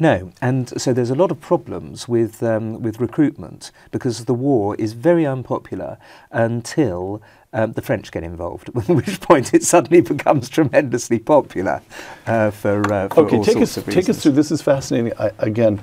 No, 0.00 0.30
and 0.40 0.80
so 0.80 0.92
there's 0.92 1.10
a 1.10 1.16
lot 1.16 1.32
of 1.32 1.40
problems 1.40 2.06
with 2.06 2.40
um, 2.42 2.80
with 2.80 3.00
recruitment 3.00 3.72
because 3.90 4.26
the 4.26 4.34
war 4.34 4.76
is 4.76 4.92
very 4.92 5.26
unpopular 5.26 5.98
until 6.30 7.20
um, 7.52 7.72
the 7.72 7.82
French 7.82 8.12
get 8.12 8.22
involved, 8.22 8.68
at 8.68 8.74
which 8.88 9.20
point 9.20 9.52
it 9.52 9.64
suddenly 9.64 10.00
becomes 10.00 10.48
tremendously 10.48 11.18
popular 11.18 11.82
uh, 12.26 12.52
for, 12.52 12.80
uh, 12.92 13.08
for 13.08 13.26
Okay, 13.26 13.42
take 13.42 13.56
us 13.56 13.74
take 13.86 14.08
us 14.08 14.22
through. 14.22 14.32
This 14.32 14.52
is 14.52 14.62
fascinating. 14.62 15.12
I, 15.18 15.32
again, 15.40 15.82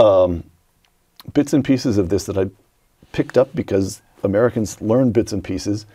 um, 0.00 0.42
bits 1.32 1.52
and 1.52 1.64
pieces 1.64 1.98
of 1.98 2.08
this 2.08 2.24
that 2.24 2.36
I 2.36 2.50
picked 3.12 3.38
up 3.38 3.54
because 3.54 4.02
Americans 4.24 4.80
learn 4.80 5.10
bits 5.10 5.32
and 5.32 5.42
pieces. 5.42 5.86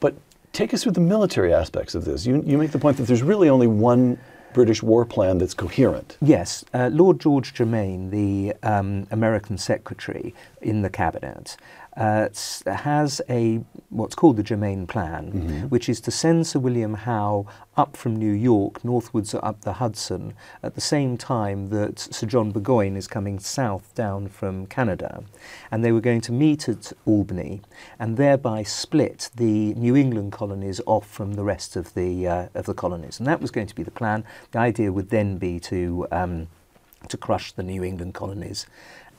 But 0.00 0.14
take 0.52 0.72
us 0.74 0.82
through 0.82 0.92
the 0.92 1.00
military 1.00 1.52
aspects 1.52 1.94
of 1.94 2.04
this. 2.04 2.26
You, 2.26 2.42
you 2.46 2.58
make 2.58 2.72
the 2.72 2.78
point 2.78 2.96
that 2.98 3.04
there's 3.04 3.22
really 3.22 3.48
only 3.48 3.66
one 3.66 4.18
British 4.54 4.82
war 4.82 5.04
plan 5.04 5.36
that's 5.36 5.52
coherent. 5.52 6.16
Yes, 6.22 6.64
uh, 6.72 6.88
Lord 6.90 7.20
George 7.20 7.52
Germain, 7.52 8.10
the 8.10 8.54
um, 8.62 9.06
American 9.10 9.58
secretary 9.58 10.34
in 10.62 10.80
the 10.80 10.88
cabinet, 10.88 11.58
uh, 11.96 12.28
has 12.66 13.22
a 13.30 13.60
what's 13.88 14.14
called 14.14 14.36
the 14.36 14.42
Germain 14.42 14.86
Plan, 14.86 15.32
mm-hmm. 15.32 15.60
which 15.68 15.88
is 15.88 16.00
to 16.02 16.10
send 16.10 16.46
Sir 16.46 16.58
William 16.58 16.94
Howe 16.94 17.46
up 17.76 17.96
from 17.96 18.16
New 18.16 18.32
York 18.32 18.84
northwards 18.84 19.34
up 19.34 19.62
the 19.62 19.74
Hudson 19.74 20.34
at 20.62 20.74
the 20.74 20.80
same 20.80 21.16
time 21.16 21.70
that 21.70 21.98
Sir 21.98 22.26
John 22.26 22.50
Burgoyne 22.52 22.96
is 22.96 23.06
coming 23.06 23.38
south 23.38 23.94
down 23.94 24.28
from 24.28 24.66
Canada, 24.66 25.24
and 25.70 25.82
they 25.82 25.92
were 25.92 26.00
going 26.00 26.20
to 26.22 26.32
meet 26.32 26.68
at 26.68 26.92
Albany 27.06 27.62
and 27.98 28.16
thereby 28.16 28.62
split 28.62 29.30
the 29.34 29.72
New 29.74 29.96
England 29.96 30.32
colonies 30.32 30.80
off 30.86 31.08
from 31.08 31.34
the 31.34 31.44
rest 31.44 31.76
of 31.76 31.94
the 31.94 32.28
uh, 32.28 32.48
of 32.54 32.66
the 32.66 32.74
colonies, 32.74 33.18
and 33.18 33.26
that 33.26 33.40
was 33.40 33.50
going 33.50 33.66
to 33.66 33.74
be 33.74 33.82
the 33.82 33.90
plan. 33.90 34.24
The 34.50 34.58
idea 34.58 34.92
would 34.92 35.08
then 35.08 35.38
be 35.38 35.58
to 35.60 36.06
um, 36.10 36.48
to 37.08 37.16
crush 37.16 37.52
the 37.52 37.62
New 37.62 37.82
England 37.82 38.12
colonies, 38.12 38.66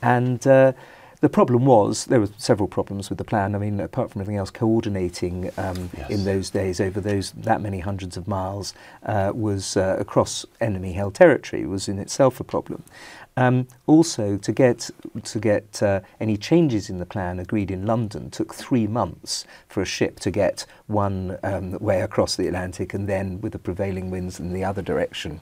and 0.00 0.46
uh, 0.46 0.72
the 1.20 1.28
problem 1.28 1.64
was 1.66 2.04
there 2.04 2.20
were 2.20 2.28
several 2.38 2.68
problems 2.68 3.08
with 3.08 3.18
the 3.18 3.24
plan. 3.24 3.54
I 3.54 3.58
mean, 3.58 3.80
apart 3.80 4.10
from 4.10 4.20
everything 4.20 4.38
else, 4.38 4.50
coordinating 4.50 5.50
um, 5.58 5.90
yes. 5.96 6.10
in 6.10 6.24
those 6.24 6.50
days 6.50 6.80
over 6.80 7.00
those 7.00 7.32
that 7.32 7.60
many 7.60 7.80
hundreds 7.80 8.16
of 8.16 8.28
miles 8.28 8.72
uh, 9.04 9.32
was 9.34 9.76
uh, 9.76 9.96
across 9.98 10.46
enemy-held 10.60 11.14
territory 11.14 11.66
was 11.66 11.88
in 11.88 11.98
itself 11.98 12.38
a 12.38 12.44
problem. 12.44 12.84
Um, 13.36 13.68
also, 13.86 14.36
to 14.36 14.52
get 14.52 14.90
to 15.22 15.38
get 15.38 15.80
uh, 15.82 16.00
any 16.20 16.36
changes 16.36 16.90
in 16.90 16.98
the 16.98 17.06
plan 17.06 17.38
agreed 17.38 17.70
in 17.70 17.86
London 17.86 18.30
took 18.30 18.52
three 18.52 18.88
months 18.88 19.44
for 19.68 19.80
a 19.80 19.86
ship 19.86 20.18
to 20.20 20.30
get 20.30 20.66
one 20.88 21.38
um, 21.44 21.72
way 21.78 22.00
across 22.00 22.34
the 22.34 22.48
Atlantic, 22.48 22.94
and 22.94 23.08
then 23.08 23.40
with 23.40 23.52
the 23.52 23.58
prevailing 23.58 24.10
winds 24.10 24.40
in 24.40 24.52
the 24.52 24.64
other 24.64 24.82
direction, 24.82 25.40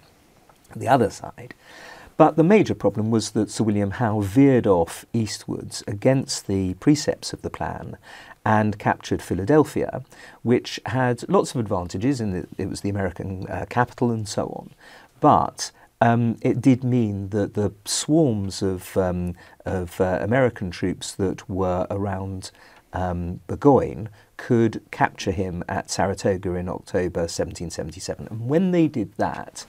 the 0.75 0.89
other 0.89 1.09
side. 1.09 1.55
But 2.17 2.37
the 2.37 2.45
major 2.45 2.75
problem 2.75 3.11
was 3.11 3.33
that 3.33 3.51
Sir 3.51 3.65
William 3.65 3.93
Howe 3.93 4.21
veered 4.21 4.67
off 4.67 5.05
eastwards 5.13 5.85
against 5.87 6.47
the 6.47 6.75
precepts 6.75 7.33
of 7.33 7.43
the 7.43 7.51
plan 7.51 7.99
and 8.45 8.79
captured 8.79 9.21
Philadelphia, 9.21 10.03
which 10.43 10.81
had 10.87 11.29
lots 11.29 11.55
of 11.55 11.61
advantages 11.61 12.19
that 12.19 12.49
it 12.57 12.69
was 12.69 12.81
the 12.81 12.89
American 12.89 13.47
uh, 13.49 13.67
capital 13.69 14.11
and 14.11 14.27
so 14.29 14.47
on. 14.47 14.71
But 15.21 15.73
um, 16.01 16.37
it 16.41 16.61
did 16.61 16.85
mean 16.85 17.31
that 17.31 17.55
the 17.55 17.73
swarms 17.85 18.63
of, 18.63 18.97
um, 18.97 19.35
of 19.65 20.01
uh, 20.01 20.19
American 20.21 20.71
troops 20.71 21.13
that 21.15 21.49
were 21.51 21.87
around 21.91 22.51
um, 22.93 23.41
Burgoyne 23.47 24.09
could 24.37 24.83
capture 24.91 25.31
him 25.31 25.65
at 25.69 25.91
Saratoga 25.91 26.55
in 26.55 26.69
October 26.69 27.21
1777. 27.21 28.29
And 28.31 28.49
when 28.49 28.71
they 28.71 28.87
did 28.87 29.13
that, 29.17 29.67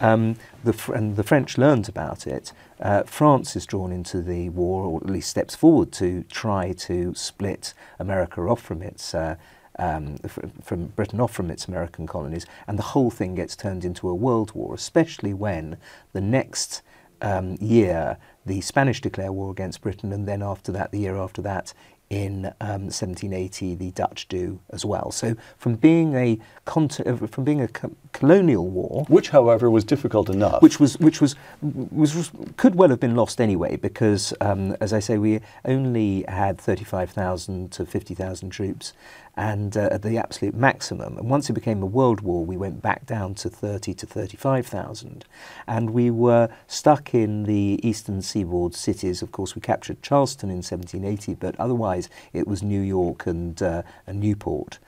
um, 0.00 0.36
the, 0.64 0.92
and 0.92 1.16
the 1.16 1.22
French 1.22 1.58
learned 1.58 1.88
about 1.88 2.26
it, 2.26 2.52
uh, 2.80 3.02
France 3.04 3.56
is 3.56 3.66
drawn 3.66 3.92
into 3.92 4.20
the 4.22 4.48
war, 4.50 4.84
or 4.84 4.98
at 4.98 5.10
least 5.10 5.30
steps 5.30 5.54
forward 5.54 5.92
to 5.92 6.24
try 6.24 6.72
to 6.72 7.14
split 7.14 7.74
America 7.98 8.40
off 8.42 8.60
from 8.60 8.82
its 8.82 9.14
uh, 9.14 9.36
um, 9.78 10.16
from 10.62 10.86
Britain 10.86 11.20
off 11.20 11.32
from 11.32 11.50
its 11.50 11.66
American 11.66 12.06
colonies, 12.06 12.46
and 12.66 12.78
the 12.78 12.82
whole 12.82 13.10
thing 13.10 13.34
gets 13.34 13.54
turned 13.54 13.84
into 13.84 14.08
a 14.08 14.14
world 14.14 14.52
war, 14.54 14.74
especially 14.74 15.34
when 15.34 15.76
the 16.14 16.20
next 16.20 16.80
um, 17.20 17.56
year 17.60 18.16
the 18.44 18.60
Spanish 18.60 19.00
declare 19.00 19.32
war 19.32 19.50
against 19.50 19.80
Britain, 19.80 20.12
and 20.12 20.26
then 20.26 20.42
after 20.42 20.72
that, 20.72 20.92
the 20.92 21.00
year 21.00 21.16
after 21.16 21.42
that, 21.42 21.74
in 22.08 22.46
um, 22.60 22.88
1780 22.88 23.74
the 23.74 23.90
Dutch 23.92 24.28
do 24.28 24.60
as 24.70 24.84
well. 24.84 25.10
So 25.10 25.34
from 25.58 25.74
being 25.74 26.14
a 26.14 26.38
uh, 26.66 27.16
from 27.26 27.44
being 27.44 27.60
a 27.60 27.68
co 27.68 27.90
colonial 28.12 28.68
war, 28.68 29.04
which 29.08 29.30
however 29.30 29.70
was 29.70 29.84
difficult 29.84 30.30
enough, 30.30 30.62
which 30.62 30.78
was 30.78 30.98
which 30.98 31.20
was 31.20 31.34
was, 31.60 32.14
was 32.14 32.30
could 32.56 32.74
well 32.76 32.90
have 32.90 33.00
been 33.00 33.16
lost 33.16 33.40
anyway 33.40 33.76
because 33.76 34.32
um, 34.40 34.76
as 34.80 34.92
I 34.92 35.00
say 35.00 35.18
we 35.18 35.40
only 35.64 36.24
had 36.28 36.58
35,000 36.58 37.72
to 37.72 37.84
50,000 37.84 38.50
troops 38.50 38.92
and 39.36 39.76
uh, 39.76 39.88
at 39.92 40.02
the 40.02 40.16
absolute 40.16 40.54
maximum. 40.54 41.18
And 41.18 41.28
once 41.28 41.50
it 41.50 41.52
became 41.52 41.82
a 41.82 41.86
world 41.86 42.20
war, 42.22 42.44
we 42.44 42.56
went 42.56 42.80
back 42.80 43.04
down 43.06 43.34
to 43.36 43.50
30 43.50 43.94
to 43.94 44.06
35,000. 44.06 45.24
And 45.66 45.90
we 45.90 46.10
were 46.10 46.48
stuck 46.66 47.14
in 47.14 47.42
the 47.42 47.78
eastern 47.82 48.22
seaboard 48.22 48.74
cities. 48.74 49.20
Of 49.20 49.32
course, 49.32 49.54
we 49.54 49.60
captured 49.60 50.02
Charleston 50.02 50.48
in 50.48 50.56
1780, 50.56 51.34
but 51.34 51.54
otherwise 51.60 52.08
it 52.32 52.46
was 52.46 52.62
New 52.62 52.80
York 52.80 53.26
and, 53.26 53.60
uh, 53.62 53.82
and 54.06 54.20
Newport. 54.20 54.78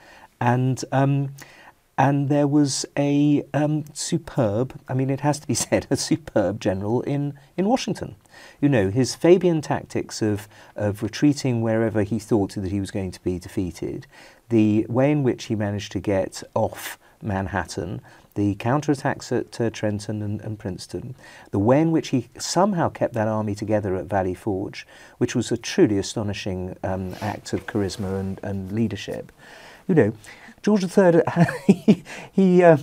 And 0.41 0.83
um, 0.93 1.35
and 1.99 2.29
there 2.29 2.47
was 2.47 2.87
a 2.97 3.45
um, 3.53 3.85
superb, 3.93 4.81
I 4.89 4.95
mean, 4.95 5.11
it 5.11 5.21
has 5.21 5.41
to 5.41 5.49
be 5.49 5.55
said, 5.67 5.89
a 5.91 5.97
superb 5.97 6.61
general 6.61 7.03
in, 7.03 7.37
in 7.57 7.69
Washington. 7.69 8.15
You 8.61 8.69
know, 8.69 8.91
his 8.91 9.15
Fabian 9.15 9.61
tactics 9.61 10.21
of, 10.21 10.49
of 10.75 11.03
retreating 11.03 11.63
wherever 11.63 12.03
he 12.03 12.19
thought 12.19 12.55
that 12.55 12.73
he 12.73 12.81
was 12.81 12.91
going 12.91 13.13
to 13.13 13.23
be 13.23 13.39
defeated, 13.39 14.07
the 14.49 14.85
way 14.89 15.13
in 15.13 15.23
which 15.23 15.45
he 15.45 15.55
managed 15.55 15.93
to 15.93 16.01
get 16.01 16.43
off 16.55 16.99
Manhattan, 17.23 18.01
the 18.35 18.55
counterattacks 18.57 19.37
at 19.37 19.61
uh, 19.61 19.71
Trenton 19.71 20.23
and, 20.23 20.41
and, 20.41 20.59
Princeton, 20.59 21.17
the 21.51 21.59
way 21.59 21.81
in 21.81 21.91
which 21.91 22.09
he 22.09 22.29
somehow 22.39 22.89
kept 22.89 23.15
that 23.15 23.27
army 23.27 23.55
together 23.55 23.97
at 23.97 24.07
Valley 24.07 24.35
Forge, 24.35 24.87
which 25.19 25.35
was 25.35 25.51
a 25.51 25.57
truly 25.57 25.99
astonishing 25.99 26.77
um, 26.85 27.17
act 27.21 27.53
of 27.53 27.67
charisma 27.67 28.19
and, 28.21 28.41
and, 28.45 28.71
leadership. 28.71 29.33
You 29.89 29.95
know, 29.95 30.13
George 30.63 30.85
III, 30.85 31.23
he, 31.67 32.05
he 32.33 32.63
uh, 32.63 32.79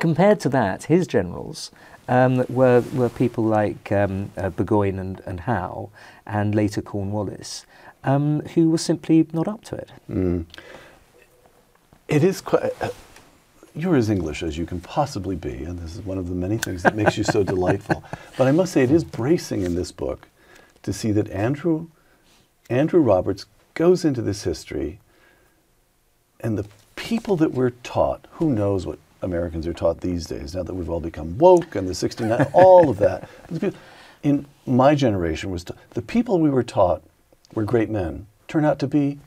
compared 0.00 0.40
to 0.40 0.48
that, 0.48 0.84
his 0.84 1.06
generals 1.06 1.70
um, 2.08 2.44
were, 2.48 2.82
were 2.94 3.08
people 3.08 3.44
like 3.44 3.92
um, 3.92 4.30
uh, 4.36 4.50
Burgoyne 4.50 4.98
and, 4.98 5.20
and 5.26 5.40
Howe, 5.40 5.90
and 6.26 6.54
later 6.54 6.82
Cornwallis, 6.82 7.66
um, 8.04 8.40
who 8.54 8.70
were 8.70 8.78
simply 8.78 9.26
not 9.32 9.48
up 9.48 9.64
to 9.64 9.76
it. 9.76 9.90
Mm. 10.10 10.44
It 12.08 12.24
is 12.24 12.40
quite. 12.40 12.72
Uh, 12.80 12.90
you're 13.74 13.96
as 13.96 14.10
English 14.10 14.42
as 14.42 14.58
you 14.58 14.66
can 14.66 14.80
possibly 14.80 15.34
be, 15.34 15.64
and 15.64 15.78
this 15.78 15.94
is 15.94 16.02
one 16.02 16.18
of 16.18 16.28
the 16.28 16.34
many 16.34 16.58
things 16.58 16.82
that 16.82 16.94
makes 16.94 17.16
you 17.16 17.24
so 17.24 17.42
delightful. 17.54 18.04
But 18.36 18.46
I 18.46 18.52
must 18.52 18.72
say, 18.72 18.82
it 18.82 18.90
is 18.90 19.04
bracing 19.04 19.62
in 19.62 19.74
this 19.74 19.92
book 19.92 20.28
to 20.82 20.92
see 20.92 21.10
that 21.12 21.30
Andrew, 21.30 21.86
Andrew 22.68 23.00
Roberts 23.00 23.46
goes 23.74 24.04
into 24.04 24.20
this 24.20 24.44
history, 24.44 24.98
and 26.40 26.58
the 26.58 26.66
people 26.96 27.36
that 27.36 27.52
we're 27.52 27.70
taught, 27.70 28.26
who 28.32 28.50
knows 28.50 28.84
what 28.86 28.98
Americans 29.22 29.66
are 29.66 29.72
taught 29.72 30.00
these 30.00 30.26
days, 30.26 30.54
now 30.54 30.62
that 30.62 30.74
we've 30.74 30.90
all 30.90 31.00
become 31.00 31.38
woke 31.38 31.74
and 31.74 31.88
the 31.88 31.94
69, 31.94 32.48
all 32.52 32.90
of 32.90 32.98
that. 32.98 33.28
In 34.22 34.46
my 34.66 34.94
generation, 34.94 35.50
was 35.50 35.64
the 35.90 36.02
people 36.02 36.38
we 36.38 36.50
were 36.50 36.62
taught 36.62 37.02
were 37.54 37.64
great 37.64 37.90
men 37.90 38.26
turn 38.52 38.66
out 38.66 38.78
to 38.78 38.86
be 38.86 39.18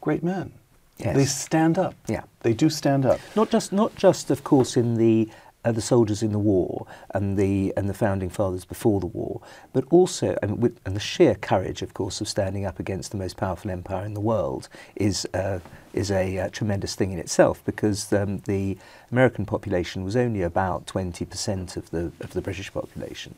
great 0.00 0.22
men. 0.22 0.50
Yes. 0.96 1.16
They 1.16 1.24
stand 1.26 1.78
up. 1.78 1.94
Yeah. 2.08 2.22
They 2.40 2.54
do 2.54 2.70
stand 2.70 3.04
up. 3.04 3.20
Not 3.36 3.50
just, 3.50 3.72
not 3.72 3.94
just 3.94 4.30
of 4.30 4.42
course, 4.42 4.74
in 4.74 4.94
the 4.94 5.28
uh, 5.64 5.72
the 5.72 5.80
soldiers 5.80 6.22
in 6.22 6.32
the 6.32 6.38
war 6.38 6.86
and 7.12 7.36
the 7.36 7.72
and 7.76 7.88
the 7.88 7.94
founding 7.94 8.30
fathers 8.30 8.64
before 8.64 9.00
the 9.00 9.06
war, 9.06 9.40
but 9.72 9.84
also 9.90 10.36
with, 10.48 10.78
and 10.84 10.94
the 10.94 11.00
sheer 11.00 11.34
courage, 11.34 11.82
of 11.82 11.94
course, 11.94 12.20
of 12.20 12.28
standing 12.28 12.64
up 12.64 12.78
against 12.78 13.10
the 13.10 13.16
most 13.16 13.36
powerful 13.36 13.70
empire 13.70 14.04
in 14.04 14.14
the 14.14 14.20
world 14.20 14.68
is 14.96 15.26
uh, 15.34 15.60
is 15.92 16.10
a 16.10 16.38
uh, 16.38 16.48
tremendous 16.50 16.94
thing 16.94 17.12
in 17.12 17.18
itself 17.18 17.62
because 17.64 18.12
um, 18.12 18.38
the 18.40 18.76
American 19.10 19.46
population 19.46 20.04
was 20.04 20.16
only 20.16 20.42
about 20.42 20.86
20% 20.86 21.76
of 21.76 21.90
the 21.90 22.12
of 22.20 22.32
the 22.32 22.42
British 22.42 22.72
population. 22.72 23.34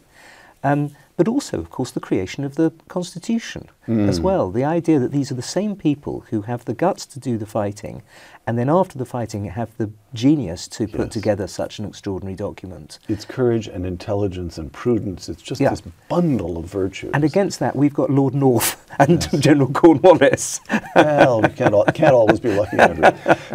Um, 0.66 0.90
but 1.16 1.28
also, 1.28 1.58
of 1.58 1.70
course, 1.70 1.92
the 1.92 2.00
creation 2.00 2.44
of 2.44 2.56
the 2.56 2.72
Constitution 2.88 3.70
mm. 3.88 4.06
as 4.06 4.20
well. 4.20 4.50
The 4.50 4.64
idea 4.64 4.98
that 4.98 5.12
these 5.12 5.32
are 5.32 5.34
the 5.34 5.40
same 5.40 5.74
people 5.74 6.24
who 6.28 6.42
have 6.42 6.66
the 6.66 6.74
guts 6.74 7.06
to 7.06 7.18
do 7.18 7.38
the 7.38 7.46
fighting, 7.46 8.02
and 8.46 8.58
then 8.58 8.68
after 8.68 8.98
the 8.98 9.06
fighting 9.06 9.46
have 9.46 9.74
the 9.78 9.90
genius 10.12 10.68
to 10.68 10.86
put 10.86 11.10
together 11.10 11.46
such 11.46 11.78
an 11.78 11.86
extraordinary 11.86 12.36
document. 12.36 12.98
It's 13.08 13.24
courage 13.24 13.66
and 13.66 13.86
intelligence 13.86 14.58
and 14.58 14.70
prudence. 14.70 15.30
It's 15.30 15.40
just 15.40 15.60
yeah. 15.60 15.70
this 15.70 15.82
bundle 16.08 16.58
of 16.58 16.66
virtues. 16.66 17.12
And 17.14 17.24
against 17.24 17.60
that, 17.60 17.74
we've 17.74 17.94
got 17.94 18.10
Lord 18.10 18.34
North 18.34 18.84
and 18.98 19.22
yes. 19.32 19.40
General 19.40 19.70
Cornwallis. 19.70 20.60
well, 20.96 21.40
we 21.40 21.48
can't, 21.48 21.94
can't 21.94 22.14
always 22.14 22.40
be 22.40 22.54
lucky, 22.54 22.76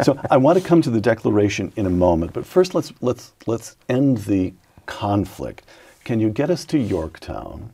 So 0.02 0.18
I 0.30 0.36
want 0.36 0.60
to 0.60 0.64
come 0.66 0.82
to 0.82 0.90
the 0.90 1.00
Declaration 1.00 1.72
in 1.76 1.86
a 1.86 1.90
moment, 1.90 2.32
but 2.32 2.44
first 2.44 2.74
let's, 2.74 2.92
let's, 3.00 3.32
let's 3.46 3.76
end 3.88 4.18
the 4.18 4.52
conflict 4.86 5.64
can 6.04 6.20
you 6.20 6.30
get 6.30 6.50
us 6.50 6.64
to 6.66 6.78
Yorktown? 6.78 7.70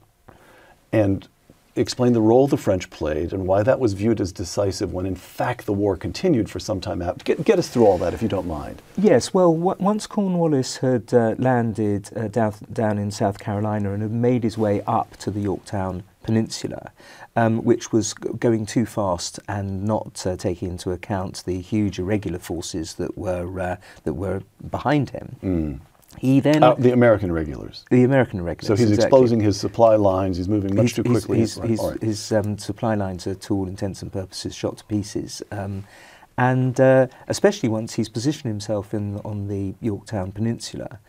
And 0.93 1.29
explain 1.76 2.12
the 2.12 2.20
role 2.20 2.47
the 2.49 2.57
French 2.57 2.91
played 2.91 3.33
and 3.33 3.47
why 3.47 3.62
that 3.62 3.79
was 3.79 3.93
viewed 3.93 4.20
as 4.20 4.33
decisive 4.33 4.93
when, 4.93 5.07
in 5.07 5.14
fact, 5.14 5.64
the 5.64 5.72
war 5.72 5.97
continued 5.97 6.51
for 6.51 6.59
some 6.59 6.81
time 6.81 7.01
after. 7.01 7.22
Get, 7.24 7.45
get 7.45 7.59
us 7.59 7.68
through 7.68 7.87
all 7.87 7.99
that, 7.99 8.12
if 8.14 8.20
you 8.22 8.29
don't 8.29 8.49
mind. 8.49 8.83
Yes, 8.97 9.33
well, 9.33 9.53
w- 9.55 9.76
once 9.79 10.07
Cornwallis 10.07 10.79
had 10.79 11.12
uh, 11.14 11.35
landed 11.39 12.11
uh, 12.16 12.29
down, 12.29 12.55
down 12.72 12.99
in 12.99 13.11
South 13.11 13.39
Carolina 13.39 13.93
and 13.93 14.03
had 14.03 14.11
made 14.12 14.43
his 14.43 14.59
way 14.59 14.83
up 14.87 15.16
to 15.18 15.31
the 15.31 15.41
Yorktown 15.41 16.03
Peninsula, 16.24 16.91
um, 17.37 17.62
which 17.64 17.93
was 17.93 18.12
g- 18.14 18.31
going 18.39 18.66
too 18.66 18.85
fast 18.85 19.39
and 19.49 19.85
not 19.85 20.26
uh, 20.26 20.37
taking 20.37 20.70
into 20.70 20.91
account 20.91 21.45
the 21.47 21.61
huge 21.61 21.99
irregular 22.01 22.39
forces 22.41 22.95
that 22.95 23.16
were 23.16 23.61
uh, 23.61 23.76
that 24.03 24.14
were 24.14 24.43
behind 24.70 25.11
him. 25.11 25.81
He 26.17 26.41
then 26.41 26.63
Uh, 26.63 26.75
the 26.75 26.93
American 26.93 27.31
regulars. 27.31 27.85
the 27.91 28.03
American 28.05 28.43
regulars. 28.43 28.67
So 28.67 28.75
he's 28.75 28.91
exactly. 28.91 29.19
exposing 29.19 29.41
his 29.41 29.59
supply 29.59 29.97
lines. 29.97 30.37
He's 30.37 30.49
moving 30.49 30.75
much 30.75 30.95
too 30.95 31.05
quickly. 31.05 31.39
His, 31.39 31.59
Right, 31.59 31.69
his, 31.69 31.81
his 32.01 32.33
um, 32.33 32.59
supply 32.59 32.95
lines 32.95 33.27
are, 33.27 33.35
to 33.35 33.55
all 33.55 33.69
intents 33.69 34.03
and 34.03 34.13
purposes, 34.13 34.55
shot 34.55 34.79
to 34.79 34.85
pieces. 34.85 35.43
Um, 35.53 35.85
and 36.37 36.81
uh, 36.81 37.09
especially 37.27 37.69
once 37.69 37.95
he's 37.95 38.09
positioned 38.09 38.51
himself 38.51 38.95
in, 38.95 39.19
on 39.25 39.49
the 39.49 39.75
Yorktown 39.81 40.33
Peninsula, 40.33 41.01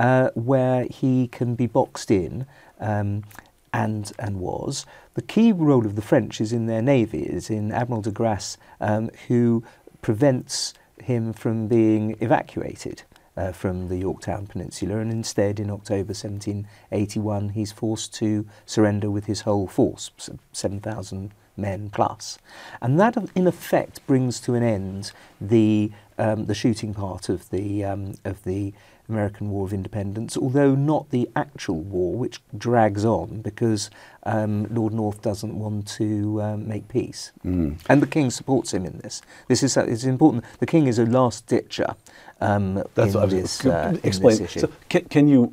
uh, 0.00 0.30
where 0.34 0.84
he 0.84 1.28
can 1.28 1.54
be 1.54 1.66
boxed 1.66 2.10
in, 2.10 2.46
um, 2.80 3.24
and, 3.72 4.12
and 4.18 4.40
was. 4.40 4.86
The 5.14 5.22
key 5.22 5.52
role 5.52 5.84
of 5.84 5.96
the 5.96 6.02
French 6.02 6.40
is 6.40 6.52
in 6.52 6.66
their 6.66 6.82
navy, 6.82 7.22
is 7.24 7.50
in 7.50 7.72
Admiral 7.72 8.02
de 8.02 8.10
Grasse, 8.10 8.56
um, 8.80 9.10
who 9.28 9.64
prevents 10.02 10.72
him 11.02 11.32
from 11.32 11.66
being 11.66 12.16
evacuated 12.20 13.02
uh, 13.36 13.52
from 13.52 13.88
the 13.88 13.96
Yorktown 13.96 14.46
Peninsula, 14.46 14.98
and 14.98 15.10
instead, 15.10 15.60
in 15.60 15.70
October 15.70 16.14
1781, 16.14 17.50
he's 17.50 17.72
forced 17.72 18.14
to 18.14 18.46
surrender 18.64 19.10
with 19.10 19.26
his 19.26 19.42
whole 19.42 19.66
force, 19.66 20.10
7,000 20.52 21.32
men 21.56 21.90
plus. 21.90 22.38
And 22.80 22.98
that, 23.00 23.16
in 23.34 23.46
effect, 23.46 24.06
brings 24.06 24.40
to 24.40 24.54
an 24.54 24.62
end 24.62 25.12
the, 25.40 25.90
um, 26.18 26.46
the 26.46 26.54
shooting 26.54 26.94
part 26.94 27.28
of 27.28 27.50
the, 27.50 27.84
um, 27.84 28.14
of 28.24 28.44
the 28.44 28.72
American 29.08 29.50
War 29.50 29.64
of 29.64 29.72
Independence, 29.72 30.36
although 30.36 30.74
not 30.74 31.10
the 31.10 31.28
actual 31.36 31.80
war, 31.80 32.14
which 32.14 32.40
drags 32.56 33.04
on 33.04 33.40
because 33.42 33.90
um, 34.24 34.66
Lord 34.74 34.92
North 34.92 35.22
doesn't 35.22 35.56
want 35.58 35.86
to 35.98 36.42
um, 36.42 36.68
make 36.68 36.88
peace. 36.88 37.32
Mm. 37.44 37.76
And 37.88 38.02
the 38.02 38.06
King 38.06 38.30
supports 38.30 38.72
him 38.74 38.84
in 38.84 38.98
this. 38.98 39.22
This 39.48 39.62
is 39.62 39.76
uh, 39.76 39.84
it's 39.86 40.04
important. 40.04 40.44
The 40.58 40.66
King 40.66 40.86
is 40.88 40.98
a 40.98 41.06
last 41.06 41.46
ditcher 41.46 41.94
um, 42.40 42.82
That's 42.94 43.14
in, 43.14 43.20
what 43.20 43.22
I 43.22 43.24
was- 43.24 43.32
this, 43.34 43.66
uh, 43.66 43.90
in 43.94 44.00
explain. 44.08 44.38
this. 44.38 44.52
So 44.52 44.68
can, 44.88 45.04
can 45.04 45.28
you? 45.28 45.52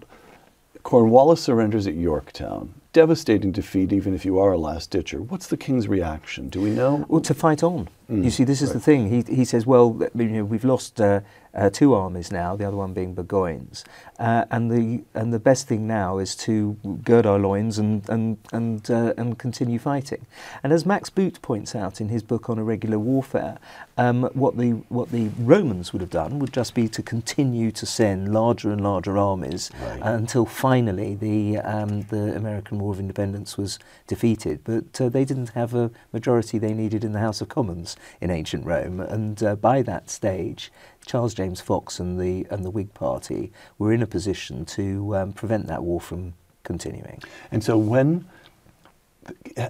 Cornwallis 0.83 1.41
surrenders 1.41 1.87
at 1.87 1.93
Yorktown. 1.95 2.73
Devastating 2.91 3.51
defeat, 3.53 3.93
even 3.93 4.13
if 4.13 4.25
you 4.25 4.37
are 4.37 4.51
a 4.51 4.57
last 4.57 4.91
ditcher. 4.91 5.21
What's 5.21 5.47
the 5.47 5.55
king's 5.57 5.87
reaction? 5.87 6.49
Do 6.49 6.61
we 6.61 6.71
know? 6.71 7.05
Well, 7.07 7.21
to 7.21 7.33
fight 7.33 7.63
on. 7.63 7.87
Mm, 8.11 8.23
You 8.25 8.29
see, 8.29 8.43
this 8.43 8.61
is 8.61 8.73
the 8.73 8.79
thing. 8.81 9.09
He, 9.09 9.33
he 9.33 9.45
says, 9.45 9.65
well, 9.65 9.97
you 10.13 10.25
know, 10.25 10.43
we've 10.43 10.65
lost 10.65 10.99
uh, 10.99 11.21
uh, 11.55 11.69
two 11.69 11.93
armies 11.93 12.31
now, 12.31 12.55
the 12.55 12.65
other 12.65 12.77
one 12.77 12.93
being 12.93 13.13
Burgoyne's, 13.13 13.85
uh, 14.19 14.45
and 14.49 14.71
the 14.71 15.03
and 15.13 15.31
the 15.33 15.39
best 15.39 15.67
thing 15.67 15.85
now 15.87 16.17
is 16.17 16.35
to 16.37 16.77
gird 17.03 17.25
our 17.25 17.37
loins 17.39 17.77
and 17.77 18.07
and 18.09 18.37
and 18.51 18.89
uh, 18.89 19.13
and 19.17 19.37
continue 19.37 19.79
fighting. 19.79 20.25
And 20.63 20.73
as 20.73 20.85
Max 20.85 21.09
Boot 21.09 21.41
points 21.41 21.75
out 21.75 22.01
in 22.01 22.09
his 22.09 22.23
book 22.23 22.49
on 22.49 22.57
irregular 22.57 22.97
warfare, 22.97 23.57
um, 23.97 24.23
what 24.33 24.57
the 24.57 24.71
what 24.89 25.11
the 25.11 25.29
Romans 25.39 25.93
would 25.93 26.01
have 26.01 26.09
done 26.09 26.39
would 26.39 26.53
just 26.53 26.73
be 26.73 26.87
to 26.87 27.03
continue 27.03 27.71
to 27.71 27.85
send 27.85 28.33
larger 28.33 28.71
and 28.71 28.81
larger 28.81 29.17
armies 29.17 29.69
Right. 29.81 29.99
until 30.01 30.45
finally 30.45 31.15
the 31.15 31.57
um, 31.59 32.01
the 32.03 32.35
American 32.35 32.79
War 32.79 32.93
of 32.93 32.99
Independence 32.99 33.57
was 33.57 33.77
defeated. 34.07 34.61
But 34.63 34.99
uh, 34.99 35.09
they 35.09 35.25
didn't 35.25 35.49
have 35.49 35.73
a 35.75 35.91
majority 36.11 36.57
they 36.57 36.73
needed 36.73 37.03
in 37.03 37.11
the 37.13 37.19
House 37.19 37.41
of 37.41 37.49
Commons 37.49 37.95
in 38.21 38.29
ancient 38.31 38.65
Rome, 38.65 38.99
and 38.99 39.41
uh, 39.43 39.55
by 39.55 39.81
that 39.83 40.09
stage, 40.09 40.71
Charles 41.05 41.33
James 41.33 41.61
Fox 41.61 41.99
and 41.99 42.19
the 42.19 42.47
and 42.49 42.63
the 42.63 42.69
Whig 42.69 42.93
Party 42.93 43.51
were 43.77 43.91
in 43.91 44.01
a 44.01 44.07
position 44.07 44.65
to 44.65 45.15
um, 45.15 45.33
prevent 45.33 45.67
that 45.67 45.83
war 45.83 45.99
from 45.99 46.33
continuing. 46.63 47.21
And 47.51 47.63
so 47.63 47.77
when, 47.77 48.25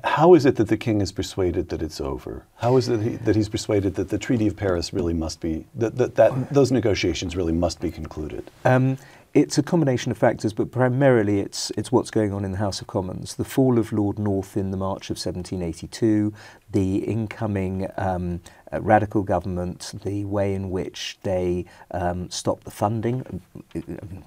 how 0.04 0.34
is 0.34 0.46
it 0.46 0.56
that 0.56 0.68
the 0.68 0.78
king 0.78 1.02
is 1.02 1.12
persuaded 1.12 1.70
that 1.70 1.82
it's 1.82 2.00
over? 2.00 2.46
How 2.58 2.78
is 2.78 2.88
it 2.90 3.02
he, 3.02 3.10
that 3.18 3.36
he's 3.36 3.50
persuaded 3.50 3.96
that 3.96 4.10
the 4.10 4.18
Treaty 4.18 4.48
of 4.48 4.56
Paris 4.56 4.94
really 4.94 5.14
must 5.14 5.40
be 5.42 5.66
that, 5.76 5.98
that, 5.98 6.16
that 6.16 6.54
those 6.54 6.72
negotiations 6.72 7.36
really 7.36 7.54
must 7.54 7.80
be 7.80 7.92
concluded? 7.92 8.50
Um, 8.66 8.98
it's 9.34 9.58
a 9.58 9.64
combination 9.64 10.12
of 10.12 10.18
factors, 10.18 10.54
but 10.54 10.72
primarily 10.72 11.40
it's 11.40 11.72
it's 11.76 11.92
what's 11.92 12.12
going 12.12 12.34
on 12.34 12.46
in 12.46 12.52
the 12.52 12.60
House 12.60 12.82
of 12.82 12.88
Commons. 12.88 13.36
The 13.36 13.44
fall 13.44 13.80
of 13.80 13.92
Lord 13.92 14.20
North 14.20 14.56
in 14.56 14.70
the 14.70 14.78
March 14.78 15.10
of 15.10 15.16
1782, 15.16 16.32
the 16.72 16.98
incoming 16.98 17.88
um, 17.98 18.42
uh, 18.74 18.82
radical 18.82 19.24
government, 19.24 19.94
the 20.04 20.26
way 20.26 20.54
in 20.54 20.70
which 20.72 21.18
they 21.24 21.66
um, 21.92 22.30
stopped 22.30 22.64
the 22.66 22.72
funding, 22.72 23.42
uh, 23.76 23.80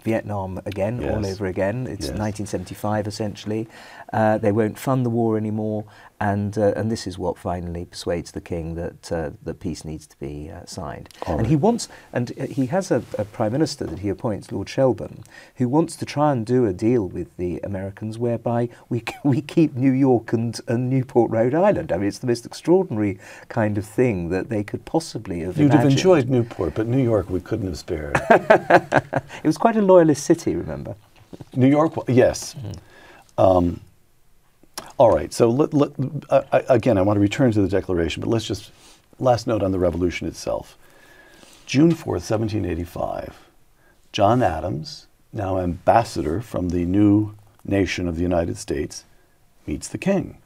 Vietnam 0.05 0.61
again, 0.67 1.03
all 1.09 1.25
over 1.27 1.47
again. 1.47 1.87
It's 1.87 2.07
Yes. 2.07 2.19
1975 2.19 3.07
essentially. 3.07 3.69
Uh, 4.13 4.39
they 4.39 4.53
won't 4.53 4.79
fund 4.79 5.05
the 5.05 5.11
war 5.11 5.37
anymore, 5.37 5.85
and 6.21 6.57
uh, 6.57 6.73
and 6.77 6.91
this 6.91 7.07
is 7.07 7.19
what 7.19 7.37
finally 7.37 7.85
persuades 7.85 8.33
the 8.33 8.41
king 8.41 8.75
that 8.75 9.13
uh, 9.13 9.31
that 9.43 9.61
peace 9.61 9.85
needs 9.85 10.07
to 10.07 10.19
be 10.19 10.51
uh, 10.51 10.65
signed. 10.65 11.09
All 11.27 11.39
and 11.39 11.47
he 11.47 11.57
wants, 11.57 11.89
and 12.13 12.33
uh, 12.39 12.47
he 12.47 12.67
has 12.67 12.91
a, 12.91 13.03
a 13.19 13.25
prime 13.25 13.53
minister 13.53 13.85
that 13.87 13.99
he 13.99 14.09
appoints, 14.09 14.53
Lord 14.53 14.69
Shelburne, 14.69 15.25
who 15.57 15.69
wants 15.69 15.97
to 15.97 16.07
try 16.07 16.33
and 16.33 16.47
do 16.47 16.67
a 16.67 16.73
deal 16.73 17.09
with 17.09 17.37
the 17.37 17.59
Americans 17.61 18.19
whereby 18.19 18.69
we 18.89 19.03
we 19.25 19.43
keep 19.43 19.75
New 19.75 19.93
York 19.93 20.33
and, 20.33 20.59
and 20.69 20.89
Newport, 20.89 21.31
Rhode 21.31 21.55
Island. 21.55 21.93
I 21.93 21.97
mean, 21.97 22.09
it's 22.09 22.19
the 22.19 22.27
most 22.27 22.47
extraordinary 22.47 23.19
kind 23.49 23.77
of 23.77 23.85
thing 23.85 24.31
that 24.31 24.49
they 24.49 24.63
could 24.63 24.85
possibly 24.85 25.41
have 25.41 25.59
You'd 25.59 25.73
have 25.73 25.85
enjoyed 25.85 26.29
Newport, 26.29 26.75
but 26.75 26.87
New 26.87 27.03
York 27.03 27.29
we 27.29 27.41
couldn't 27.41 27.67
have 27.67 27.79
spared. 27.79 28.21
It 29.43 29.47
was 29.47 29.59
quite 29.59 29.77
a 29.77 29.83
loyalist 29.83 30.25
city, 30.25 30.57
remember? 30.57 30.97
New 31.55 31.69
York, 31.69 31.93
yes. 32.09 32.57
Um, 33.39 33.81
all 34.99 35.15
right. 35.15 35.33
So 35.33 35.51
let, 35.51 35.75
let, 35.75 35.93
I, 36.31 36.45
I, 36.53 36.65
again, 36.69 36.99
I 36.99 37.03
want 37.03 37.17
to 37.17 37.21
return 37.21 37.53
to 37.53 37.63
the 37.63 37.69
Declaration, 37.69 38.21
but 38.21 38.31
let's 38.31 38.47
just 38.47 38.71
last 39.19 39.47
note 39.47 39.63
on 39.63 39.73
the 39.73 39.79
Revolution 39.79 40.27
itself. 40.27 40.77
June 41.67 41.93
fourth, 41.93 42.25
seventeen 42.25 42.65
eighty-five. 42.65 43.35
John 44.13 44.43
Adams, 44.43 45.07
now 45.33 45.59
ambassador 45.59 46.41
from 46.41 46.71
the 46.71 46.85
new 46.87 47.35
nation 47.65 48.09
of 48.09 48.17
the 48.17 48.23
United 48.23 48.57
States, 48.57 49.05
meets 49.67 49.89
the 49.89 49.99
king. 49.99 50.39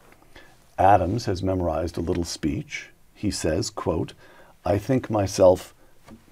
Adams 0.79 1.27
has 1.27 1.43
memorized 1.43 1.99
a 1.99 2.01
little 2.01 2.25
speech. 2.25 2.89
He 3.15 3.31
says, 3.31 3.69
quote, 3.69 4.15
I 4.65 4.79
think 4.79 5.11
myself 5.11 5.75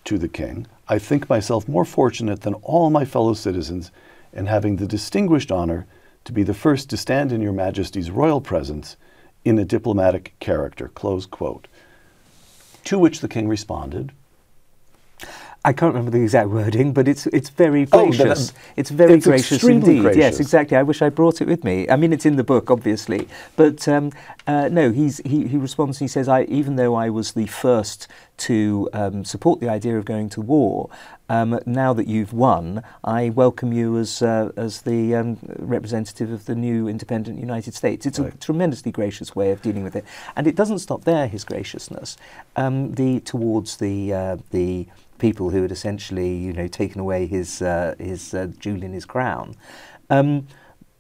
to 0.05 0.17
the 0.17 0.29
king, 0.29 0.67
I 0.89 0.99
think 0.99 1.29
myself 1.29 1.69
more 1.69 1.85
fortunate 1.85 2.41
than 2.41 2.55
all 2.55 2.89
my 2.89 3.05
fellow 3.05 3.35
citizens 3.35 3.91
in 4.33 4.47
having 4.47 4.77
the 4.77 4.87
distinguished 4.87 5.53
honor 5.53 5.87
to 6.25 6.33
be 6.33 6.43
the 6.43 6.55
first 6.55 6.91
to 6.91 6.97
stand 6.97 7.33
in 7.33 7.41
your 7.41 7.53
majesty's 7.53 8.11
royal 8.11 8.41
presence 8.41 8.97
in 9.45 9.59
a 9.59 9.65
diplomatic 9.65 10.35
character, 10.41 10.89
close 10.89 11.27
quote. 11.27 11.69
To 12.85 12.99
which 12.99 13.21
the 13.21 13.29
king 13.29 13.49
responded, 13.49 14.13
I 15.69 15.75
can't 15.75 15.93
remember 15.93 16.11
the 16.11 16.23
exact 16.23 16.49
wording, 16.49 16.95
but 16.95 17.07
it's 17.07 17.27
it's 17.27 17.51
very 17.51 17.87
Oh, 17.93 18.07
gracious. 18.07 18.49
um, 18.49 18.55
it's 18.77 18.89
very 18.89 19.15
it's 19.17 19.27
gracious 19.27 19.63
indeed. 19.63 20.17
Yes, 20.17 20.41
exactly. 20.41 20.79
I 20.79 20.83
wish 20.83 21.03
I 21.03 21.11
brought 21.11 21.43
it 21.43 21.47
with 21.47 21.63
me. 21.63 21.87
I 21.91 21.97
mean, 21.97 22.15
it's 22.15 22.25
in 22.25 22.37
the 22.37 22.43
book, 22.43 22.71
obviously, 22.71 23.29
but 23.55 23.87
um, 23.87 24.11
uh, 24.47 24.71
no. 24.73 24.93
He's 24.93 25.19
he, 25.27 25.47
he 25.47 25.59
responds 25.59 26.01
and 26.01 26.07
he 26.07 26.09
says, 26.09 26.27
"I 26.27 26.45
even 26.45 26.77
though 26.77 26.95
I 26.95 27.11
was 27.11 27.33
the 27.33 27.45
first 27.45 28.09
to 28.49 28.89
um, 28.95 29.27
support 29.27 29.61
the 29.61 29.69
idea 29.69 29.99
of 29.99 30.07
going 30.07 30.31
to 30.31 30.41
war." 30.41 30.89
Um, 31.29 31.61
now 31.67 31.93
that 31.93 32.07
you've 32.07 32.33
won, 32.33 32.83
I 33.05 33.29
welcome 33.29 33.71
you 33.71 33.99
as 33.99 34.23
uh, 34.23 34.53
as 34.57 34.81
the 34.83 35.15
um, 35.17 35.37
representative 35.59 36.33
of 36.33 36.47
the 36.47 36.55
new 36.55 36.89
independent 36.89 37.39
United 37.39 37.75
States. 37.75 38.07
It's 38.07 38.19
a 38.19 38.31
tremendously 38.31 38.91
gracious 38.91 39.37
way 39.37 39.51
of 39.51 39.61
dealing 39.61 39.85
with 39.85 39.97
it, 39.97 40.07
and 40.35 40.47
it 40.47 40.57
doesn't 40.57 40.79
stop 40.79 41.05
there. 41.05 41.29
His 41.29 41.45
graciousness, 41.45 42.17
um, 42.57 42.93
the 42.95 43.21
towards 43.21 43.77
the 43.77 44.15
uh, 44.15 44.37
the 44.51 44.87
people 45.19 45.51
who 45.51 45.63
had 45.63 45.73
essentially, 45.73 46.35
you 46.35 46.53
know, 46.53 46.69
taken 46.69 47.01
away 47.01 47.27
his 47.27 47.63
uh, 47.63 47.95
his 47.99 48.35
uh, 48.35 48.49
jewel 48.59 48.83
in 48.83 48.93
his 48.93 49.05
crown. 49.05 49.55
Um, 50.11 50.47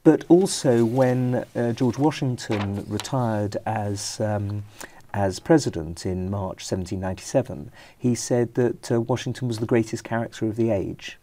but 0.04 0.24
also 0.28 0.84
when 0.84 1.44
uh, 1.54 1.72
George 1.72 1.98
Washington 1.98 2.84
retired 2.88 3.56
as 3.66 4.20
um, 4.20 4.64
as 5.14 5.38
president 5.38 6.04
in 6.06 6.30
March 6.30 6.62
1797, 6.70 7.70
he 7.98 8.14
said 8.14 8.54
that 8.54 8.92
uh, 8.92 9.00
Washington 9.00 9.48
was 9.48 9.58
the 9.58 9.66
greatest 9.66 10.04
character 10.04 10.46
of 10.46 10.56
the 10.56 10.70
age. 10.70 11.18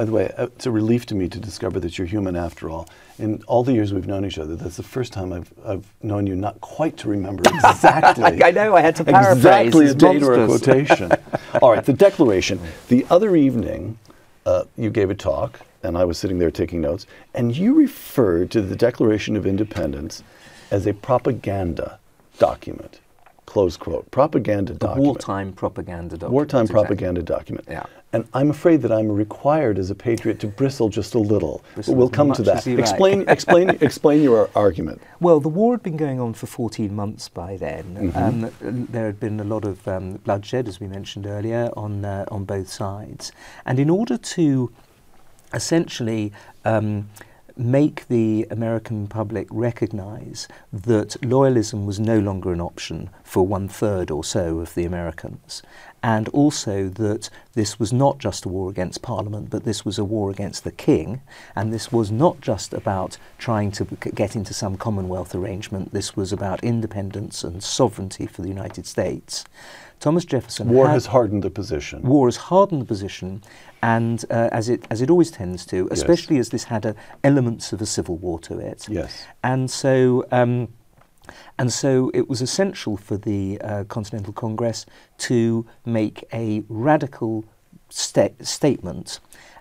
By 0.00 0.06
the 0.06 0.12
way, 0.12 0.32
uh, 0.38 0.46
it's 0.46 0.64
a 0.64 0.70
relief 0.70 1.04
to 1.06 1.14
me 1.14 1.28
to 1.28 1.38
discover 1.38 1.78
that 1.80 1.98
you're 1.98 2.06
human 2.06 2.34
after 2.34 2.70
all. 2.70 2.88
In 3.18 3.42
all 3.46 3.62
the 3.62 3.74
years 3.74 3.92
we've 3.92 4.06
known 4.06 4.24
each 4.24 4.38
other, 4.38 4.56
that's 4.56 4.78
the 4.78 4.82
first 4.82 5.12
time 5.12 5.30
I've, 5.30 5.52
I've 5.62 5.84
known 6.02 6.26
you 6.26 6.34
not 6.34 6.58
quite 6.62 6.96
to 7.00 7.08
remember 7.10 7.42
exactly. 7.54 8.42
I 8.42 8.50
know, 8.50 8.74
I 8.74 8.80
had 8.80 8.96
to 8.96 9.04
paraphrase. 9.04 9.36
Exactly 9.36 9.86
a 9.88 9.94
date 9.94 10.22
or 10.22 10.42
a 10.42 10.46
quotation. 10.46 11.12
all 11.60 11.72
right, 11.72 11.84
the 11.84 11.92
Declaration. 11.92 12.58
The 12.88 13.04
other 13.10 13.36
evening, 13.36 13.98
uh, 14.46 14.64
you 14.74 14.88
gave 14.88 15.10
a 15.10 15.14
talk 15.14 15.60
and 15.82 15.98
I 15.98 16.06
was 16.06 16.16
sitting 16.16 16.38
there 16.38 16.50
taking 16.50 16.80
notes, 16.80 17.06
and 17.34 17.54
you 17.54 17.74
referred 17.74 18.50
to 18.52 18.62
the 18.62 18.76
Declaration 18.76 19.36
of 19.36 19.46
Independence 19.46 20.22
as 20.70 20.86
a 20.86 20.94
propaganda 20.94 21.98
document. 22.38 23.00
Close 23.44 23.76
quote. 23.76 24.10
Propaganda 24.10 24.72
The 24.72 24.78
document. 24.78 25.06
wartime 25.06 25.52
propaganda 25.52 26.14
document. 26.16 26.32
Wartime 26.32 26.60
exactly. 26.62 26.82
propaganda 26.82 27.22
document. 27.22 27.66
Yeah. 27.68 27.84
And 28.12 28.26
I'm 28.34 28.50
afraid 28.50 28.82
that 28.82 28.90
I'm 28.90 29.10
required 29.10 29.78
as 29.78 29.90
a 29.90 29.94
patriot 29.94 30.40
to 30.40 30.48
bristle 30.48 30.88
just 30.88 31.14
a 31.14 31.18
little. 31.18 31.62
Bristle 31.74 31.94
we'll 31.94 32.10
come 32.10 32.32
to 32.32 32.42
that. 32.42 32.66
you 32.66 32.76
like. 32.76 32.80
Explain, 32.80 33.28
explain, 33.28 33.70
explain 33.80 34.22
your 34.22 34.50
argument. 34.56 35.00
Well, 35.20 35.38
the 35.38 35.48
war 35.48 35.74
had 35.74 35.82
been 35.82 35.96
going 35.96 36.18
on 36.18 36.34
for 36.34 36.46
14 36.46 36.94
months 36.94 37.28
by 37.28 37.56
then. 37.56 38.12
Mm-hmm. 38.12 38.64
Um, 38.64 38.86
there 38.90 39.06
had 39.06 39.20
been 39.20 39.38
a 39.38 39.44
lot 39.44 39.64
of 39.64 39.86
um, 39.86 40.14
bloodshed, 40.24 40.66
as 40.66 40.80
we 40.80 40.88
mentioned 40.88 41.26
earlier, 41.26 41.70
on 41.76 42.04
uh, 42.04 42.24
on 42.32 42.44
both 42.44 42.68
sides. 42.68 43.30
And 43.64 43.78
in 43.78 43.88
order 43.88 44.16
to 44.16 44.72
essentially 45.52 46.32
um, 46.64 47.08
make 47.56 48.08
the 48.08 48.46
American 48.50 49.06
public 49.06 49.46
recognise 49.50 50.48
that 50.72 51.10
loyalism 51.20 51.84
was 51.84 52.00
no 52.00 52.18
longer 52.18 52.52
an 52.52 52.60
option 52.60 53.10
for 53.22 53.46
one 53.46 53.68
third 53.68 54.10
or 54.10 54.24
so 54.24 54.60
of 54.60 54.74
the 54.74 54.84
Americans, 54.84 55.62
and 56.02 56.28
also 56.30 56.88
that 56.88 57.28
this 57.54 57.78
was 57.78 57.92
not 57.92 58.18
just 58.18 58.44
a 58.44 58.48
war 58.48 58.70
against 58.70 59.02
Parliament, 59.02 59.50
but 59.50 59.64
this 59.64 59.84
was 59.84 59.98
a 59.98 60.04
war 60.04 60.30
against 60.30 60.64
the 60.64 60.72
King, 60.72 61.20
and 61.54 61.72
this 61.72 61.92
was 61.92 62.10
not 62.10 62.40
just 62.40 62.72
about 62.72 63.18
trying 63.38 63.70
to 63.72 63.84
get 64.14 64.36
into 64.36 64.54
some 64.54 64.76
Commonwealth 64.76 65.34
arrangement, 65.34 65.92
this 65.92 66.16
was 66.16 66.32
about 66.32 66.62
independence 66.64 67.44
and 67.44 67.62
sovereignty 67.62 68.26
for 68.26 68.42
the 68.42 68.48
United 68.48 68.86
States. 68.86 69.44
Thomas 69.98 70.24
Jefferson 70.24 70.70
War 70.70 70.86
had- 70.86 70.94
has 70.94 71.06
hardened 71.06 71.44
the 71.44 71.50
position. 71.50 72.02
war 72.02 72.26
has 72.26 72.36
hardened 72.36 72.80
the 72.80 72.86
position, 72.86 73.42
and 73.82 74.24
uh, 74.30 74.48
as 74.50 74.70
it 74.70 74.86
as 74.90 75.02
it 75.02 75.10
always 75.10 75.30
tends 75.30 75.66
to, 75.66 75.88
especially 75.90 76.38
as 76.38 76.48
this 76.48 76.64
had 76.64 76.86
a, 76.86 76.94
elements 77.22 77.72
of 77.74 77.82
a 77.82 77.86
civil 77.86 78.16
war 78.16 78.38
to 78.40 78.58
it. 78.58 78.88
Yes. 78.88 79.26
And 79.44 79.70
so. 79.70 80.24
Um, 80.32 80.68
and 81.58 81.72
so 81.72 82.10
it 82.14 82.28
was 82.28 82.40
essential 82.42 82.96
for 82.96 83.16
the 83.16 83.60
uh, 83.60 83.84
Continental 83.84 84.32
Congress 84.32 84.86
to 85.18 85.64
make 85.84 86.24
a 86.32 86.62
radical 86.68 87.44
sta- 87.88 88.34
statement 88.40 89.20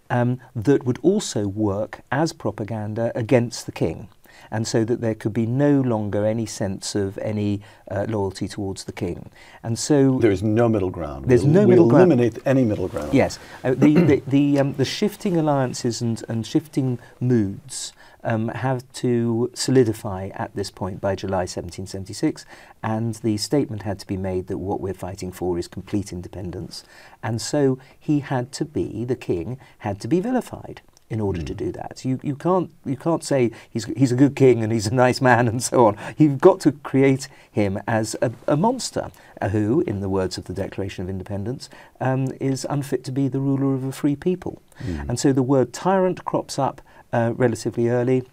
um, 0.10 0.40
that 0.56 0.84
would 0.86 1.00
also 1.04 1.48
work 1.48 2.02
as 2.12 2.34
propaganda 2.34 3.12
against 3.16 3.66
the 3.66 3.72
king. 3.72 4.08
And 4.52 4.66
so 4.66 4.84
that 4.86 5.02
there 5.02 5.14
could 5.16 5.34
be 5.34 5.46
no 5.46 5.82
longer 5.82 6.26
any 6.26 6.46
sense 6.46 6.96
of 6.96 7.18
any 7.20 7.62
uh, 7.92 8.06
loyalty 8.08 8.48
towards 8.48 8.86
the 8.86 8.92
king. 8.94 9.30
And 9.62 9.78
so 9.78 10.18
There's 10.20 10.42
no 10.42 10.68
middle 10.70 10.90
ground. 10.90 11.26
There's 11.26 11.44
We'll- 11.44 11.54
no 11.54 11.68
middle 11.68 11.86
we'll 11.86 11.96
ground. 11.96 12.14
eliminate 12.14 12.40
any 12.48 12.64
middle 12.64 12.88
ground. 12.88 13.14
Yes, 13.14 13.38
uh, 13.64 13.72
the 13.76 13.94
the 13.96 14.24
the, 14.28 14.60
um, 14.60 14.74
the 14.74 14.86
shifting 14.86 15.36
alliances 15.38 16.02
and, 16.02 16.24
and 16.30 16.48
shifting 16.48 16.98
moods 17.20 17.94
um, 18.24 18.50
have 18.50 18.92
to 18.94 19.52
solidify 19.54 20.30
at 20.34 20.56
this 20.56 20.72
point 20.72 21.02
by 21.02 21.16
July 21.16 21.42
1776, 21.42 22.46
and 22.84 23.16
the 23.16 23.38
statement 23.38 23.84
had 23.84 24.00
to 24.00 24.08
be 24.08 24.18
made 24.18 24.48
that 24.48 24.58
what 24.58 24.82
we're 24.82 24.94
fighting 24.94 25.32
for 25.32 25.58
is 25.58 25.68
complete 25.68 26.12
independence, 26.12 26.84
and 27.24 27.42
so 27.42 27.80
he 28.00 28.20
had 28.20 28.52
to 28.54 28.66
be 28.66 29.06
the 29.06 29.16
king 29.16 29.58
had 29.80 30.00
to 30.02 30.08
be 30.08 30.20
vilified 30.20 30.82
in 31.10 31.20
order 31.20 31.42
to 31.42 31.56
do 31.56 31.72
that. 31.72 32.06
You, 32.06 32.20
you 32.22 32.36
can't 32.36 32.72
you 32.86 32.96
can't 32.96 33.24
say 33.24 33.52
he's 33.70 33.86
he's 33.86 34.12
a 34.12 34.16
good 34.16 34.36
king 34.36 34.64
and 34.64 34.72
he's 34.72 34.88
a 34.88 34.94
nice 34.94 35.22
man 35.22 35.48
and 35.48 35.62
so 35.62 35.88
on. 35.88 35.98
You've 36.18 36.40
got 36.40 36.60
to 36.62 36.72
create 36.72 37.28
him 37.52 37.80
as 37.88 38.16
a, 38.22 38.32
a 38.48 38.56
monster 38.56 39.12
who, 39.52 39.82
in 39.88 40.02
the 40.02 40.10
words 40.10 40.38
of 40.38 40.46
the 40.46 40.54
Declaration 40.54 41.04
of 41.04 41.10
Independence, 41.10 41.70
um, 42.00 42.28
is 42.40 42.66
unfit 42.70 43.04
to 43.06 43.12
be 43.12 43.28
the 43.28 43.40
ruler 43.40 43.74
of 43.74 43.84
a 43.84 43.92
free 43.92 44.16
people. 44.16 44.62
And 45.10 45.20
so 45.20 45.34
the 45.34 45.44
word 45.44 45.74
tyrant 45.74 46.24
crops 46.26 46.58
up 46.60 46.82
uh, 47.14 47.34
relatively 47.36 47.90
early 47.90 48.24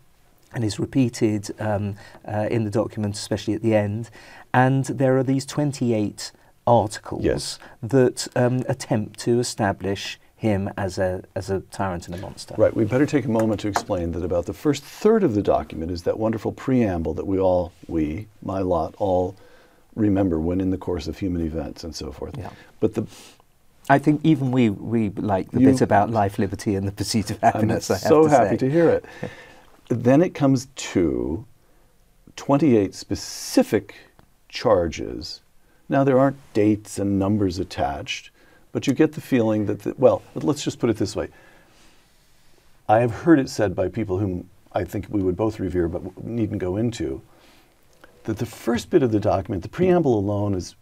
and 0.55 0.65
is 0.65 0.79
repeated 0.79 1.51
um, 1.61 1.97
uh, 2.27 2.49
in 2.51 2.65
the 2.65 2.71
document, 2.71 3.15
especially 3.15 3.55
at 3.55 3.63
the 3.63 3.75
end. 3.75 4.11
And 4.55 4.85
there 4.87 5.17
are 5.19 5.23
these 5.23 5.45
28 5.45 6.33
articles 6.67 7.25
Yes. 7.25 7.59
that 7.83 8.27
um, 8.37 8.63
attempt 8.69 9.21
to 9.21 9.39
establish 9.39 10.19
him 10.37 10.71
as 10.77 10.99
a, 10.99 11.23
as 11.35 11.49
a 11.51 11.61
tyrant 11.71 12.07
and 12.07 12.15
a 12.15 12.19
monster. 12.19 12.55
Right. 12.59 12.75
We 12.75 12.85
better 12.85 13.07
take 13.07 13.25
a 13.25 13.31
moment 13.31 13.61
to 13.61 13.69
explain 13.69 14.13
that 14.13 14.23
about 14.23 14.47
the 14.47 14.53
first 14.53 14.83
third 14.83 15.23
of 15.23 15.35
the 15.35 15.43
document 15.43 15.91
is 15.91 16.03
that 16.03 16.19
wonderful 16.19 16.53
preamble 16.53 17.15
that 17.15 17.27
we 17.27 17.39
all, 17.39 17.73
we, 17.89 18.27
my 18.43 18.61
lot, 18.61 18.95
all 18.99 19.35
remember 19.95 20.39
when 20.39 20.61
in 20.61 20.71
the 20.71 20.77
course 20.79 21.09
of 21.09 21.19
human 21.19 21.41
events 21.45 21.85
and 21.85 21.95
so 21.95 22.13
forth. 22.13 22.37
Yeah. 22.37 22.51
But 22.81 22.95
the 22.95 23.07
I 23.89 23.99
think 23.99 24.21
even 24.25 24.51
we, 24.51 24.71
we 24.71 25.11
like 25.11 25.51
the 25.51 25.61
You- 25.61 25.71
bit 25.71 25.81
about 25.81 26.11
life, 26.11 26.39
liberty, 26.39 26.75
and 26.75 26.87
the 26.87 26.93
pursuit 26.93 27.31
of 27.31 27.39
I'm 27.43 27.53
happiness. 27.53 27.91
I 27.91 27.95
have 27.95 28.03
so 28.03 28.23
to 28.25 28.29
happy 28.31 28.51
say. 28.51 28.57
to 28.59 28.71
hear 28.71 28.89
it. 28.89 29.05
then 29.89 30.23
it 30.23 30.35
comes 30.35 30.67
to 30.75 31.45
28 32.37 32.95
specific 32.95 33.95
charges. 34.49 35.41
Now, 35.89 36.03
there 36.03 36.19
aren't 36.19 36.37
dates 36.53 36.99
and 36.99 37.19
numbers 37.19 37.59
attached, 37.59 38.31
but 38.73 38.87
you 38.87 38.93
get 38.93 39.13
the 39.13 39.21
feeling 39.21 39.67
that, 39.67 39.81
the, 39.83 39.95
well, 39.97 40.23
let's 40.35 40.65
just 40.65 40.79
put 40.81 40.91
it 40.91 40.97
this 40.97 41.15
way. 41.15 41.29
I 42.89 42.99
have 43.01 43.13
heard 43.13 43.39
it 43.39 43.49
said 43.49 43.75
by 43.77 43.89
people 43.89 44.19
whom 44.19 44.49
I 44.73 44.85
think 44.85 45.07
we 45.09 45.23
would 45.23 45.37
both 45.37 45.59
revere 45.61 45.89
but 45.89 46.23
needn't 46.25 46.61
go 46.61 46.77
into, 46.77 47.23
that 48.25 48.39
the 48.39 48.47
first 48.47 48.91
bit 48.91 49.03
of 49.05 49.13
the 49.13 49.21
document, 49.21 49.63
the 49.63 49.69
preamble 49.69 50.19
alone, 50.19 50.55
is 50.55 50.75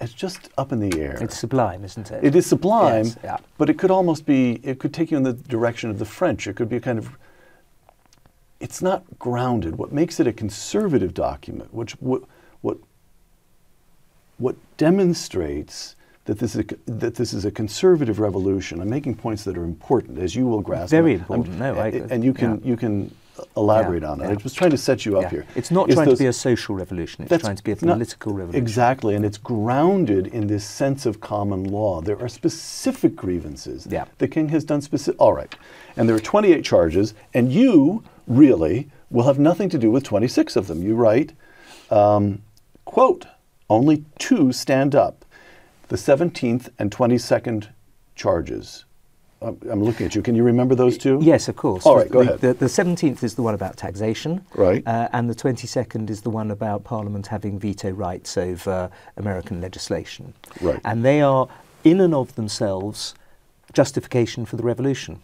it's 0.00 0.12
just 0.12 0.48
up 0.56 0.72
in 0.72 0.80
the 0.80 1.00
air. 1.00 1.18
It's 1.20 1.38
sublime, 1.38 1.84
isn't 1.84 2.10
it? 2.10 2.24
It 2.24 2.34
is 2.34 2.46
sublime, 2.46 3.04
Yes, 3.04 3.18
yeah. 3.24 3.36
but 3.56 3.68
it 3.68 3.78
could 3.78 3.90
almost 3.90 4.26
be, 4.26 4.60
it 4.62 4.78
could 4.78 4.94
take 4.94 5.10
you 5.10 5.16
in 5.16 5.22
the 5.24 5.32
direction 5.32 5.90
of 5.90 5.98
the 5.98 6.04
French. 6.04 6.46
It 6.46 6.56
could 6.56 6.68
be 6.68 6.76
a 6.76 6.80
kind 6.80 6.98
of, 6.98 7.16
it's 8.60 8.80
not 8.80 9.04
grounded. 9.18 9.76
What 9.76 9.92
makes 9.92 10.20
it 10.20 10.26
a 10.26 10.32
conservative 10.32 11.14
document, 11.14 11.72
which 11.74 11.92
what, 12.00 12.22
what, 12.60 12.78
what 14.38 14.56
demonstrates 14.76 15.96
that 16.26 16.38
this, 16.38 16.54
is 16.54 16.60
a, 16.60 16.90
that 16.92 17.14
this 17.16 17.32
is 17.32 17.44
a 17.44 17.50
conservative 17.50 18.20
revolution. 18.20 18.80
I'm 18.80 18.90
making 18.90 19.16
points 19.16 19.44
that 19.44 19.56
are 19.56 19.64
important, 19.64 20.18
as 20.18 20.36
you 20.36 20.46
will 20.46 20.60
grasp. 20.60 20.90
Very 20.90 21.12
I'm- 21.12 21.20
important. 21.20 21.58
No, 21.58 21.74
I- 21.76 21.88
and 22.10 22.22
you 22.22 22.32
can, 22.34 22.60
yeah. 22.60 22.68
you 22.68 22.76
can 22.76 23.14
elaborate 23.56 24.02
Yeah, 24.02 24.10
on 24.10 24.20
it. 24.20 24.24
yeah. 24.24 24.30
I 24.30 24.36
was 24.42 24.52
trying 24.54 24.70
to 24.70 24.78
set 24.78 25.04
you 25.06 25.16
up 25.16 25.24
Yeah. 25.24 25.30
here. 25.30 25.46
It's 25.56 25.70
not 25.70 25.86
It's 25.88 25.94
trying 25.94 26.08
those- 26.08 26.18
to 26.18 26.24
be 26.24 26.28
a 26.28 26.32
social 26.32 26.74
revolution. 26.74 27.26
It's 27.28 27.42
trying 27.42 27.56
to 27.56 27.62
be 27.64 27.72
a 27.72 27.74
not- 27.82 27.94
political 27.94 28.32
revolution. 28.32 28.62
Exactly, 28.62 29.14
and 29.14 29.24
it's 29.24 29.38
grounded 29.38 30.26
in 30.28 30.46
this 30.46 30.64
sense 30.64 31.06
of 31.06 31.20
common 31.20 31.64
law. 31.64 32.00
There 32.00 32.20
are 32.20 32.28
specific 32.28 33.16
grievances. 33.16 33.86
Yeah. 33.90 34.04
The 34.18 34.28
king 34.28 34.48
has 34.50 34.64
done 34.64 34.80
specific. 34.80 35.20
All 35.20 35.32
right, 35.32 35.54
and 35.96 36.08
there 36.08 36.16
are 36.16 36.20
28 36.20 36.64
charges, 36.64 37.14
and 37.34 37.52
you 37.52 38.02
really 38.26 38.88
will 39.10 39.24
have 39.24 39.38
nothing 39.38 39.68
to 39.70 39.78
do 39.78 39.90
with 39.90 40.04
26 40.04 40.54
of 40.56 40.66
them. 40.66 40.82
You 40.82 40.94
write, 40.94 41.32
um, 41.90 42.42
quote, 42.84 43.26
only 43.70 44.04
two 44.18 44.52
stand 44.52 44.94
up, 44.94 45.24
the 45.88 45.96
17th 45.96 46.68
and 46.78 46.90
22nd 46.90 47.68
charges. 48.14 48.84
I'm 49.40 49.58
I'm 49.70 49.82
looking 49.82 50.06
at 50.06 50.14
you. 50.14 50.22
Can 50.22 50.34
you 50.34 50.42
remember 50.42 50.74
those 50.74 50.98
two? 50.98 51.18
Yes, 51.22 51.48
of 51.48 51.56
course. 51.56 51.86
All 51.86 51.96
right, 51.96 52.10
go 52.10 52.24
the, 52.24 52.28
ahead. 52.30 52.40
The, 52.40 52.54
the 52.54 52.66
17th 52.66 53.22
is 53.22 53.34
the 53.34 53.42
one 53.42 53.54
about 53.54 53.76
taxation. 53.76 54.44
Right. 54.54 54.82
Uh, 54.86 55.08
and 55.12 55.30
the 55.30 55.34
22nd 55.34 56.10
is 56.10 56.22
the 56.22 56.30
one 56.30 56.50
about 56.50 56.84
Parliament 56.84 57.28
having 57.28 57.58
veto 57.58 57.90
rights 57.90 58.36
over 58.36 58.90
American 59.16 59.60
legislation. 59.60 60.34
Right. 60.60 60.80
And 60.84 61.04
they 61.04 61.20
are, 61.20 61.48
in 61.84 62.00
and 62.00 62.14
of 62.14 62.34
themselves, 62.34 63.14
justification 63.72 64.44
for 64.44 64.56
the 64.56 64.64
revolution, 64.64 65.20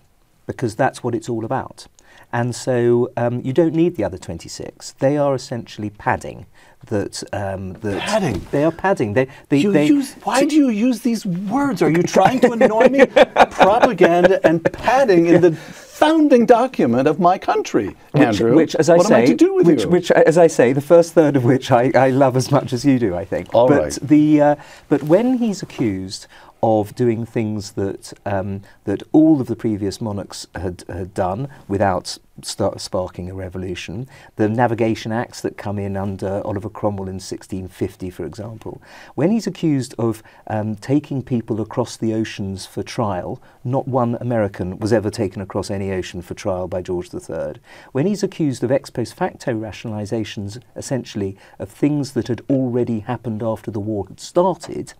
because 0.47 0.77
that's 0.77 1.03
what 1.03 1.15
it's 1.15 1.29
all 1.29 1.45
about. 1.45 1.87
And 2.33 2.55
so 2.55 3.11
um, 3.17 3.41
you 3.43 3.53
don't 3.53 3.75
need 3.75 3.97
the 3.97 4.05
other 4.05 4.19
26. 4.19 4.93
They 4.99 5.17
are 5.17 5.35
essentially 5.35 5.91
padding. 5.91 6.47
That, 6.87 7.22
um, 7.32 7.74
that 7.74 8.01
Padding? 8.01 8.47
They 8.51 8.64
are 8.64 8.72
padding. 8.72 9.14
They, 9.14 9.28
they, 9.49 9.59
You 9.59 9.72
they, 9.72 9.87
use, 9.87 10.14
why 10.24 10.45
do 10.45 10.55
you 10.55 10.68
use 10.68 11.01
these 11.01 11.24
words? 11.24 11.82
Are 11.82 11.91
you 11.91 12.03
trying 12.03 12.41
to 12.41 12.53
annoy 12.53 12.89
me? 12.89 13.07
Propaganda 13.51 14.45
and 14.47 14.64
padding 14.72 15.26
in 15.26 15.41
the 15.41 15.53
founding 15.95 16.45
document 16.45 17.07
of 17.07 17.20
my 17.20 17.39
country, 17.39 17.97
Andrew. 18.14 18.55
Which, 18.55 18.74
as 18.74 18.91
I 18.91 18.97
what 18.97 19.07
say, 19.07 19.14
am 19.14 19.22
I 19.22 19.26
to 19.26 19.35
do 19.35 19.55
with 19.55 19.66
which, 19.66 19.82
you? 19.82 19.89
which, 19.89 20.11
as 20.11 20.37
I 20.37 20.49
say, 20.49 20.72
the 20.72 20.80
first 20.80 21.12
third 21.12 21.37
of 21.37 21.45
which 21.45 21.70
I, 21.70 21.93
I 21.95 22.11
love 22.11 22.37
as 22.37 22.51
much 22.51 22.72
as 22.72 22.85
you 22.85 22.99
do. 22.99 23.14
I 23.14 23.24
think. 23.24 23.55
All 23.55 23.68
but 23.68 23.78
right. 23.80 23.99
the 24.03 24.41
uh, 24.41 24.57
but 24.89 25.05
when 25.05 25.39
he's 25.39 25.62
accused 25.62 26.26
of 26.65 26.95
doing 26.95 27.27
things 27.27 27.73
that 27.73 28.15
um, 28.25 28.62
that 28.85 29.03
all 29.12 29.39
of 29.39 29.49
the 29.49 29.57
previous 29.57 30.01
monarchs 30.01 30.47
had 30.55 30.83
had 30.89 31.12
done 31.12 31.49
without 31.69 32.19
sparking 32.43 33.31
a 33.31 33.35
revolution, 33.35 34.09
the 34.37 34.49
navigation 34.49 35.12
acts 35.12 35.41
that 35.43 35.57
come 35.57 35.79
in 35.79 35.97
under 35.97 36.43
Oliver 36.45 36.71
Cromwell 36.71 37.07
in 37.07 37.17
1650, 37.17 38.11
for 38.11 38.25
example, 38.25 38.83
when 39.15 39.31
he's 39.31 39.47
accused 39.47 39.95
of 39.99 40.23
um, 40.49 40.75
taking 40.75 41.23
people 41.23 41.61
across 41.61 41.97
the 41.97 42.12
oceans 42.12 42.67
for 42.67 42.83
trial, 42.83 43.41
not 43.62 43.87
one 43.87 44.17
American 44.21 44.79
was 44.81 44.93
ever 44.93 45.11
taken 45.11 45.43
across 45.43 45.71
any 45.71 45.93
ocean 45.93 46.23
for 46.23 46.35
trial 46.35 46.67
by 46.67 46.83
George 46.83 47.15
III. 47.15 47.55
When 47.93 48.07
he's 48.07 48.23
accused 48.23 48.65
of 48.65 48.73
ex 48.73 48.91
post 48.91 49.15
facto 49.15 49.53
rationalizations, 49.53 50.61
essentially 50.75 51.37
of 51.59 51.69
things 51.69 52.12
that 52.12 52.29
had 52.29 52.41
already 52.49 53.01
happened 53.01 53.43
after 53.43 53.71
the 53.71 53.81
war 53.81 54.07
had 54.09 54.19
started, 54.19 54.95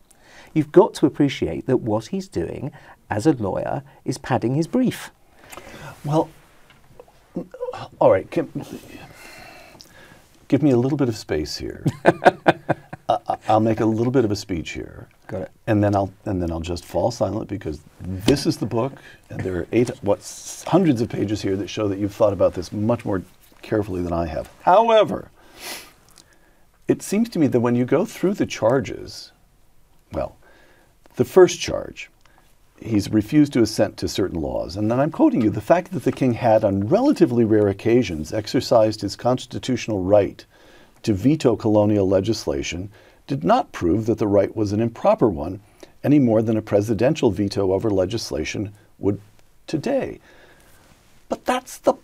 you've 0.55 0.73
got 0.73 0.95
to 0.95 1.07
appreciate 1.07 1.67
that 1.67 1.79
what 1.79 2.07
he's 2.07 2.29
doing 2.29 2.71
as 3.11 3.27
a 3.27 3.33
lawyer 3.33 3.83
is 4.05 4.19
padding 4.19 4.55
his 4.55 4.67
brief. 4.67 5.11
Well, 6.05 6.31
all 7.99 8.11
right. 8.11 8.31
Give, 8.31 8.49
give 10.49 10.63
me 10.63 10.71
a 10.71 10.77
little 10.77 10.97
bit 10.99 11.09
of 11.09 11.17
space 11.17 11.57
here. 11.57 11.85
I- 13.09 13.37
I'll 13.49 13.61
make 13.61 13.81
a 13.81 13.87
little 13.87 14.11
bit 14.11 14.25
of 14.25 14.31
a 14.31 14.37
speech 14.37 14.71
here. 14.71 15.09
Got 15.27 15.43
it. 15.43 15.51
And 15.67 15.85
then 15.85 15.95
I'll 15.95 16.13
and 16.25 16.41
then 16.43 16.51
I'll 16.51 16.61
just 16.61 16.85
fall 16.85 17.11
silent 17.11 17.49
because 17.49 17.81
this 18.01 18.47
is 18.47 18.57
the 18.57 18.67
book, 18.67 18.93
and 19.31 19.41
there 19.41 19.57
are 19.57 19.67
eight 19.73 19.91
what 20.03 20.21
hundreds 20.67 21.01
of 21.03 21.09
pages 21.11 21.43
here 21.43 21.57
that 21.57 21.69
show 21.69 21.87
that 21.89 21.99
you've 21.99 22.15
thought 22.15 22.33
about 22.33 22.55
this 22.55 22.73
much 22.73 23.05
more 23.05 23.23
carefully 23.63 24.03
than 24.03 24.13
I 24.13 24.27
have. 24.27 24.51
However, 24.63 25.31
it 26.89 27.03
seems 27.03 27.29
to 27.31 27.39
me 27.39 27.47
that 27.49 27.61
when 27.61 27.75
you 27.75 27.85
go 27.85 28.05
through 28.05 28.35
the 28.35 28.47
charges, 28.47 29.33
well, 30.13 30.37
the 31.17 31.25
first 31.25 31.61
charge, 31.61 32.11
he's 32.81 33.11
refused 33.11 33.53
to 33.55 33.62
assent 33.62 33.97
to 33.99 34.09
certain 34.09 34.41
laws. 34.41 34.77
And 34.77 34.91
then 34.91 35.01
I'm 35.01 35.11
quoting 35.11 35.41
you 35.41 35.51
the 35.51 35.61
fact 35.61 35.93
that 35.93 36.05
the 36.05 36.12
king 36.12 36.35
had, 36.35 36.65
on 36.65 36.89
relatively 36.89 37.45
rare 37.45 37.69
occasions, 37.69 38.33
exercised 38.33 39.01
his 39.01 39.17
constitutional 39.17 40.03
right 40.03 40.45
to 41.03 41.15
veto 41.15 41.57
colonial 41.57 42.09
legislation 42.09 42.91
did 43.27 43.45
not 43.45 43.73
prove 43.73 44.07
that 44.07 44.19
the 44.19 44.27
right 44.27 44.55
was 44.55 44.73
an 44.73 44.81
improper 44.81 45.29
one 45.29 45.61
any 46.03 46.19
more 46.19 46.43
than 46.43 46.57
a 46.57 46.62
presidential 46.62 47.31
veto 47.31 47.73
over 47.73 47.91
legislation 47.91 48.73
would 48.99 49.21
today. 49.67 50.21
But 51.29 51.45
that's 51.45 51.79
the 51.79 51.95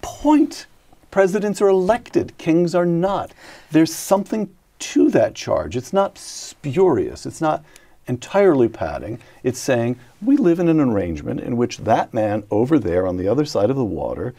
point. 0.00 0.66
Presidents 1.10 1.60
are 1.60 1.68
elected, 1.68 2.38
kings 2.38 2.74
are 2.74 2.86
not. 2.86 3.32
There's 3.72 3.92
something 3.92 4.54
to 4.78 5.10
that 5.10 5.34
charge. 5.34 5.76
It's 5.76 5.92
not 5.92 6.16
spurious, 6.16 7.26
it's 7.26 7.40
not 7.40 7.64
entirely 8.06 8.68
padding. 8.68 9.18
It's 9.42 9.58
saying 9.58 9.98
we 10.22 10.36
live 10.36 10.58
in 10.58 10.68
an 10.68 10.80
arrangement 10.80 11.40
in 11.40 11.56
which 11.56 11.78
that 11.78 12.12
man 12.12 12.44
over 12.50 12.78
there 12.78 13.06
on 13.06 13.16
the 13.16 13.28
other 13.28 13.44
side 13.44 13.70
of 13.70 13.76
the 13.76 13.84
water 13.84 14.34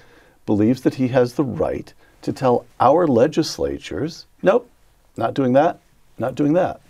believes 0.46 0.82
that 0.82 0.96
he 0.96 1.10
has 1.10 1.34
the 1.34 1.44
right 1.44 1.94
to 2.22 2.34
tell 2.34 2.66
our 2.80 3.08
legislatures, 3.08 4.26
nope, 4.42 4.70
not 5.18 5.34
doing 5.34 5.54
that, 5.54 5.80
not 6.18 6.36
doing 6.36 6.54
that. 6.54 6.82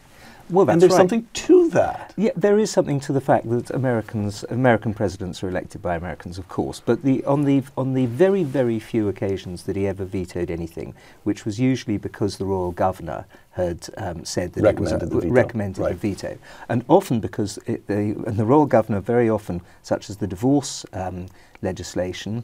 Well, 0.51 0.69
and 0.69 0.81
there's 0.81 0.91
right. 0.91 0.97
something 0.97 1.27
to 1.33 1.69
that. 1.69 2.13
Yeah, 2.17 2.31
there 2.35 2.59
is 2.59 2.69
something 2.69 2.99
to 3.01 3.13
the 3.13 3.21
fact 3.21 3.49
that 3.49 3.69
Americans, 3.69 4.43
American 4.49 4.93
presidents 4.93 5.41
are 5.41 5.47
elected 5.47 5.81
by 5.81 5.95
Americans, 5.95 6.37
of 6.37 6.49
course. 6.49 6.81
But 6.83 7.03
the, 7.03 7.23
on 7.23 7.45
the 7.45 7.63
on 7.77 7.93
the 7.93 8.05
very 8.05 8.43
very 8.43 8.79
few 8.79 9.07
occasions 9.07 9.63
that 9.63 9.77
he 9.77 9.87
ever 9.87 10.03
vetoed 10.03 10.51
anything, 10.51 10.93
which 11.23 11.45
was 11.45 11.59
usually 11.59 11.97
because 11.97 12.37
the 12.37 12.45
royal 12.45 12.71
governor 12.71 13.25
had 13.51 13.87
um, 13.97 14.25
said 14.25 14.53
that 14.53 14.63
Recommended 14.63 15.03
it 15.03 15.15
was 15.15 15.23
a, 15.23 15.27
veto, 15.27 15.33
recommended 15.33 15.81
right. 15.81 15.91
a 15.93 15.95
veto, 15.95 16.37
and 16.67 16.83
often 16.89 17.21
because 17.21 17.57
it, 17.65 17.87
the 17.87 18.15
and 18.27 18.37
the 18.37 18.45
royal 18.45 18.65
governor 18.65 18.99
very 18.99 19.29
often, 19.29 19.61
such 19.83 20.09
as 20.09 20.17
the 20.17 20.27
divorce 20.27 20.85
um, 20.91 21.27
legislation, 21.61 22.43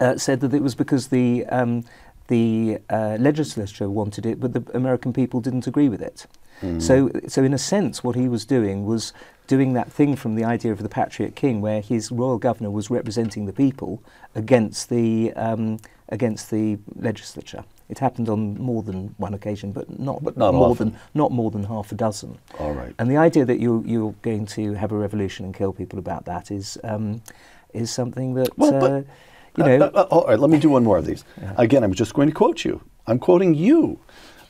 uh, 0.00 0.16
said 0.16 0.40
that 0.40 0.52
it 0.52 0.62
was 0.62 0.74
because 0.74 1.08
the 1.08 1.46
um, 1.46 1.84
the 2.26 2.78
uh, 2.90 3.16
legislature 3.20 3.88
wanted 3.88 4.26
it, 4.26 4.40
but 4.40 4.52
the 4.52 4.64
American 4.74 5.12
people 5.12 5.40
didn't 5.40 5.66
agree 5.68 5.88
with 5.88 6.02
it. 6.02 6.26
So, 6.78 7.10
so 7.28 7.42
in 7.44 7.52
a 7.54 7.58
sense, 7.58 8.02
what 8.04 8.16
he 8.16 8.28
was 8.28 8.44
doing 8.44 8.84
was 8.86 9.12
doing 9.46 9.72
that 9.74 9.90
thing 9.90 10.16
from 10.16 10.34
the 10.34 10.44
idea 10.44 10.72
of 10.72 10.82
the 10.82 10.88
patriot 10.88 11.34
king, 11.34 11.60
where 11.60 11.80
his 11.80 12.10
royal 12.12 12.38
governor 12.38 12.70
was 12.70 12.90
representing 12.90 13.46
the 13.46 13.52
people 13.52 14.02
against 14.34 14.88
the 14.90 15.32
um, 15.34 15.78
against 16.10 16.50
the 16.50 16.78
legislature. 16.96 17.64
It 17.88 17.98
happened 17.98 18.28
on 18.28 18.58
more 18.58 18.82
than 18.82 19.14
one 19.16 19.32
occasion, 19.32 19.72
but 19.72 19.98
not, 19.98 20.22
But 20.22 20.36
not 20.36 20.52
more 20.52 20.70
often. 20.70 20.90
than 20.90 20.98
not 21.14 21.32
more 21.32 21.50
than 21.50 21.64
half 21.64 21.90
a 21.90 21.94
dozen. 21.94 22.38
All 22.58 22.72
right. 22.72 22.94
And 22.98 23.10
the 23.10 23.16
idea 23.16 23.44
that 23.46 23.60
you 23.60 23.82
you're 23.86 24.14
going 24.22 24.44
to 24.46 24.74
have 24.74 24.92
a 24.92 24.96
revolution 24.96 25.46
and 25.46 25.54
kill 25.54 25.72
people 25.72 25.98
about 25.98 26.24
that 26.26 26.50
is 26.50 26.76
um, 26.84 27.22
is 27.72 27.90
something 27.90 28.34
that 28.34 28.48
Well, 28.58 28.72
but- 28.80 28.90
uh, 28.92 29.02
you 29.56 29.64
know. 29.64 29.86
Uh, 29.86 29.90
uh, 29.94 30.02
all 30.10 30.26
right, 30.28 30.38
let 30.38 30.50
me 30.50 30.58
do 30.58 30.68
one 30.70 30.84
more 30.84 30.98
of 30.98 31.06
these. 31.06 31.24
Again, 31.56 31.82
I'm 31.82 31.94
just 31.94 32.12
going 32.14 32.28
to 32.28 32.34
quote 32.34 32.64
you. 32.64 32.80
I'm 33.06 33.18
quoting 33.18 33.54
you 33.54 33.98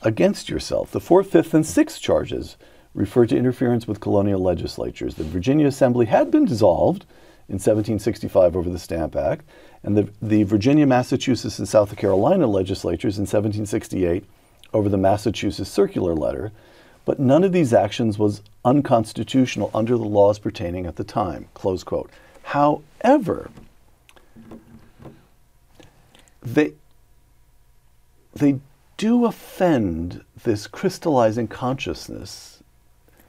against 0.01 0.49
yourself. 0.49 0.91
The 0.91 0.99
fourth, 0.99 1.31
fifth, 1.31 1.53
and 1.53 1.65
sixth 1.65 2.01
charges 2.01 2.57
refer 2.93 3.25
to 3.25 3.37
interference 3.37 3.87
with 3.87 3.99
colonial 3.99 4.39
legislatures. 4.39 5.15
The 5.15 5.23
Virginia 5.23 5.67
Assembly 5.67 6.07
had 6.07 6.31
been 6.31 6.45
dissolved 6.45 7.03
in 7.47 7.55
1765 7.55 8.55
over 8.55 8.69
the 8.69 8.79
Stamp 8.79 9.15
Act, 9.15 9.45
and 9.83 9.97
the, 9.97 10.09
the 10.21 10.43
Virginia, 10.43 10.85
Massachusetts, 10.85 11.59
and 11.59 11.67
South 11.67 11.95
Carolina 11.97 12.47
legislatures 12.47 13.17
in 13.17 13.23
1768 13.23 14.23
over 14.73 14.89
the 14.89 14.97
Massachusetts 14.97 15.69
Circular 15.69 16.13
Letter. 16.13 16.51
But 17.05 17.19
none 17.19 17.43
of 17.43 17.51
these 17.51 17.73
actions 17.73 18.19
was 18.19 18.41
unconstitutional 18.63 19.71
under 19.73 19.97
the 19.97 20.03
laws 20.03 20.37
pertaining 20.37 20.85
at 20.85 20.95
the 20.95 21.03
time. 21.03 21.47
Close 21.55 21.83
quote. 21.83 22.11
However, 22.43 23.49
they 26.41 26.73
they 28.35 28.59
do 28.99 29.25
offend 29.25 30.21
this 30.43 30.67
crystallizing 30.67 31.47
consciousness 31.47 32.61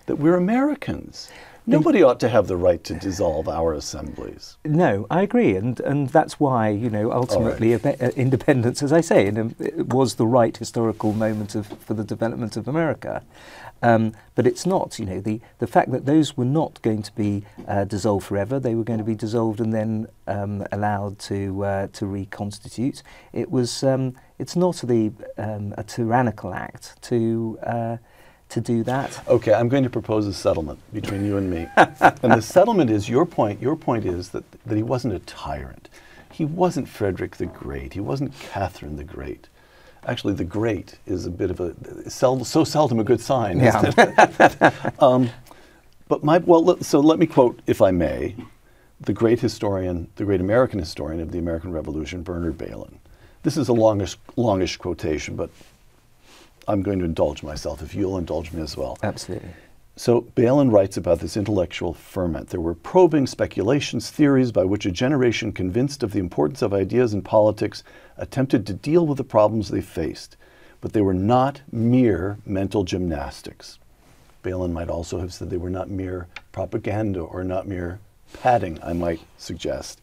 that 0.07 0.16
we're 0.16 0.35
Americans. 0.35 1.31
Nobody 1.64 2.03
ought 2.03 2.18
to 2.21 2.29
have 2.29 2.49
the 2.49 2.57
right 2.57 2.83
to 2.83 2.95
dissolve 2.95 3.49
our 3.49 3.73
assemblies. 3.75 4.57
No, 4.64 5.07
I 5.09 5.23
agree, 5.23 5.55
and 5.55 5.79
and 5.81 6.09
that's 6.09 6.41
why 6.41 6.71
you 6.71 6.91
know 6.91 7.12
ultimately 7.12 7.75
abe- 7.75 8.03
uh, 8.03 8.11
independence, 8.16 8.83
as 8.83 8.93
I 8.93 9.01
say, 9.01 9.29
in 9.29 9.37
a- 9.37 9.62
it 9.62 9.89
was 9.95 10.16
the 10.16 10.27
right 10.27 10.57
historical 10.57 11.12
moment 11.12 11.55
of 11.55 11.68
for 11.68 11.95
the 11.95 12.03
development 12.03 12.57
of 12.57 12.66
America. 12.66 13.23
Um, 13.83 14.12
but 14.35 14.47
it's 14.47 14.66
not, 14.66 14.99
you 14.99 15.07
know, 15.07 15.21
the, 15.21 15.41
the 15.59 15.66
fact 15.66 15.91
that 15.93 16.05
those 16.05 16.37
were 16.37 16.45
not 16.45 16.83
going 16.83 17.03
to 17.03 17.12
be 17.14 17.45
uh, 17.66 17.85
dissolved 17.85 18.27
forever, 18.27 18.61
they 18.61 18.75
were 18.75 18.85
going 18.85 18.99
to 18.99 19.05
be 19.05 19.14
dissolved 19.14 19.59
and 19.59 19.73
then 19.73 20.07
um, 20.27 20.66
allowed 20.71 21.18
to 21.21 21.64
uh, 21.64 21.87
to 21.95 22.05
reconstitute. 22.07 23.03
It 23.33 23.51
was, 23.51 23.83
um, 23.83 24.16
it's 24.41 24.57
not 24.57 24.76
the 24.76 25.12
um, 25.36 25.74
a 25.76 25.84
tyrannical 25.84 26.55
act 26.55 27.01
to 27.03 27.59
uh, 27.62 27.97
to 28.49 28.61
do 28.61 28.82
that. 28.82 29.22
Okay, 29.28 29.53
I'm 29.53 29.68
going 29.68 29.84
to 29.84 29.91
propose 29.91 30.26
a 30.26 30.32
settlement 30.32 30.80
between 30.93 31.24
you 31.24 31.36
and 31.36 31.49
me. 31.49 31.68
and 31.76 32.32
the 32.32 32.43
settlement 32.43 32.91
is 32.91 33.09
your 33.09 33.24
point. 33.24 33.62
Your 33.62 33.76
point 33.76 34.05
is 34.05 34.30
that, 34.30 34.45
that 34.66 34.76
he 34.76 34.82
wasn't 34.82 35.14
a 35.14 35.20
tyrant. 35.20 35.88
He 36.32 36.45
wasn't 36.45 36.88
Frederick 36.88 37.36
the 37.36 37.47
Great. 37.47 37.93
He 37.93 38.01
wasn't 38.01 38.36
Catherine 38.41 38.97
the 38.97 39.05
Great. 39.05 39.49
Actually, 40.05 40.34
the 40.34 40.45
Great 40.45 40.99
is 41.07 41.26
a 41.26 41.30
bit 41.30 41.51
of 41.51 41.61
a 41.61 42.11
sel- 42.11 42.45
so 42.45 42.64
seldom 42.64 42.99
a 42.99 43.05
good 43.05 43.20
sign. 43.20 43.61
isn't 43.61 43.95
it? 43.97 44.74
um, 45.03 45.30
but 46.09 46.24
my 46.24 46.38
well, 46.38 46.82
so 46.82 46.99
let 46.99 47.18
me 47.18 47.26
quote, 47.26 47.61
if 47.66 47.80
I 47.80 47.93
may, 47.93 48.34
the 49.01 49.12
great 49.12 49.41
historian, 49.41 50.09
the 50.16 50.24
great 50.24 50.41
American 50.41 50.78
historian 50.78 51.20
of 51.20 51.30
the 51.30 51.38
American 51.38 51.70
Revolution, 51.72 52.22
Bernard 52.22 52.59
Bailyn. 52.59 52.95
This 53.43 53.57
is 53.57 53.68
a 53.68 53.72
longish, 53.72 54.16
longish 54.36 54.76
quotation, 54.76 55.36
but 55.36 55.51
I'm 56.68 56.82
going 56.82 56.99
to 56.99 57.05
indulge 57.05 57.43
myself 57.43 57.82
if 57.82 57.95
you'll 57.95 58.18
indulge 58.18 58.53
me 58.53 58.61
as 58.62 58.76
well. 58.76 58.99
Absolutely. 59.03 59.51
So 59.97 60.22
Bailyn 60.34 60.72
writes 60.72 60.97
about 60.97 61.20
this 61.20 61.36
intellectual 61.36 61.93
ferment. 61.93 62.49
There 62.49 62.61
were 62.61 62.74
probing 62.74 63.26
speculations, 63.26 64.11
theories 64.11 64.53
by 64.53 64.64
which 64.64 64.86
a 64.86 64.91
generation 64.91 65.53
convinced 65.53 66.03
of 66.03 66.12
the 66.12 66.20
importance 66.20 66.62
of 66.62 66.72
ideas 66.72 67.12
in 67.12 67.22
politics 67.22 67.82
attempted 68.16 68.66
to 68.66 68.72
deal 68.72 69.07
with 69.07 69.18
the 69.18 69.24
problems 69.24 69.68
they 69.68 69.80
faced, 69.80 70.36
but 70.80 70.93
they 70.93 71.03
were 71.03 71.14
not 71.14 71.61
mere 71.70 72.38
mental 72.47 72.84
gymnastics. 72.84 73.78
Bailyn 74.43 74.72
might 74.72 74.88
also 74.88 75.18
have 75.18 75.34
said 75.34 75.51
they 75.51 75.57
were 75.57 75.68
not 75.68 75.91
mere 75.91 76.28
propaganda 76.53 77.20
or 77.20 77.45
not 77.45 77.68
mere 77.68 78.01
padding, 78.32 78.78
I 78.82 78.93
might 78.93 79.20
suggest. 79.36 80.01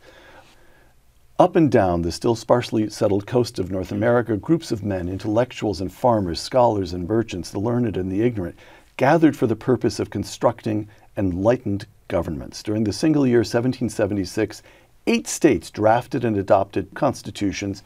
Up 1.39 1.55
and 1.55 1.71
down 1.71 2.01
the 2.01 2.11
still 2.11 2.33
sparsely 2.33 2.89
settled 2.89 3.27
coast 3.27 3.59
of 3.59 3.69
North 3.69 3.91
America, 3.91 4.35
groups 4.37 4.71
of 4.71 4.83
men, 4.83 5.07
intellectuals 5.07 5.79
and 5.79 5.93
farmers, 5.93 6.39
scholars 6.39 6.93
and 6.93 7.07
merchants, 7.07 7.51
the 7.51 7.59
learned 7.59 7.95
and 7.95 8.11
the 8.11 8.23
ignorant, 8.23 8.55
gathered 8.97 9.37
for 9.37 9.45
the 9.45 9.55
purpose 9.55 9.99
of 9.99 10.09
constructing 10.09 10.87
enlightened 11.15 11.85
governments. 12.07 12.63
During 12.63 12.85
the 12.85 12.91
single 12.93 13.27
year 13.27 13.41
1776, 13.41 14.63
eight 15.05 15.27
states 15.27 15.69
drafted 15.69 16.25
and 16.25 16.35
adopted 16.35 16.95
constitutions. 16.95 17.83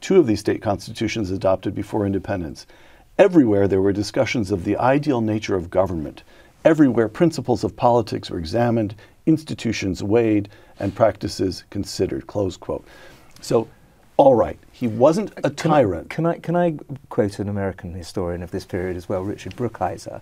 Two 0.00 0.20
of 0.20 0.28
these 0.28 0.38
state 0.38 0.62
constitutions 0.62 1.32
adopted 1.32 1.74
before 1.74 2.06
independence. 2.06 2.64
Everywhere 3.18 3.66
there 3.66 3.82
were 3.82 3.92
discussions 3.92 4.52
of 4.52 4.62
the 4.62 4.76
ideal 4.76 5.20
nature 5.20 5.56
of 5.56 5.68
government. 5.68 6.22
Everywhere 6.64 7.08
principles 7.08 7.64
of 7.64 7.74
politics 7.74 8.30
were 8.30 8.38
examined, 8.38 8.94
institutions 9.26 10.00
weighed, 10.00 10.48
and 10.78 10.94
practices 10.94 11.64
considered. 11.70 12.26
Close 12.26 12.56
quote. 12.56 12.84
So, 13.40 13.68
all 14.16 14.34
right, 14.34 14.58
He 14.72 14.88
wasn't 14.88 15.30
a 15.38 15.46
uh, 15.46 15.50
Can 15.50 15.70
I- 15.70 15.82
tyrant. 15.82 16.10
Can 16.10 16.26
I, 16.26 16.38
can 16.38 16.56
I 16.56 16.76
quote 17.08 17.38
an 17.38 17.48
American 17.48 17.94
historian 17.94 18.42
of 18.42 18.50
this 18.50 18.64
period 18.64 18.96
as 18.96 19.08
well, 19.08 19.22
Richard 19.22 19.54
Brookhiser, 19.56 20.20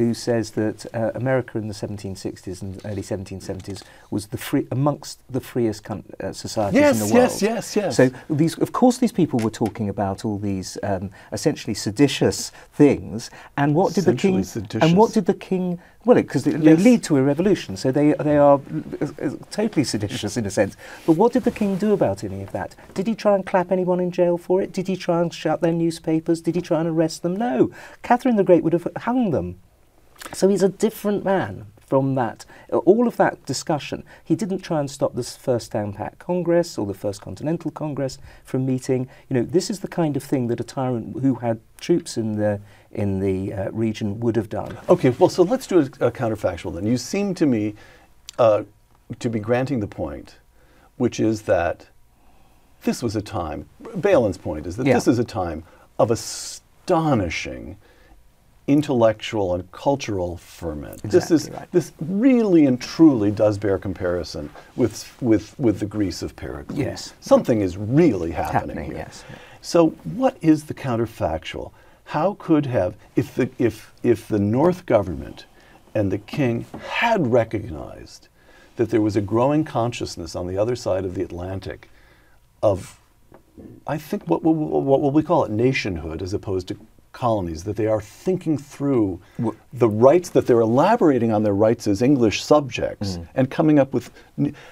who 0.00 0.14
says 0.14 0.52
that 0.52 0.86
uh, 0.94 1.10
America 1.14 1.58
in 1.58 1.68
the 1.68 1.74
1760s 1.74 2.62
and 2.62 2.80
early 2.86 3.02
1770s 3.02 3.82
was 4.10 4.28
the 4.28 4.38
free, 4.38 4.66
amongst 4.70 5.20
the 5.30 5.40
freest 5.42 5.88
uh, 5.90 6.32
societies 6.32 6.80
in 6.80 6.98
the 6.98 7.14
world. 7.14 7.14
yes, 7.14 7.42
yes, 7.42 7.76
yes. 7.76 7.76
Yes. 7.76 7.96
So 7.98 8.10
these, 8.34 8.56
of 8.58 8.72
course, 8.72 8.96
these 8.98 9.12
people 9.12 9.38
were 9.40 9.50
talking 9.50 9.88
about 9.90 10.24
all 10.24 10.38
these 10.38 10.78
um, 10.82 11.10
essentially 11.32 11.74
seditious 11.74 12.50
things. 12.72 13.30
And 13.58 13.74
what 13.74 13.92
did 13.94 14.04
the 14.04 14.14
king? 14.14 14.38
Essentially 14.38 14.82
And 14.82 14.96
what 14.96 15.12
did 15.12 15.26
the 15.26 15.34
king? 15.34 15.78
Well, 16.06 16.16
because 16.16 16.44
they, 16.44 16.52
Yes. 16.52 16.62
they 16.62 16.76
lead 16.76 17.02
to 17.04 17.18
a 17.18 17.22
revolution, 17.22 17.76
so 17.76 17.92
they 17.92 18.14
they 18.14 18.38
are 18.38 18.58
uh, 19.02 19.06
uh, 19.22 19.30
totally 19.50 19.84
seditious 19.84 20.38
in 20.38 20.46
a 20.46 20.50
sense. 20.50 20.74
But 21.06 21.12
what 21.20 21.34
did 21.34 21.44
the 21.44 21.50
king 21.50 21.76
do 21.76 21.92
about 21.92 22.24
any 22.24 22.42
of 22.42 22.52
that? 22.52 22.74
Did 22.94 23.06
he 23.06 23.14
try 23.14 23.34
and 23.34 23.44
clap 23.44 23.70
anyone 23.70 24.00
in 24.00 24.10
jail 24.10 24.38
for 24.38 24.62
it? 24.62 24.72
Did 24.72 24.88
he 24.88 24.96
try 24.96 25.20
and 25.20 25.32
shut 25.32 25.60
their 25.60 25.74
newspapers? 25.74 26.40
Did 26.40 26.54
he 26.54 26.62
try 26.62 26.80
and 26.80 26.88
arrest 26.88 27.22
them? 27.22 27.36
No. 27.36 27.70
Catherine 28.02 28.36
the 28.36 28.44
Great 28.44 28.62
would 28.64 28.72
have 28.72 28.88
hung 28.96 29.30
them. 29.30 29.58
So 30.32 30.48
he's 30.48 30.62
a 30.62 30.68
different 30.68 31.24
man 31.24 31.66
from 31.86 32.14
that. 32.14 32.44
All 32.70 33.08
of 33.08 33.16
that 33.16 33.44
discussion, 33.46 34.04
he 34.24 34.36
didn't 34.36 34.60
try 34.60 34.78
and 34.78 34.88
stop 34.88 35.14
the 35.14 35.24
First 35.24 35.66
Stamp 35.66 35.98
Act 35.98 36.20
Congress 36.20 36.78
or 36.78 36.86
the 36.86 36.94
First 36.94 37.20
Continental 37.20 37.70
Congress 37.72 38.18
from 38.44 38.64
meeting. 38.64 39.08
You 39.28 39.34
know, 39.34 39.42
this 39.42 39.70
is 39.70 39.80
the 39.80 39.88
kind 39.88 40.16
of 40.16 40.22
thing 40.22 40.46
that 40.46 40.60
a 40.60 40.64
tyrant 40.64 41.20
who 41.20 41.34
had 41.36 41.58
troops 41.80 42.16
in 42.16 42.36
the 42.36 42.60
in 42.92 43.20
the 43.20 43.52
uh, 43.52 43.70
region 43.72 44.18
would 44.20 44.34
have 44.36 44.48
done. 44.48 44.76
Okay, 44.88 45.10
well, 45.10 45.28
so 45.28 45.42
let's 45.44 45.66
do 45.66 45.78
a, 45.80 46.06
a 46.06 46.10
counterfactual 46.10 46.74
then. 46.74 46.86
You 46.86 46.96
seem 46.96 47.34
to 47.34 47.46
me 47.46 47.74
uh, 48.38 48.64
to 49.20 49.28
be 49.30 49.38
granting 49.38 49.78
the 49.80 49.86
point, 49.86 50.36
which 50.96 51.20
is 51.20 51.42
that 51.42 51.86
this 52.82 53.02
was 53.02 53.14
a 53.14 53.22
time, 53.22 53.68
Bailyn's 53.82 54.38
point 54.38 54.66
is 54.66 54.76
that 54.76 54.86
Yeah. 54.86 54.94
this 54.94 55.06
is 55.06 55.18
a 55.18 55.24
time 55.24 55.62
of 55.98 56.10
astonishing 56.10 57.76
intellectual 58.70 59.54
and 59.54 59.70
cultural 59.72 60.36
ferment. 60.36 61.02
this 61.02 61.30
is 61.30 61.50
right. 61.50 61.70
this 61.72 61.92
really 62.00 62.66
and 62.66 62.80
truly 62.80 63.30
does 63.30 63.58
bear 63.58 63.78
comparison 63.78 64.48
with 64.76 65.12
with 65.20 65.58
with 65.58 65.80
the 65.80 65.86
Greece 65.86 66.22
of 66.22 66.36
Pericles. 66.36 66.78
Yes. 66.78 67.14
Something 67.20 67.60
is 67.60 67.76
really 67.76 68.30
happening, 68.30 68.76
Happening, 68.76 68.84
here. 68.92 68.96
yes. 68.98 69.24
So 69.60 69.90
what 70.22 70.36
is 70.40 70.64
the 70.64 70.74
counterfactual? 70.74 71.72
How 72.04 72.36
could 72.38 72.66
have 72.66 72.94
if 73.16 73.34
the 73.34 73.50
if 73.58 73.92
if 74.02 74.28
the 74.28 74.38
North 74.38 74.86
government 74.86 75.46
and 75.94 76.12
the 76.12 76.18
king 76.18 76.64
had 76.88 77.32
recognized 77.32 78.28
that 78.76 78.90
there 78.90 79.00
was 79.00 79.16
a 79.16 79.20
growing 79.20 79.64
consciousness 79.64 80.36
on 80.36 80.46
the 80.46 80.56
other 80.56 80.76
side 80.76 81.04
of 81.04 81.14
the 81.14 81.22
Atlantic 81.22 81.90
of 82.62 83.00
I 83.86 83.98
think 83.98 84.26
what, 84.26 84.42
what, 84.42 84.52
what 84.54 85.00
will 85.02 85.10
we 85.10 85.22
call 85.22 85.44
it 85.44 85.50
nationhood 85.50 86.22
as 86.22 86.32
opposed 86.32 86.68
to 86.68 86.78
colonies 87.12 87.64
that 87.64 87.76
they 87.76 87.86
are 87.86 88.00
thinking 88.00 88.56
through 88.56 89.20
the 89.72 89.88
rights 89.88 90.30
that 90.30 90.46
they're 90.46 90.60
elaborating 90.60 91.32
on 91.32 91.42
their 91.42 91.54
rights 91.54 91.86
as 91.86 92.02
English 92.02 92.42
subjects 92.42 93.16
mm. 93.16 93.28
and 93.34 93.50
coming 93.50 93.78
up 93.78 93.92
with 93.92 94.10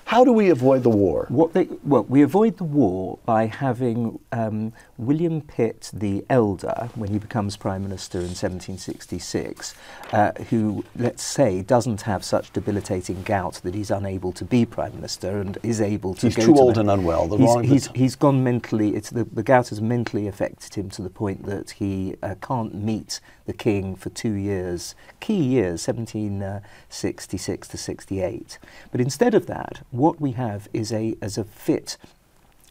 how 0.07 0.25
do 0.25 0.33
we 0.33 0.51
avoid 0.51 0.83
the 0.83 0.91
war? 0.91 1.27
What 1.29 1.53
they, 1.53 1.69
well, 1.85 2.05
we 2.05 2.23
avoid 2.23 2.57
the 2.57 2.64
war 2.64 3.19
by 3.25 3.47
having 3.47 4.19
um, 4.33 4.73
William 4.97 5.41
Pitt 5.41 5.91
the 5.93 6.25
Elder, 6.31 6.91
when 6.95 7.11
he 7.11 7.19
becomes 7.19 7.57
Prime 7.57 7.83
Minister 7.83 8.19
in 8.19 8.35
1766, 8.35 9.75
uh, 10.12 10.33
who, 10.51 10.85
let's 10.97 11.23
say, 11.23 11.62
doesn't 11.62 12.03
have 12.03 12.25
such 12.25 12.53
debilitating 12.53 13.23
gout 13.23 13.55
that 13.64 13.75
he's 13.75 13.91
unable 13.91 14.33
to 14.33 14.45
be 14.45 14.64
Prime 14.64 14.95
Minister 14.95 15.41
and 15.41 15.59
is 15.62 15.81
able 15.81 16.14
to 16.14 16.27
He's 16.27 16.37
go 16.37 16.47
too 16.47 16.55
to 16.55 16.61
old 16.61 16.75
the- 16.77 16.81
and 16.81 16.91
unwell, 16.91 17.29
the 17.29 17.37
he's, 17.37 17.71
he's, 17.71 17.87
he's 17.95 18.16
gone 18.16 18.43
mentally, 18.45 18.95
it's 18.97 19.11
the, 19.11 19.25
the 19.25 19.43
gout 19.43 19.69
has 19.69 19.81
mentally 19.81 20.27
affected 20.27 20.75
him 20.75 20.89
to 20.91 21.03
the 21.03 21.11
point 21.11 21.45
that 21.47 21.71
he 21.73 22.14
uh, 22.23 22.35
can't 22.41 22.75
meet 22.75 23.21
the 23.47 23.53
king 23.53 23.97
for 23.97 24.11
two 24.11 24.33
years, 24.33 24.95
key 25.21 25.43
years, 25.43 25.87
1766 25.89 27.69
to 27.69 27.77
68. 27.79 28.59
But 28.93 29.01
instead 29.01 29.35
of 29.35 29.47
that, 29.47 29.58
what 29.91 30.21
we 30.21 30.33
have 30.33 30.69
is 30.73 30.93
a, 30.93 31.17
as 31.21 31.39
a 31.39 31.45
fit 31.45 31.97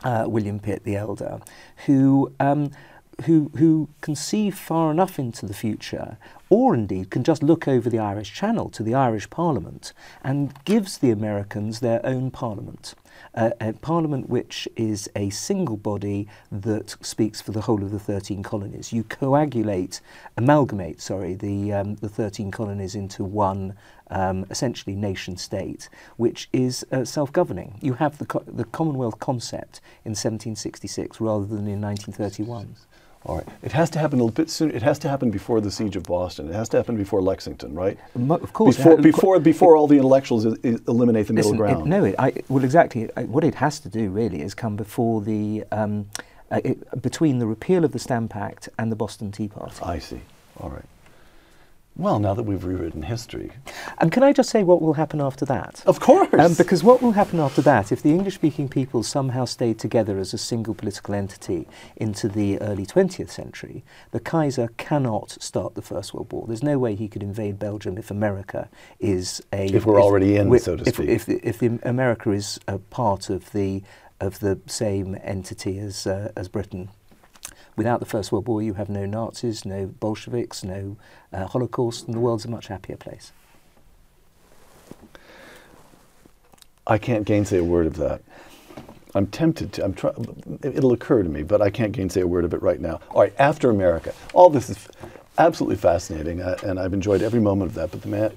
uh, 0.04 0.26
William 0.28 0.60
Pitt 0.60 0.84
the 0.84 0.96
Elder, 0.96 1.40
who, 1.86 2.32
um, 2.40 2.72
who, 3.26 3.52
who 3.58 3.90
can 4.02 4.16
see 4.16 4.50
far 4.50 4.92
enough 4.92 5.18
into 5.18 5.46
the 5.46 5.54
future, 5.54 6.18
or 6.50 6.74
indeed 6.74 7.10
can 7.10 7.24
just 7.24 7.44
look 7.44 7.68
over 7.68 7.90
the 7.90 8.00
Irish 8.00 8.34
Channel 8.34 8.70
to 8.70 8.84
the 8.84 8.94
Irish 8.94 9.30
Parliament 9.30 9.94
and 10.24 10.54
gives 10.66 11.00
the 11.00 11.12
Americans 11.12 11.80
their 11.80 12.06
own 12.06 12.32
Parliament. 12.32 12.94
Uh, 13.34 13.50
a 13.60 13.74
parliament 13.74 14.30
which 14.30 14.68
is 14.76 15.10
a 15.16 15.30
single 15.32 15.78
body 15.78 16.28
that 16.52 16.96
speaks 17.02 17.42
for 17.42 17.52
the 17.52 17.62
whole 17.62 17.84
of 17.84 17.92
the 17.92 18.00
13 18.00 18.44
colonies. 18.44 18.94
You 18.94 19.04
coagulate, 19.04 20.02
amalgamate, 20.38 21.02
sorry, 21.02 21.34
the, 21.34 21.74
um, 21.74 21.96
the 21.96 22.10
13 22.10 22.52
colonies 22.52 22.96
into 22.96 23.24
one 23.24 23.76
um, 24.10 24.46
essentially 24.50 24.96
nation 24.96 25.38
state, 25.38 25.90
which 26.18 26.50
is 26.54 26.86
uh, 26.92 27.04
self-governing. 27.06 27.80
You 27.82 27.94
have 27.94 28.18
the, 28.18 28.26
co- 28.26 28.44
the 28.48 28.64
Commonwealth 28.66 29.20
concept 29.20 29.82
in 30.06 30.12
1766 30.12 31.20
rather 31.22 31.46
than 31.46 31.68
in 31.68 31.82
1931. 31.82 32.76
All 33.26 33.38
right. 33.38 33.48
It 33.62 33.74
has 33.74 33.90
to 33.90 34.00
happen 34.00 34.20
a 34.20 34.24
little 34.24 34.34
bit 34.34 34.50
soon. 34.50 34.72
It 34.72 34.82
has 34.84 34.98
to 35.00 35.10
happen 35.10 35.32
before 35.32 35.60
the 35.60 35.72
siege 35.72 35.96
of 35.98 36.04
Boston. 36.04 36.48
It 36.48 36.54
has 36.54 36.70
to 36.70 36.78
happen 36.78 36.96
before 36.96 37.22
Lexington, 37.22 37.74
right? 37.74 37.98
Mo- 38.16 38.36
Of 38.36 38.54
course, 38.54 38.78
Before 38.78 38.96
before 38.98 39.40
before 39.40 39.76
all 39.76 39.88
the 39.88 39.98
intellectuals 39.98 40.46
eliminate 40.46 41.28
the 41.28 41.34
middle 41.34 41.52
Listen, 41.52 41.66
it, 41.66 41.74
ground. 41.74 41.86
no, 41.90 42.06
it, 42.06 42.16
I, 42.18 42.34
well, 42.48 42.64
exactly. 42.64 43.10
I, 43.18 43.24
what 43.24 43.44
it 43.44 43.56
has 43.56 43.80
to 43.82 43.90
do 43.90 44.10
really 44.12 44.42
is 44.42 44.54
come 44.54 44.78
before 44.78 45.22
the 45.22 45.66
um, 45.74 46.08
uh, 46.52 46.62
it, 46.64 47.02
between 47.02 47.40
the 47.40 47.48
repeal 47.48 47.84
of 47.84 47.92
the 47.92 48.00
Stamp 48.00 48.34
Act 48.34 48.70
and 48.80 48.90
the 48.92 48.96
Boston 48.96 49.32
Tea 49.34 49.50
Party. 49.50 49.76
I 49.84 50.00
see. 50.00 50.22
All 50.62 50.70
right. 50.70 50.86
Well, 51.98 52.20
now 52.20 52.36
that 52.36 52.44
we've 52.44 52.64
rewritten 52.64 53.02
history, 53.02 53.52
And 53.98 54.12
can 54.12 54.22
I 54.22 54.32
just 54.32 54.52
say 54.52 54.62
what 54.62 54.82
will 54.84 54.94
happen 54.94 55.20
after 55.20 55.46
that? 55.46 55.82
of 55.88 56.00
course. 56.00 56.30
Um, 56.34 56.54
because 56.54 56.84
what 56.84 57.02
will 57.02 57.14
happen 57.14 57.40
after 57.40 57.62
that, 57.64 57.92
if 57.92 58.04
the 58.04 58.12
English 58.12 58.36
speaking 58.36 58.70
people 58.70 59.02
somehow 59.02 59.46
stayed 59.46 59.80
together 59.80 60.20
as 60.20 60.32
a 60.34 60.38
single 60.38 60.76
political 60.76 61.16
entity 61.16 61.68
into 61.96 62.28
the 62.28 62.62
early 62.62 62.86
20th 62.86 63.32
century, 63.32 63.84
the 64.12 64.20
Kaiser 64.20 64.70
cannot 64.78 65.42
start 65.42 65.74
the 65.74 65.82
First 65.82 66.14
World 66.14 66.32
War. 66.32 66.46
There's 66.46 66.62
no 66.64 66.78
way 66.78 66.94
he 66.94 67.08
could 67.08 67.24
invade 67.24 67.58
Belgium 67.58 67.98
if 67.98 68.12
America 68.12 68.70
is 69.00 69.42
a. 69.52 69.66
If 69.66 69.86
we're 69.86 70.02
already 70.02 70.36
in, 70.36 70.58
so 70.60 70.76
to 70.76 70.86
speak. 70.86 71.10
If, 71.10 71.28
if 71.28 71.58
the 71.58 71.80
America 71.82 72.32
is 72.32 72.60
a 72.68 72.78
part 72.78 73.32
of 73.32 73.52
the, 73.54 73.82
of 74.22 74.40
the 74.40 74.60
same 74.68 75.18
entity 75.24 75.80
as, 75.80 76.06
uh, 76.06 76.32
as 76.36 76.48
Britain. 76.48 76.90
Without 77.78 78.00
the 78.00 78.06
First 78.06 78.32
World 78.32 78.48
War, 78.48 78.62
you 78.62 78.74
have 78.74 78.90
no 78.90 79.06
Nazis, 79.06 79.64
no 79.64 79.86
Bolsheviks, 79.86 80.64
no 80.64 80.98
uh, 81.32 81.46
Holocaust, 81.46 82.08
and 82.08 82.16
the 82.16 82.20
world's 82.20 82.44
a 82.44 82.50
much 82.50 82.68
happier 82.68 82.98
place. 82.98 83.32
I 86.88 86.98
can't 86.98 87.24
gainsay 87.24 87.60
a 87.60 87.64
word 87.64 87.86
of 87.86 87.98
that. 87.98 88.22
I'm 89.14 89.28
tempted 89.28 89.74
to. 89.74 89.86
I'm 89.86 89.94
try, 89.94 90.12
It'll 90.64 90.94
occur 90.94 91.22
to 91.22 91.30
me, 91.30 91.44
but 91.44 91.62
I 91.62 91.70
can't 91.70 91.92
gainsay 91.92 92.22
a 92.22 92.28
word 92.28 92.46
of 92.46 92.54
it 92.54 92.62
right 92.62 92.80
now. 92.80 93.00
All 93.12 93.22
right. 93.22 93.34
After 93.38 93.70
America, 93.70 94.14
all 94.34 94.50
this 94.50 94.70
is 94.70 94.88
absolutely 95.38 95.78
fascinating, 95.78 96.42
uh, 96.42 96.58
and 96.64 96.80
I've 96.80 96.94
enjoyed 96.94 97.22
every 97.22 97.40
moment 97.40 97.70
of 97.70 97.76
that. 97.76 97.92
But 97.92 98.02
the 98.02 98.08
man, 98.08 98.32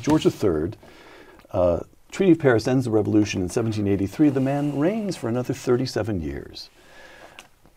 George 0.00 0.26
III, 0.26 0.72
uh, 1.52 1.80
Treaty 2.10 2.32
of 2.32 2.38
Paris 2.38 2.66
ends 2.66 2.86
the 2.86 2.90
revolution 2.90 3.40
in 3.40 3.44
1783. 3.44 4.30
The 4.30 4.40
man 4.40 4.78
reigns 4.78 5.16
for 5.16 5.28
another 5.28 5.52
37 5.52 6.22
years, 6.22 6.70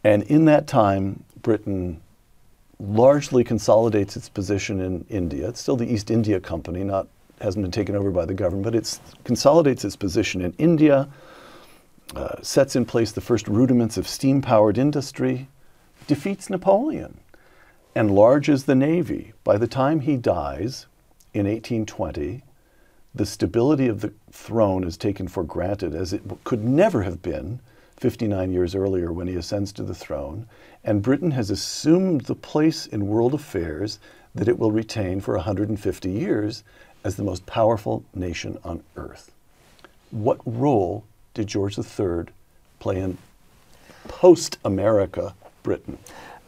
and 0.04 0.24
in 0.24 0.46
that 0.46 0.68
time, 0.68 1.24
Britain 1.42 2.02
largely 2.80 3.44
consolidates 3.44 4.16
its 4.16 4.30
position 4.30 4.80
in 4.80 5.06
India. 5.10 5.50
It's 5.50 5.60
still 5.60 5.76
the 5.76 5.92
East 5.92 6.10
India 6.10 6.40
Company, 6.40 6.84
not 6.84 7.08
hasn't 7.42 7.64
been 7.64 7.72
taken 7.72 7.96
over 7.96 8.12
by 8.12 8.26
the 8.26 8.34
government, 8.34 8.66
but 8.66 8.76
it 8.76 9.00
consolidates 9.24 9.86
its 9.86 9.96
position 9.96 10.42
in 10.42 10.54
India, 10.58 11.08
uh, 12.16 12.36
sets 12.42 12.76
in 12.76 12.86
place 12.86 13.12
the 13.12 13.22
first 13.22 13.48
rudiments 13.48 13.98
of 13.98 14.08
steam-powered 14.08 14.78
industry, 14.78 15.48
defeats 16.08 16.50
Napoleon, 16.50 17.18
enlarges 17.96 18.66
the 18.66 18.76
navy. 18.76 19.34
By 19.44 19.58
the 19.58 19.68
time 19.68 20.02
he 20.02 20.18
dies 20.18 20.86
in 21.34 21.46
1820, 21.46 22.44
the 23.14 23.26
stability 23.26 23.88
of 23.88 24.02
the 24.02 24.14
throne 24.32 24.84
is 24.84 24.98
taken 24.98 25.28
for 25.28 25.44
granted 25.44 25.96
as 25.96 26.14
it 26.14 26.22
could 26.44 26.64
never 26.64 27.04
have 27.04 27.22
been 27.22 27.60
59 28.00 28.52
years 28.52 28.76
earlier 28.76 29.12
when 29.12 29.28
he 29.28 29.36
ascends 29.36 29.74
to 29.74 29.84
the 29.84 29.94
throne, 29.94 30.48
and 30.84 31.02
Britain 31.02 31.32
has 31.32 31.50
assumed 31.50 32.22
the 32.22 32.36
place 32.36 32.86
in 32.86 33.08
world 33.08 33.34
affairs 33.34 34.00
that 34.34 34.48
it 34.48 34.58
will 34.58 34.72
retain 34.72 35.20
for 35.20 35.36
150 35.36 36.10
years 36.10 36.64
as 37.04 37.16
the 37.16 37.24
most 37.24 37.46
powerful 37.46 38.04
nation 38.14 38.58
on 38.64 38.84
earth. 38.96 39.32
What 40.12 40.40
role 40.46 41.04
did 41.34 41.48
George 41.48 41.78
III 41.78 42.26
play 42.80 43.00
in 43.00 43.18
post 44.08 44.58
America 44.64 45.36
Britain? 45.64 45.98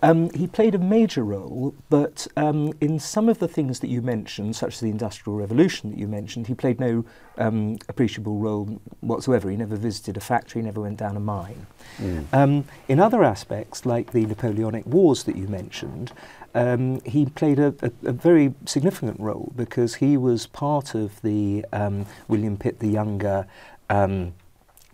Um, 0.03 0.31
he 0.31 0.47
played 0.47 0.73
a 0.73 0.79
major 0.79 1.23
role, 1.23 1.75
but 1.89 2.27
um, 2.35 2.73
in 2.81 2.99
some 2.99 3.29
of 3.29 3.39
the 3.39 3.47
things 3.47 3.79
that 3.81 3.87
you 3.87 4.01
mentioned, 4.01 4.55
such 4.55 4.75
as 4.75 4.79
the 4.79 4.89
Industrial 4.89 5.37
Revolution 5.37 5.91
that 5.91 5.99
you 5.99 6.07
mentioned, 6.07 6.47
he 6.47 6.55
played 6.55 6.79
no 6.79 7.05
um, 7.37 7.77
appreciable 7.87 8.37
role 8.37 8.81
whatsoever. 9.01 9.49
He 9.49 9.57
never 9.57 9.75
visited 9.75 10.17
a 10.17 10.19
factory, 10.19 10.61
never 10.61 10.81
went 10.81 10.97
down 10.97 11.15
a 11.15 11.19
mine. 11.19 11.67
Mm. 11.99 12.63
In 12.87 12.99
other 12.99 13.23
aspects, 13.23 13.85
like 13.85 14.11
the 14.11 14.25
Napoleonic 14.25 14.85
Wars 14.87 15.23
that 15.23 15.35
you 15.35 15.47
mentioned, 15.47 16.11
um, 16.53 17.01
he 17.01 17.25
played 17.25 17.59
a, 17.59 17.73
a, 17.81 17.91
a, 18.09 18.11
very 18.11 18.53
significant 18.65 19.19
role 19.19 19.53
because 19.55 19.95
he 19.95 20.17
was 20.17 20.47
part 20.47 20.95
of 20.95 21.21
the 21.21 21.65
um, 21.71 22.05
William 22.27 22.57
Pitt 22.57 22.79
the 22.79 22.89
Younger 22.89 23.47
um, 23.89 24.33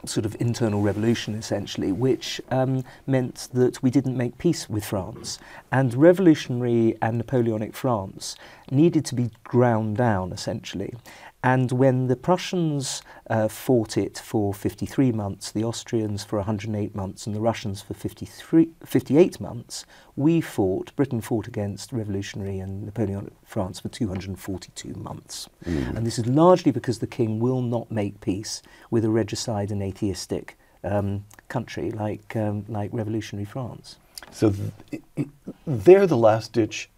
sort 0.05 0.25
of 0.25 0.35
internal 0.39 0.81
revolution, 0.81 1.35
essentially, 1.35 1.91
which 1.91 2.39
um, 2.51 2.83
meant 3.05 3.47
that 3.53 3.81
we 3.81 3.89
didn't 3.89 4.15
make 4.15 4.37
peace 4.37 4.69
with 4.69 4.85
France. 4.85 5.39
And 5.71 5.93
revolutionary 5.93 6.95
and 7.01 7.17
Napoleonic 7.17 7.75
France 7.75 8.35
needed 8.69 9.05
to 9.05 9.15
be 9.15 9.31
ground 9.43 9.97
down, 9.97 10.31
essentially. 10.31 10.93
And 11.43 11.71
when 11.71 12.07
the 12.07 12.15
Prussians 12.15 13.03
uh, 13.29 13.47
fought 13.47 13.95
it 13.95 14.17
for 14.17 14.53
53 14.53 15.11
months, 15.11 15.51
the 15.51 15.63
Austrians 15.63 16.23
for 16.23 16.37
108 16.37 16.95
months, 16.95 17.27
and 17.27 17.35
the 17.35 17.39
Russians 17.39 17.81
for 17.81 17.93
53, 17.93 18.69
58 18.83 19.39
months, 19.39 19.85
we 20.15 20.41
fought, 20.41 20.95
Britain 20.95 21.21
fought 21.21 21.47
against 21.47 21.93
revolutionary 21.93 22.59
and 22.59 22.83
Napoleonic 22.83 23.33
France 23.45 23.79
for 23.79 23.89
242 23.89 24.93
months. 24.95 25.47
Mm. 25.63 25.97
And 25.97 26.07
this 26.07 26.17
is 26.17 26.25
largely 26.25 26.71
because 26.71 26.99
the 26.99 27.07
king 27.07 27.39
will 27.39 27.61
not 27.61 27.91
make 27.91 28.19
peace 28.19 28.63
with 28.89 29.05
a 29.05 29.09
regicide 29.09 29.71
and 29.71 29.83
atheistic 29.83 30.57
um, 30.83 31.23
country 31.49 31.91
like, 31.91 32.35
um, 32.35 32.65
like 32.67 32.89
revolutionary 32.91 33.45
France. 33.45 33.97
So 34.31 34.51
th- 34.51 35.03
they're 35.65 36.07
the 36.07 36.17
last 36.17 36.53
ditch 36.53 36.89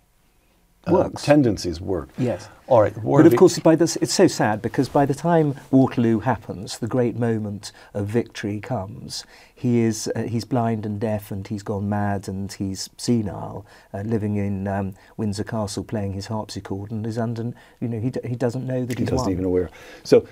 uh, 0.88 0.94
works. 0.94 1.24
tendencies 1.24 1.82
work. 1.82 2.10
Yes. 2.18 2.50
All 2.68 2.82
right. 2.82 2.96
War 2.98 3.24
but 3.24 3.32
of 3.32 3.38
course, 3.38 3.58
by 3.60 3.76
this, 3.76 3.96
it's 3.98 4.14
so 4.14 4.28
sad 4.28 4.62
because 4.62 4.88
by 4.90 5.06
the 5.06 5.14
time 5.16 5.56
Waterloo 5.72 6.20
happens, 6.20 6.78
the 6.78 6.88
great 6.88 7.16
moment 7.18 7.72
of 7.94 8.08
victory 8.08 8.60
comes. 8.60 9.26
He 9.54 9.80
is 9.80 10.10
uh, 10.16 10.24
he's 10.24 10.46
blind 10.46 10.86
and 10.86 11.00
deaf, 11.00 11.32
and 11.32 11.46
he's 11.48 11.64
gone 11.64 11.90
mad, 11.90 12.28
and 12.28 12.52
he's 12.52 12.90
senile, 12.98 13.66
uh, 13.94 14.02
living 14.02 14.36
in 14.38 14.68
um, 14.68 14.94
Windsor 15.18 15.44
Castle, 15.44 15.84
playing 15.84 16.14
his 16.14 16.28
harpsichord, 16.28 16.92
and 16.92 17.06
is 17.06 17.18
under 17.18 17.54
you 17.82 17.88
know 17.88 18.00
he, 18.00 18.12
d- 18.12 18.22
he 18.26 18.36
doesn't 18.36 18.66
know 18.66 18.86
that 18.86 18.98
he 18.98 19.04
he's 19.04 19.10
doesn't 19.10 19.26
won. 19.26 19.32
even 19.32 19.46
aware. 19.46 19.70
So, 20.04 20.28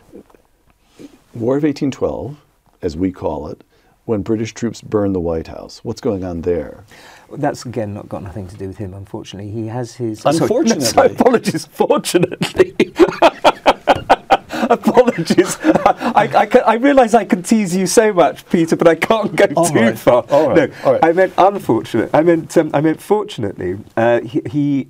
War 1.33 1.57
of 1.57 1.63
1812, 1.63 2.37
as 2.81 2.95
we 2.95 3.11
call 3.11 3.47
it, 3.47 3.63
when 4.05 4.21
British 4.21 4.53
troops 4.53 4.81
burn 4.81 5.11
the 5.11 5.19
White 5.19 5.47
House. 5.47 5.83
What's 5.83 5.99
going 6.01 6.23
on 6.23 6.41
there? 6.41 6.85
That's 7.31 7.65
again 7.65 7.93
not 7.93 8.07
got 8.09 8.23
nothing 8.23 8.47
to 8.47 8.55
do 8.57 8.67
with 8.67 8.77
him. 8.77 8.93
Unfortunately, 8.93 9.51
he 9.51 9.67
has 9.67 9.95
his. 9.95 10.25
Unfortunately, 10.25 10.85
sorry, 10.85 11.09
no, 11.09 11.13
apologies. 11.15 11.65
Fortunately. 11.65 12.75
Apologies. 14.69 15.57
I, 15.63 16.29
I, 16.33 16.43
I, 16.43 16.59
I 16.65 16.73
realise 16.75 17.13
I 17.13 17.23
can 17.23 17.41
tease 17.41 17.73
you 17.73 17.87
so 17.87 18.11
much, 18.11 18.45
Peter, 18.49 18.75
but 18.75 18.87
I 18.87 18.95
can't 18.95 19.33
go 19.33 19.45
All 19.55 19.65
too 19.65 19.75
right. 19.75 19.97
far. 19.97 20.25
All 20.29 20.49
right. 20.49 20.69
No, 20.69 20.75
All 20.83 20.93
right. 20.93 21.05
I 21.05 21.13
meant 21.13 21.33
unfortunate. 21.37 22.09
I 22.13 22.21
meant 22.21 22.57
um, 22.57 22.71
I 22.73 22.81
meant 22.81 23.01
fortunately. 23.01 23.77
Uh, 23.95 24.21
he, 24.21 24.41
he 24.49 24.87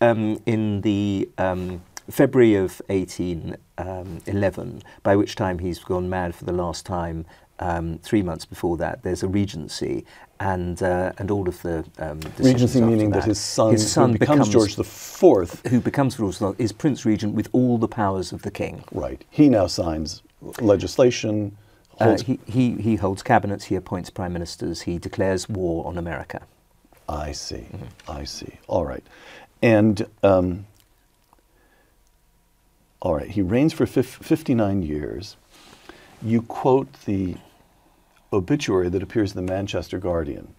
um, 0.00 0.40
in 0.46 0.82
the 0.82 1.28
um, 1.38 1.82
February 2.10 2.54
of 2.54 2.80
1811, 2.86 4.68
um, 4.68 4.80
by 5.02 5.16
which 5.16 5.34
time 5.34 5.58
he's 5.58 5.78
gone 5.78 6.08
mad 6.08 6.34
for 6.34 6.44
the 6.44 6.52
last 6.52 6.86
time, 6.86 7.26
um, 7.58 7.98
three 7.98 8.22
months 8.22 8.44
before 8.44 8.76
that, 8.78 9.02
there's 9.02 9.22
a 9.22 9.28
regency, 9.28 10.04
and 10.40 10.82
uh, 10.82 11.12
and 11.18 11.30
all 11.30 11.48
of 11.48 11.60
the 11.62 11.84
um, 11.98 12.18
regency 12.38 12.80
meaning 12.80 13.10
that, 13.10 13.20
that, 13.20 13.28
his 13.28 13.38
son, 13.38 13.72
his 13.72 13.92
son 13.92 14.12
who 14.12 14.18
becomes, 14.18 14.48
becomes 14.48 14.52
George 14.52 14.76
the 14.76 14.84
Fourth, 14.84 15.66
who 15.68 15.80
becomes 15.80 16.16
George 16.16 16.38
the 16.38 16.54
is 16.58 16.72
Prince 16.72 17.04
Regent 17.04 17.34
with 17.34 17.48
all 17.52 17.78
the 17.78 17.88
powers 17.88 18.32
of 18.32 18.42
the 18.42 18.50
king. 18.50 18.82
Right. 18.90 19.22
He 19.30 19.48
now 19.50 19.66
signs 19.66 20.22
legislation. 20.60 21.56
Uh, 22.00 22.16
he, 22.16 22.40
he 22.46 22.72
he 22.76 22.96
holds 22.96 23.22
cabinets. 23.22 23.66
He 23.66 23.76
appoints 23.76 24.08
prime 24.08 24.32
ministers. 24.32 24.80
He 24.82 24.98
declares 24.98 25.48
war 25.48 25.86
on 25.86 25.98
America. 25.98 26.42
I 27.06 27.32
see. 27.32 27.56
Mm-hmm. 27.56 28.10
I 28.10 28.24
see. 28.24 28.58
All 28.66 28.84
right, 28.86 29.04
and. 29.62 30.06
Um, 30.22 30.66
all 33.02 33.14
right, 33.14 33.30
he 33.30 33.40
reigns 33.40 33.72
for 33.72 33.86
59 33.86 34.82
years. 34.82 35.38
You 36.20 36.42
quote 36.42 36.92
the 37.06 37.36
obituary 38.32 38.88
that 38.88 39.02
appears 39.02 39.34
in 39.34 39.44
the 39.44 39.52
Manchester 39.52 39.98
Guardian. 39.98 40.54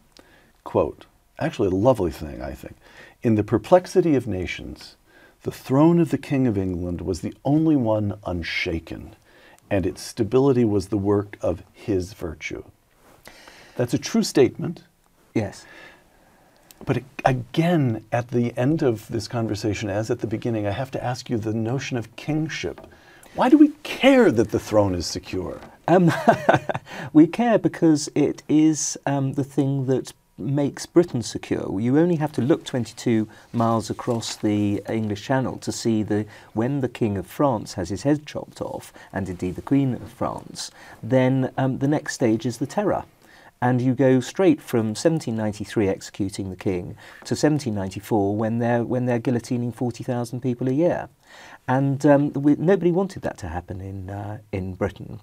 Quote, 0.64 1.06
actually 1.40 1.70
a 1.70 1.72
lovely 1.72 2.12
thing, 2.12 2.42
I 2.42 2.52
think. 2.52 2.76
In 3.24 3.36
the 3.36 3.44
perplexity 3.44 4.16
of 4.16 4.28
nations, 4.28 4.96
the 5.44 5.52
throne 5.52 6.00
of 6.00 6.12
the 6.12 6.18
King 6.18 6.48
of 6.48 6.58
England 6.58 7.02
was 7.02 7.22
the 7.22 7.34
only 7.44 7.76
one 7.76 8.20
unshaken, 8.26 9.16
and 9.70 9.86
its 9.86 10.02
stability 10.02 10.66
was 10.66 10.88
the 10.88 10.98
work 10.98 11.38
of 11.42 11.64
his 11.74 12.14
virtue. 12.14 12.64
That's 13.76 13.94
a 13.94 14.00
true 14.00 14.24
statement. 14.24 14.84
Yes. 15.34 15.66
But 16.86 17.04
again, 17.26 18.06
at 18.12 18.30
the 18.30 18.58
end 18.58 18.82
of 18.82 19.08
this 19.08 19.28
conversation, 19.28 19.90
as 19.90 20.12
at 20.12 20.20
the 20.20 20.28
beginning, 20.28 20.68
I 20.68 20.72
have 20.72 20.92
to 20.92 21.04
ask 21.04 21.30
you 21.30 21.38
the 21.38 21.54
notion 21.54 21.98
of 21.98 22.16
kingship. 22.16 22.82
Why 23.34 23.50
do 23.50 23.58
we 23.58 23.70
care 23.84 24.32
that 24.32 24.52
the 24.52 24.60
throne 24.60 24.94
is 24.94 25.06
secure? 25.06 25.60
Um, 25.92 26.10
we 27.14 27.28
care 27.28 27.58
because 27.58 28.10
it 28.16 28.44
is 28.48 28.98
um, 29.06 29.34
the 29.34 29.44
thing 29.44 29.88
that 29.88 30.14
makes 30.38 30.86
Britain 30.86 31.22
secure. 31.22 31.82
You 31.82 32.00
only 32.00 32.16
have 32.16 32.32
to 32.34 32.42
look 32.42 32.64
22 32.64 33.28
miles 33.52 33.90
across 33.90 34.38
the 34.38 34.82
English 34.88 35.24
Channel 35.24 35.58
to 35.58 35.72
see 35.74 36.02
the 36.02 36.26
when 36.54 36.80
the 36.80 36.88
King 36.88 37.18
of 37.18 37.28
France 37.28 37.74
has 37.74 37.90
his 37.90 38.04
head 38.04 38.26
chopped 38.26 38.62
off, 38.62 38.94
and 39.12 39.28
indeed 39.28 39.56
the 39.56 39.62
Queen 39.62 39.96
of 39.96 40.10
France, 40.10 40.72
then 41.04 41.52
um, 41.58 41.80
the 41.80 41.90
next 41.90 42.14
stage 42.14 42.46
is 42.46 42.60
the 42.60 42.66
Terror. 42.68 43.04
And 43.62 43.82
you 43.82 43.94
go 43.94 44.22
straight 44.22 44.62
from 44.62 44.96
1793 44.96 45.90
executing 45.90 46.50
the 46.50 46.56
king 46.56 46.96
to 47.26 47.36
1794 47.36 48.36
when 48.38 48.60
they're 48.60 48.86
when 48.86 49.08
they're 49.08 49.20
guillotining 49.20 49.76
40,000 49.76 50.40
people 50.40 50.70
a 50.70 50.72
year, 50.72 51.10
and 51.68 52.06
um, 52.06 52.32
we, 52.32 52.56
nobody 52.56 52.92
wanted 52.92 53.24
that 53.24 53.38
to 53.40 53.50
happen 53.50 53.82
in 53.82 54.10
uh, 54.10 54.38
in 54.54 54.76
Britain 54.76 55.20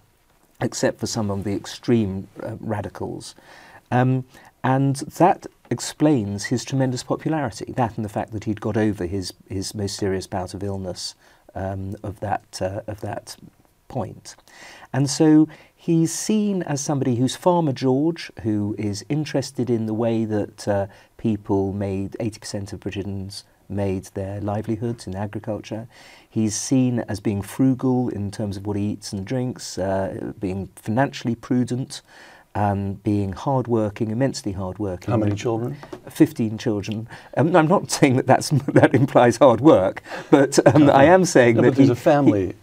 except 0.60 0.98
for 0.98 1.06
some 1.06 1.30
of 1.30 1.44
the 1.44 1.54
extreme 1.54 2.28
uh, 2.42 2.56
radicals. 2.60 3.34
Um, 3.90 4.24
and 4.64 4.96
that 4.96 5.46
explains 5.70 6.46
his 6.46 6.64
tremendous 6.64 7.02
popularity, 7.02 7.72
that 7.72 7.96
and 7.96 8.04
the 8.04 8.08
fact 8.08 8.32
that 8.32 8.44
he'd 8.44 8.60
got 8.60 8.76
over 8.76 9.06
his, 9.06 9.32
his 9.48 9.74
most 9.74 9.96
serious 9.96 10.26
bout 10.26 10.54
of 10.54 10.62
illness 10.62 11.14
um, 11.54 11.96
of, 12.02 12.20
that, 12.20 12.58
uh, 12.60 12.80
of 12.86 13.00
that 13.00 13.36
point. 13.86 14.34
And 14.92 15.08
so 15.08 15.48
he's 15.74 16.12
seen 16.12 16.62
as 16.62 16.80
somebody 16.80 17.16
who's 17.16 17.36
Farmer 17.36 17.72
George, 17.72 18.30
who 18.42 18.74
is 18.78 19.04
interested 19.08 19.70
in 19.70 19.86
the 19.86 19.94
way 19.94 20.24
that 20.24 20.66
uh, 20.66 20.86
people 21.16 21.72
made 21.72 22.12
80% 22.20 22.72
of 22.72 22.80
Britons 22.80 23.44
made 23.68 24.04
their 24.14 24.40
livelihoods 24.40 25.06
in 25.06 25.14
agriculture. 25.14 25.88
He's 26.28 26.54
seen 26.54 27.00
as 27.00 27.20
being 27.20 27.42
frugal 27.42 28.08
in 28.08 28.30
terms 28.30 28.56
of 28.56 28.66
what 28.66 28.76
he 28.76 28.90
eats 28.90 29.12
and 29.12 29.26
drinks, 29.26 29.78
uh, 29.78 30.32
being 30.38 30.68
financially 30.76 31.34
prudent, 31.34 32.02
um, 32.54 32.94
being 32.94 33.32
hardworking, 33.32 34.10
immensely 34.10 34.52
hardworking. 34.52 35.12
How 35.12 35.18
many 35.18 35.34
children? 35.34 35.76
15 36.08 36.58
children. 36.58 37.08
Um, 37.36 37.54
I'm 37.54 37.68
not 37.68 37.90
saying 37.98 38.16
that 38.16 38.26
that 38.74 38.94
implies 38.94 39.36
hard 39.36 39.60
work, 39.60 40.02
but 40.30 40.58
um, 40.74 40.90
I 40.90 41.04
am 41.04 41.24
saying 41.24 41.56
no, 41.56 41.62
that 41.62 41.70
but 41.70 41.76
there's 41.76 41.88
he, 41.88 41.92
a 41.92 41.96
family. 41.96 42.46
He, 42.48 42.54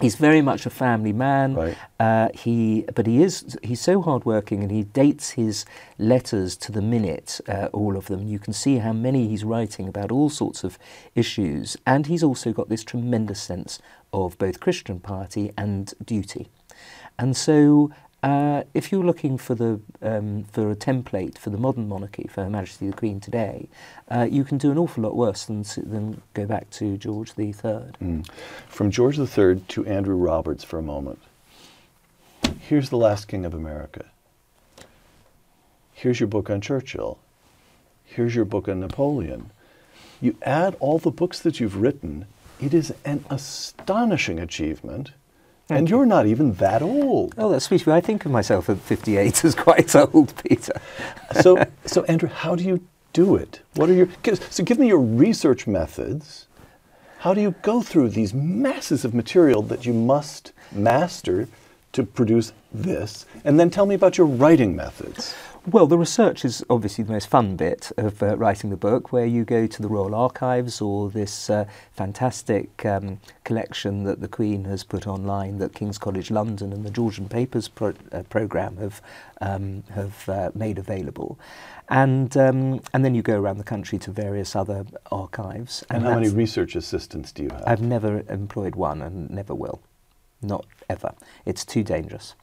He's 0.00 0.16
very 0.16 0.42
much 0.42 0.66
a 0.66 0.70
family 0.70 1.12
man. 1.12 1.54
Right. 1.54 1.76
Uh, 1.98 2.28
he, 2.34 2.84
but 2.94 3.06
he 3.06 3.22
is 3.22 3.58
he's 3.62 3.80
so 3.80 4.00
hardworking, 4.00 4.62
and 4.62 4.70
he 4.70 4.84
dates 4.84 5.30
his 5.30 5.64
letters 5.98 6.56
to 6.58 6.72
the 6.72 6.82
minute. 6.82 7.40
Uh, 7.48 7.68
all 7.72 7.96
of 7.96 8.06
them. 8.06 8.26
You 8.26 8.38
can 8.38 8.52
see 8.52 8.78
how 8.78 8.92
many 8.92 9.28
he's 9.28 9.44
writing 9.44 9.88
about 9.88 10.10
all 10.10 10.30
sorts 10.30 10.64
of 10.64 10.78
issues, 11.14 11.76
and 11.86 12.06
he's 12.06 12.22
also 12.22 12.52
got 12.52 12.68
this 12.68 12.84
tremendous 12.84 13.42
sense 13.42 13.78
of 14.12 14.38
both 14.38 14.60
Christian 14.60 15.00
piety 15.00 15.52
and 15.56 15.92
duty. 16.04 16.48
And 17.18 17.36
so 17.36 17.90
uh, 18.22 18.64
if 18.74 18.92
you're 18.92 19.04
looking 19.04 19.38
for 19.38 19.54
the 19.54 19.80
um, 20.02 20.44
for 20.44 20.70
a 20.70 20.76
template 20.76 21.38
for 21.38 21.50
the 21.50 21.56
modern 21.56 21.88
monarchy 21.88 22.28
for 22.28 22.44
Her 22.44 22.50
Majesty 22.50 22.88
the 22.88 22.96
Queen 22.96 23.20
today, 23.20 23.68
uh, 24.10 24.26
you 24.30 24.44
can 24.44 24.58
do 24.58 24.70
an 24.70 24.78
awful 24.78 25.04
lot 25.04 25.16
worse 25.16 25.46
than 25.46 25.64
than 25.76 26.20
go 26.34 26.46
back 26.46 26.68
to 26.70 26.96
George 26.96 27.34
the 27.34 27.52
Third. 27.52 27.96
Mm. 28.02 28.28
From 28.68 28.90
George 28.90 29.16
the 29.16 29.26
Third 29.26 29.68
to 29.70 29.86
Andrew 29.86 30.16
Roberts 30.16 30.64
for 30.64 30.78
a 30.78 30.82
moment. 30.82 31.20
Here's 32.60 32.90
the 32.90 32.96
last 32.96 33.26
king 33.26 33.46
of 33.46 33.54
America. 33.54 34.04
Here's 35.92 36.20
your 36.20 36.28
book 36.28 36.50
on 36.50 36.60
Churchill. 36.60 37.18
Here's 38.04 38.34
your 38.34 38.44
book 38.44 38.68
on 38.68 38.80
Napoleon. 38.80 39.50
You 40.20 40.36
add 40.42 40.76
all 40.80 40.98
the 40.98 41.10
books 41.10 41.40
that 41.40 41.60
you've 41.60 41.76
written, 41.76 42.26
it 42.60 42.74
is 42.74 42.92
an 43.04 43.24
astonishing 43.30 44.38
achievement 44.38 45.12
and 45.70 45.88
you're 45.88 46.06
not 46.06 46.26
even 46.26 46.54
that 46.54 46.82
old. 46.82 47.34
Oh, 47.38 47.50
that's 47.50 47.66
sweet. 47.66 47.86
I 47.88 48.00
think 48.00 48.24
of 48.24 48.30
myself 48.30 48.68
at 48.68 48.78
58 48.78 49.44
as 49.44 49.54
quite 49.54 49.94
old, 49.94 50.34
Peter. 50.44 50.80
so, 51.40 51.64
so 51.86 52.04
Andrew, 52.04 52.28
how 52.28 52.54
do 52.54 52.64
you 52.64 52.84
do 53.12 53.36
it? 53.36 53.60
What 53.74 53.90
are 53.90 53.94
your 53.94 54.08
so 54.50 54.64
give 54.64 54.78
me 54.78 54.88
your 54.88 55.00
research 55.00 55.66
methods. 55.66 56.46
How 57.18 57.34
do 57.34 57.40
you 57.40 57.54
go 57.62 57.82
through 57.82 58.10
these 58.10 58.32
masses 58.32 59.04
of 59.04 59.12
material 59.12 59.62
that 59.62 59.84
you 59.84 59.92
must 59.92 60.52
master 60.72 61.48
to 61.92 62.02
produce 62.04 62.52
this? 62.72 63.26
And 63.44 63.60
then 63.60 63.68
tell 63.68 63.84
me 63.84 63.94
about 63.94 64.16
your 64.16 64.26
writing 64.26 64.74
methods. 64.74 65.34
Well, 65.66 65.86
the 65.86 65.98
research 65.98 66.46
is 66.46 66.64
obviously 66.70 67.04
the 67.04 67.12
most 67.12 67.28
fun 67.28 67.54
bit 67.54 67.92
of 67.98 68.22
uh, 68.22 68.34
writing 68.38 68.70
the 68.70 68.78
book, 68.78 69.12
where 69.12 69.26
you 69.26 69.44
go 69.44 69.66
to 69.66 69.82
the 69.82 69.88
Royal 69.88 70.14
Archives 70.14 70.80
or 70.80 71.10
this 71.10 71.50
uh, 71.50 71.66
fantastic 71.92 72.86
um, 72.86 73.20
collection 73.44 74.04
that 74.04 74.22
the 74.22 74.28
Queen 74.28 74.64
has 74.64 74.84
put 74.84 75.06
online 75.06 75.58
that 75.58 75.74
King's 75.74 75.98
College 75.98 76.30
London 76.30 76.72
and 76.72 76.82
the 76.82 76.90
Georgian 76.90 77.28
Papers 77.28 77.68
pro- 77.68 77.92
uh, 78.10 78.22
programme 78.30 78.78
have, 78.78 79.02
um, 79.42 79.84
have 79.94 80.26
uh, 80.30 80.50
made 80.54 80.78
available. 80.78 81.38
And, 81.90 82.34
um, 82.38 82.80
and 82.94 83.04
then 83.04 83.14
you 83.14 83.20
go 83.20 83.38
around 83.38 83.58
the 83.58 83.64
country 83.64 83.98
to 83.98 84.10
various 84.10 84.56
other 84.56 84.86
archives. 85.12 85.84
And, 85.90 85.98
and 85.98 86.06
how 86.06 86.20
many 86.20 86.30
research 86.30 86.74
assistants 86.74 87.32
do 87.32 87.42
you 87.42 87.50
have? 87.50 87.64
I've 87.66 87.82
never 87.82 88.24
employed 88.30 88.76
one 88.76 89.02
and 89.02 89.28
never 89.28 89.54
will. 89.54 89.82
Not 90.40 90.64
ever. 90.88 91.12
It's 91.44 91.66
too 91.66 91.82
dangerous. 91.82 92.34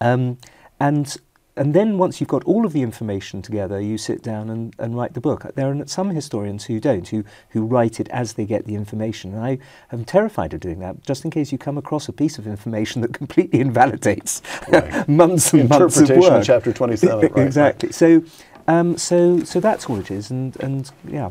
Um, 0.00 0.38
and 0.80 1.16
and 1.56 1.72
then 1.72 1.96
once 1.96 2.20
you've 2.20 2.28
got 2.28 2.44
all 2.44 2.66
of 2.66 2.74
the 2.74 2.82
information 2.82 3.40
together, 3.40 3.80
you 3.80 3.96
sit 3.96 4.22
down 4.22 4.50
and, 4.50 4.76
and 4.78 4.94
write 4.94 5.14
the 5.14 5.22
book. 5.22 5.46
There 5.54 5.72
are 5.72 5.86
some 5.86 6.10
historians 6.10 6.66
who 6.66 6.78
don't, 6.78 7.08
who, 7.08 7.24
who 7.50 7.64
write 7.64 7.98
it 7.98 8.08
as 8.10 8.34
they 8.34 8.44
get 8.44 8.66
the 8.66 8.74
information. 8.74 9.32
And 9.32 9.42
I 9.42 9.58
am 9.90 10.04
terrified 10.04 10.52
of 10.52 10.60
doing 10.60 10.80
that, 10.80 11.02
just 11.02 11.24
in 11.24 11.30
case 11.30 11.52
you 11.52 11.58
come 11.58 11.78
across 11.78 12.08
a 12.08 12.12
piece 12.12 12.36
of 12.36 12.46
information 12.46 13.00
that 13.00 13.14
completely 13.14 13.60
invalidates 13.60 14.42
right. 14.68 15.08
months 15.08 15.54
and 15.54 15.68
months 15.68 15.96
of 15.98 16.10
work. 16.10 16.44
chapter 16.44 16.72
27. 16.72 17.16
Right, 17.16 17.46
exactly. 17.46 17.88
Right. 17.88 17.94
So, 17.94 18.22
um, 18.68 18.98
so, 18.98 19.42
so 19.44 19.58
that's 19.58 19.86
all 19.86 19.98
it 19.98 20.10
is. 20.10 20.30
And, 20.30 20.54
and 20.60 20.90
yeah. 21.08 21.30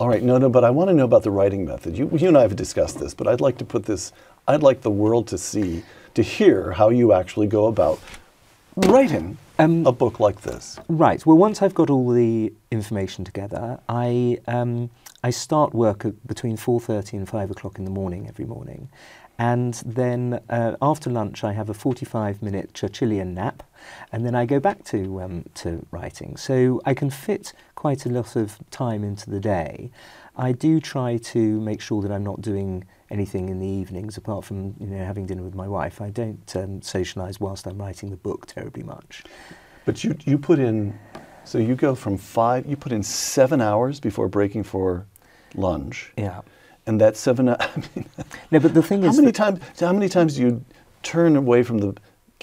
All 0.00 0.08
right, 0.08 0.22
no, 0.22 0.38
no, 0.38 0.48
but 0.48 0.64
I 0.64 0.70
want 0.70 0.88
to 0.88 0.94
know 0.94 1.04
about 1.04 1.22
the 1.22 1.30
writing 1.30 1.66
method. 1.66 1.98
You, 1.98 2.08
you 2.16 2.28
and 2.28 2.38
I 2.38 2.42
have 2.42 2.56
discussed 2.56 2.98
this, 2.98 3.12
but 3.12 3.28
I'd 3.28 3.42
like 3.42 3.58
to 3.58 3.64
put 3.64 3.84
this, 3.84 4.12
I'd 4.48 4.62
like 4.62 4.80
the 4.80 4.90
world 4.90 5.28
to 5.28 5.38
see, 5.38 5.84
to 6.14 6.22
hear 6.22 6.72
how 6.72 6.88
you 6.88 7.12
actually 7.12 7.46
go 7.46 7.66
about 7.66 8.00
writing 8.76 9.38
um, 9.58 9.86
a 9.86 9.92
book 9.92 10.20
like 10.20 10.40
this? 10.42 10.78
Right. 10.88 11.24
Well, 11.24 11.36
once 11.36 11.62
I've 11.62 11.74
got 11.74 11.90
all 11.90 12.10
the 12.10 12.52
information 12.70 13.24
together, 13.24 13.78
I 13.88 14.38
um, 14.46 14.90
I 15.22 15.30
start 15.30 15.74
work 15.74 16.04
at 16.04 16.26
between 16.26 16.56
four 16.56 16.80
thirty 16.80 17.16
and 17.16 17.28
five 17.28 17.50
o'clock 17.50 17.78
in 17.78 17.84
the 17.84 17.90
morning 17.90 18.28
every 18.28 18.44
morning, 18.44 18.88
and 19.38 19.74
then 19.86 20.40
uh, 20.50 20.76
after 20.82 21.10
lunch 21.10 21.44
I 21.44 21.52
have 21.52 21.70
a 21.70 21.74
forty-five 21.74 22.42
minute 22.42 22.72
Churchillian 22.72 23.34
nap, 23.34 23.62
and 24.12 24.26
then 24.26 24.34
I 24.34 24.44
go 24.46 24.60
back 24.60 24.84
to 24.84 25.22
um, 25.22 25.44
to 25.54 25.86
writing. 25.90 26.36
So 26.36 26.80
I 26.84 26.94
can 26.94 27.10
fit 27.10 27.52
quite 27.74 28.06
a 28.06 28.08
lot 28.08 28.36
of 28.36 28.58
time 28.70 29.04
into 29.04 29.30
the 29.30 29.40
day. 29.40 29.90
I 30.36 30.52
do 30.52 30.80
try 30.80 31.16
to 31.18 31.60
make 31.60 31.80
sure 31.80 32.02
that 32.02 32.10
I'm 32.10 32.24
not 32.24 32.40
doing 32.40 32.84
anything 33.10 33.48
in 33.48 33.60
the 33.60 33.66
evenings 33.66 34.16
apart 34.16 34.44
from 34.44 34.74
you 34.80 34.86
know 34.86 35.04
having 35.04 35.26
dinner 35.26 35.42
with 35.42 35.54
my 35.54 35.68
wife. 35.68 36.00
I 36.00 36.10
don't 36.10 36.56
um, 36.56 36.80
socialise 36.80 37.40
whilst 37.40 37.66
I'm 37.66 37.78
writing 37.78 38.10
the 38.10 38.16
book 38.16 38.46
terribly 38.46 38.82
much. 38.82 39.22
But 39.84 40.02
you 40.02 40.16
you 40.24 40.38
put 40.38 40.58
in, 40.58 40.98
so 41.44 41.58
you 41.58 41.74
go 41.74 41.94
from 41.94 42.18
five. 42.18 42.66
You 42.66 42.76
put 42.76 42.92
in 42.92 43.02
seven 43.02 43.60
hours 43.60 44.00
before 44.00 44.28
breaking 44.28 44.64
for 44.64 45.06
lunch. 45.54 46.12
Yeah. 46.16 46.40
And 46.86 47.00
that 47.00 47.16
seven. 47.16 47.48
I 47.60 47.68
mean, 47.94 48.06
no, 48.50 48.60
but 48.60 48.74
the 48.74 48.82
thing 48.82 49.02
how 49.02 49.10
is, 49.10 49.18
many 49.18 49.32
times? 49.32 49.60
How 49.78 49.92
many 49.92 50.08
times 50.08 50.36
do 50.36 50.42
you 50.42 50.64
turn 51.02 51.36
away 51.36 51.62
from 51.62 51.78
the 51.78 51.94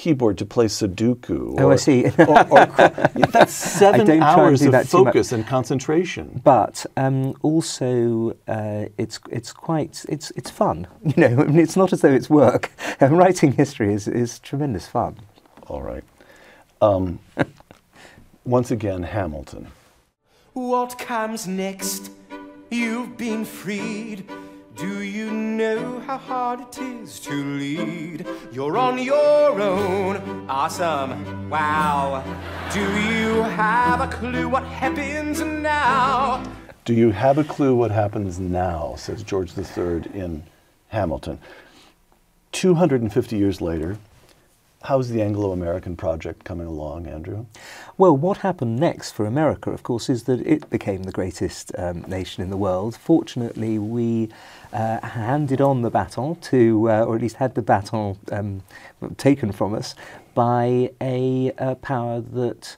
keyboard 0.01 0.35
to 0.39 0.45
play 0.45 0.65
Sudoku. 0.65 1.59
Or, 1.59 1.65
oh, 1.65 1.71
I 1.71 1.75
see. 1.75 2.05
or, 2.17 2.39
or, 2.49 2.65
that's 3.31 3.53
seven 3.53 4.21
hours 4.21 4.63
of 4.63 4.89
focus 4.89 5.31
and 5.31 5.45
concentration. 5.45 6.41
But 6.43 6.85
um, 6.97 7.35
also, 7.43 8.35
uh, 8.47 8.85
it's 8.97 9.19
it's 9.29 9.53
quite 9.53 10.03
it's 10.09 10.31
it's 10.31 10.49
fun. 10.49 10.87
You 11.11 11.13
know, 11.17 11.43
I 11.43 11.45
mean, 11.47 11.59
it's 11.59 11.75
not 11.75 11.91
as 11.93 12.01
though 12.01 12.13
it's 12.13 12.29
work. 12.29 12.71
writing 13.01 13.51
history 13.51 13.93
is 13.93 14.07
is 14.07 14.39
tremendous 14.39 14.87
fun. 14.87 15.17
All 15.67 15.81
right. 15.81 16.03
Um, 16.81 17.19
once 18.45 18.71
again, 18.71 19.03
Hamilton. 19.03 19.67
What 20.53 20.97
comes 20.97 21.47
next? 21.47 22.11
You've 22.69 23.17
been 23.17 23.43
freed 23.45 24.25
do 24.81 25.03
you 25.03 25.29
know 25.29 25.99
how 26.07 26.17
hard 26.17 26.59
it 26.61 26.79
is 26.79 27.19
to 27.19 27.31
lead? 27.31 28.25
You're 28.51 28.79
on 28.79 28.97
your 28.97 29.61
own. 29.61 30.49
Awesome. 30.49 31.51
Wow. 31.51 32.23
Do 32.73 32.79
you 32.79 33.43
have 33.43 34.01
a 34.01 34.07
clue 34.07 34.49
what 34.49 34.63
happens 34.63 35.39
now? 35.39 36.43
Do 36.83 36.95
you 36.95 37.11
have 37.11 37.37
a 37.37 37.43
clue 37.43 37.75
what 37.75 37.91
happens 37.91 38.39
now? 38.39 38.95
says 38.97 39.21
George 39.21 39.55
III 39.55 40.01
in 40.15 40.41
Hamilton. 40.87 41.37
250 42.51 43.37
years 43.37 43.61
later, 43.61 43.99
How's 44.83 45.09
the 45.09 45.21
Anglo 45.21 45.51
American 45.51 45.95
project 45.95 46.43
coming 46.43 46.65
along, 46.65 47.05
Andrew? 47.05 47.45
Well, 47.99 48.17
what 48.17 48.39
happened 48.39 48.79
next 48.79 49.11
for 49.11 49.27
America, 49.27 49.69
of 49.69 49.83
course, 49.83 50.09
is 50.09 50.23
that 50.23 50.41
it 50.41 50.71
became 50.71 51.03
the 51.03 51.11
greatest 51.11 51.71
um, 51.77 52.01
nation 52.07 52.41
in 52.41 52.49
the 52.49 52.57
world. 52.57 52.95
Fortunately, 52.95 53.77
we 53.77 54.29
uh, 54.73 54.99
handed 55.05 55.61
on 55.61 55.83
the 55.83 55.91
baton 55.91 56.35
to, 56.37 56.89
uh, 56.89 57.05
or 57.05 57.15
at 57.15 57.21
least 57.21 57.35
had 57.35 57.53
the 57.53 57.61
baton 57.61 58.17
um, 58.31 58.63
taken 59.17 59.51
from 59.51 59.75
us 59.75 59.93
by 60.33 60.89
a, 60.99 61.51
a 61.59 61.75
power 61.75 62.19
that 62.19 62.75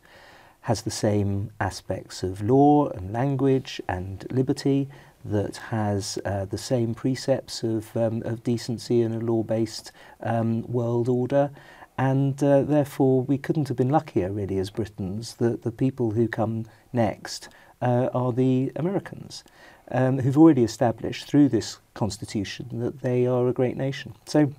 has 0.62 0.82
the 0.82 0.92
same 0.92 1.52
aspects 1.62 2.22
of 2.22 2.42
law 2.42 2.90
and 2.90 3.14
language 3.14 3.80
and 3.88 4.26
liberty 4.30 4.90
that 5.24 5.56
has 5.56 6.20
uh, 6.26 6.44
the 6.44 6.58
same 6.58 6.94
precepts 6.94 7.64
of, 7.64 7.96
um, 7.96 8.22
of 8.24 8.44
decency 8.44 9.02
and 9.02 9.16
a 9.16 9.26
law-based 9.26 9.94
um, 10.22 10.70
world 10.70 11.08
order 11.08 11.50
and 11.98 12.44
uh, 12.44 12.62
therefore 12.62 13.22
we 13.22 13.38
couldn't 13.38 13.68
have 13.68 13.78
been 13.78 13.90
luckier 13.90 14.32
really 14.32 14.58
as 14.58 14.70
Britons 14.70 15.36
that 15.36 15.64
the 15.64 15.72
people 15.72 16.12
who 16.12 16.28
come 16.28 16.66
next 16.92 17.50
uh, 17.82 18.10
are 18.14 18.32
the 18.32 18.72
Americans 18.76 19.44
um, 19.92 20.20
who've 20.20 20.38
already 20.38 20.64
established 20.64 21.26
through 21.26 21.50
this 21.50 21.80
constitution 21.94 22.80
that 22.80 23.02
they 23.02 23.26
are 23.28 23.48
a 23.48 23.54
great 23.54 23.78
nation. 23.78 24.16
So 24.26 24.52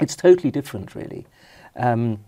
it's 0.00 0.16
totally 0.16 0.50
different 0.50 0.94
really 0.94 1.26
um, 1.76 2.20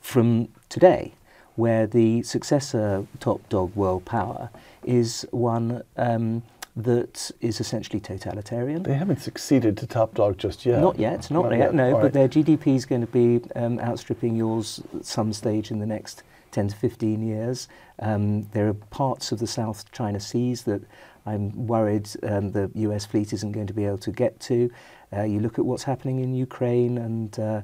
from 0.00 0.48
today 0.68 1.12
where 1.56 1.86
the 1.86 2.22
successor 2.22 3.06
top 3.18 3.46
dog 3.48 3.74
world 3.74 4.04
power 4.04 4.50
is 4.84 5.26
one 5.30 5.82
um, 5.96 6.42
that 6.76 7.30
is 7.40 7.58
essentially 7.58 7.98
totalitarian. 7.98 8.82
They 8.82 8.94
haven't 8.94 9.20
succeeded 9.20 9.78
to 9.78 9.86
top 9.86 10.14
dog 10.14 10.36
just 10.36 10.66
yet. 10.66 10.80
Not 10.80 10.98
yet, 10.98 11.30
not, 11.30 11.50
not 11.50 11.56
yet, 11.56 11.74
no, 11.74 11.94
All 11.94 12.02
but 12.02 12.12
their 12.12 12.28
GDP 12.28 12.76
is 12.76 12.84
going 12.84 13.00
to 13.00 13.06
be 13.06 13.40
um, 13.56 13.80
outstripping 13.80 14.36
yours 14.36 14.82
at 14.94 15.06
some 15.06 15.32
stage 15.32 15.70
in 15.70 15.78
the 15.78 15.86
next 15.86 16.22
10 16.52 16.68
to 16.68 16.76
15 16.76 17.26
years. 17.26 17.68
Um, 17.98 18.42
there 18.52 18.68
are 18.68 18.74
parts 18.74 19.32
of 19.32 19.38
the 19.38 19.46
South 19.46 19.90
China 19.90 20.20
Seas 20.20 20.64
that 20.64 20.82
I'm 21.24 21.66
worried 21.66 22.08
um, 22.22 22.52
the 22.52 22.70
US 22.74 23.06
fleet 23.06 23.32
isn't 23.32 23.52
going 23.52 23.66
to 23.66 23.74
be 23.74 23.86
able 23.86 23.98
to 23.98 24.12
get 24.12 24.38
to. 24.40 24.70
Uh, 25.16 25.22
you 25.22 25.40
look 25.40 25.58
at 25.58 25.64
what's 25.64 25.84
happening 25.84 26.20
in 26.20 26.34
Ukraine 26.34 26.98
and 26.98 27.38
uh, 27.38 27.62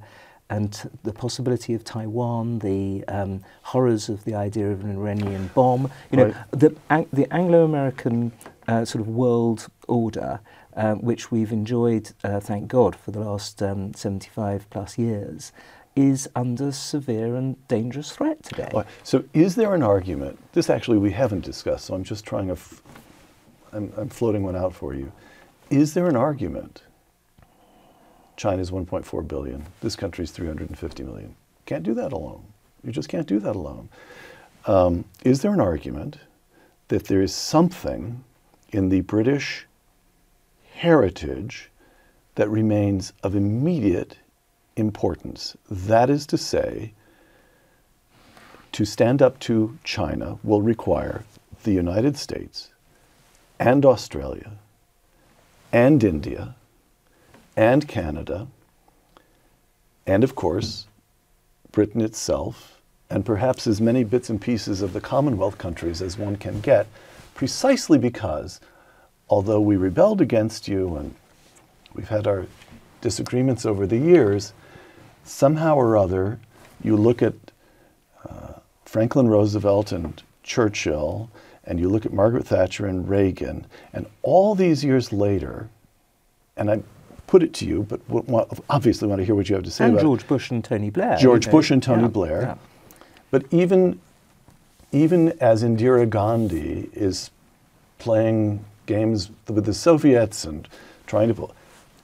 and 0.50 0.90
the 1.02 1.12
possibility 1.14 1.72
of 1.72 1.82
Taiwan, 1.82 2.58
the 2.58 3.04
um, 3.08 3.42
horrors 3.62 4.10
of 4.10 4.22
the 4.24 4.34
idea 4.34 4.70
of 4.70 4.84
an 4.84 4.90
Iranian 4.90 5.50
bomb. 5.54 5.90
You 6.10 6.18
know, 6.18 6.24
right. 6.26 6.34
the, 6.50 6.76
the 7.10 7.32
Anglo-American 7.32 8.32
uh, 8.72 8.84
sort 8.84 9.00
of 9.02 9.08
world 9.08 9.68
order, 9.88 10.40
uh, 10.76 10.94
which 10.94 11.30
we've 11.30 11.52
enjoyed, 11.52 12.12
uh, 12.24 12.40
thank 12.40 12.68
God, 12.68 12.96
for 12.96 13.10
the 13.10 13.20
last 13.20 13.62
um, 13.62 13.92
75 13.94 14.68
plus 14.70 14.98
years, 14.98 15.52
is 15.94 16.28
under 16.34 16.72
severe 16.72 17.34
and 17.36 17.68
dangerous 17.68 18.12
threat 18.12 18.42
today. 18.42 18.70
Right. 18.72 18.86
So, 19.02 19.24
is 19.34 19.56
there 19.56 19.74
an 19.74 19.82
argument? 19.82 20.38
This 20.52 20.70
actually 20.70 20.98
we 20.98 21.10
haven't 21.10 21.44
discussed, 21.44 21.86
so 21.86 21.94
I'm 21.94 22.04
just 22.04 22.24
trying 22.24 22.46
to. 22.46 22.54
F- 22.54 22.82
I'm, 23.74 23.92
I'm 23.96 24.08
floating 24.08 24.42
one 24.42 24.56
out 24.56 24.74
for 24.74 24.94
you. 24.94 25.12
Is 25.70 25.94
there 25.94 26.08
an 26.08 26.16
argument? 26.16 26.82
China's 28.36 28.70
1.4 28.70 29.28
billion. 29.28 29.66
This 29.82 29.96
country's 29.96 30.30
350 30.30 31.02
million. 31.02 31.34
Can't 31.66 31.82
do 31.82 31.94
that 31.94 32.12
alone. 32.12 32.42
You 32.82 32.90
just 32.90 33.08
can't 33.08 33.26
do 33.26 33.38
that 33.38 33.54
alone. 33.54 33.88
Um, 34.66 35.04
is 35.24 35.42
there 35.42 35.52
an 35.52 35.60
argument 35.60 36.16
that 36.88 37.04
there 37.04 37.22
is 37.22 37.34
something 37.34 38.24
in 38.72 38.88
the 38.88 39.02
British 39.02 39.66
heritage 40.74 41.70
that 42.34 42.48
remains 42.48 43.12
of 43.22 43.36
immediate 43.36 44.16
importance. 44.76 45.56
That 45.70 46.10
is 46.10 46.26
to 46.26 46.38
say, 46.38 46.92
to 48.72 48.84
stand 48.84 49.20
up 49.20 49.38
to 49.40 49.78
China 49.84 50.38
will 50.42 50.62
require 50.62 51.24
the 51.62 51.72
United 51.72 52.16
States 52.16 52.70
and 53.58 53.84
Australia 53.84 54.52
and 55.70 56.02
India 56.02 56.56
and 57.56 57.86
Canada 57.86 58.48
and, 60.06 60.24
of 60.24 60.34
course, 60.34 60.86
Britain 61.70 62.00
itself 62.00 62.80
and 63.08 63.24
perhaps 63.24 63.66
as 63.66 63.80
many 63.80 64.04
bits 64.04 64.30
and 64.30 64.40
pieces 64.40 64.80
of 64.80 64.94
the 64.94 65.00
Commonwealth 65.00 65.58
countries 65.58 66.00
as 66.00 66.16
one 66.16 66.36
can 66.36 66.60
get, 66.60 66.86
precisely 67.34 67.98
because, 67.98 68.60
although 69.28 69.60
we 69.60 69.76
rebelled 69.76 70.20
against 70.20 70.68
you 70.68 70.96
and 70.96 71.14
we've 71.94 72.08
had 72.08 72.26
our 72.26 72.46
disagreements 73.00 73.66
over 73.66 73.86
the 73.86 73.98
years, 73.98 74.52
somehow 75.24 75.76
or 75.76 75.96
other, 75.96 76.38
you 76.82 76.96
look 76.96 77.22
at 77.22 77.34
uh, 78.28 78.54
Franklin 78.84 79.28
Roosevelt 79.28 79.92
and 79.92 80.22
Churchill, 80.42 81.30
and 81.64 81.78
you 81.78 81.88
look 81.88 82.04
at 82.04 82.12
Margaret 82.12 82.46
Thatcher 82.46 82.86
and 82.86 83.08
Reagan, 83.08 83.66
and 83.92 84.06
all 84.22 84.54
these 84.54 84.84
years 84.84 85.12
later, 85.12 85.68
and 86.56 86.70
I 86.70 86.82
put 87.28 87.42
it 87.42 87.54
to 87.54 87.64
you, 87.64 87.84
but 87.88 88.00
obviously 88.68 89.08
want 89.08 89.20
to 89.20 89.24
hear 89.24 89.34
what 89.34 89.48
you 89.48 89.54
have 89.54 89.64
to 89.64 89.70
say 89.70 89.84
and 89.84 89.94
about 89.94 90.02
George 90.02 90.26
Bush 90.26 90.50
and 90.50 90.62
Tony 90.62 90.90
Blair. 90.90 91.16
George. 91.18 91.50
Bush 91.50 91.70
and 91.70 91.82
Tony 91.82 92.02
Yeah, 92.02 92.08
Blair. 92.08 92.42
yeah. 92.42 92.54
But 93.30 93.44
even 93.50 94.00
even 94.92 95.30
as 95.40 95.64
Indira 95.64 96.08
Gandhi 96.08 96.90
is 96.92 97.30
playing 97.98 98.64
games 98.86 99.30
with 99.48 99.64
the 99.64 99.74
Soviets 99.74 100.44
and 100.44 100.68
trying 101.06 101.28
to 101.28 101.34
pull, 101.34 101.54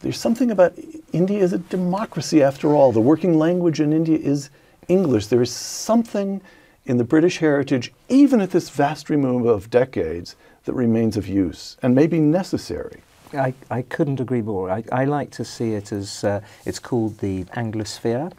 there's 0.01 0.19
something 0.19 0.51
about 0.51 0.73
India 1.13 1.43
is 1.43 1.53
a 1.53 1.59
democracy 1.59 2.43
after 2.43 2.75
all. 2.75 2.93
The 2.93 3.01
working 3.01 3.39
language 3.39 3.81
in 3.81 3.93
India 3.93 4.19
is 4.19 4.51
English. 4.89 5.27
There 5.27 5.43
is 5.43 5.53
something 5.53 6.41
in 6.87 6.97
the 6.97 7.05
British 7.05 7.39
heritage, 7.39 7.93
even 8.09 8.41
at 8.41 8.51
this 8.51 8.71
vast 8.71 9.11
remove 9.11 9.45
of 9.45 9.71
decades, 9.71 10.37
that 10.65 10.73
remains 10.75 11.17
of 11.17 11.27
use 11.27 11.77
and 11.83 11.95
may 11.95 12.07
be 12.07 12.21
necessary. 12.21 13.03
I, 13.35 13.55
I 13.71 13.83
couldn't 13.83 14.21
agree 14.21 14.43
more. 14.43 14.71
I, 14.71 14.83
I 14.93 15.05
like 15.05 15.31
to 15.33 15.45
see 15.45 15.75
it 15.75 15.93
as 15.93 16.25
uh, 16.25 16.41
it's 16.65 16.79
called 16.79 17.19
the 17.19 17.45
Anglosphere. 17.45 18.33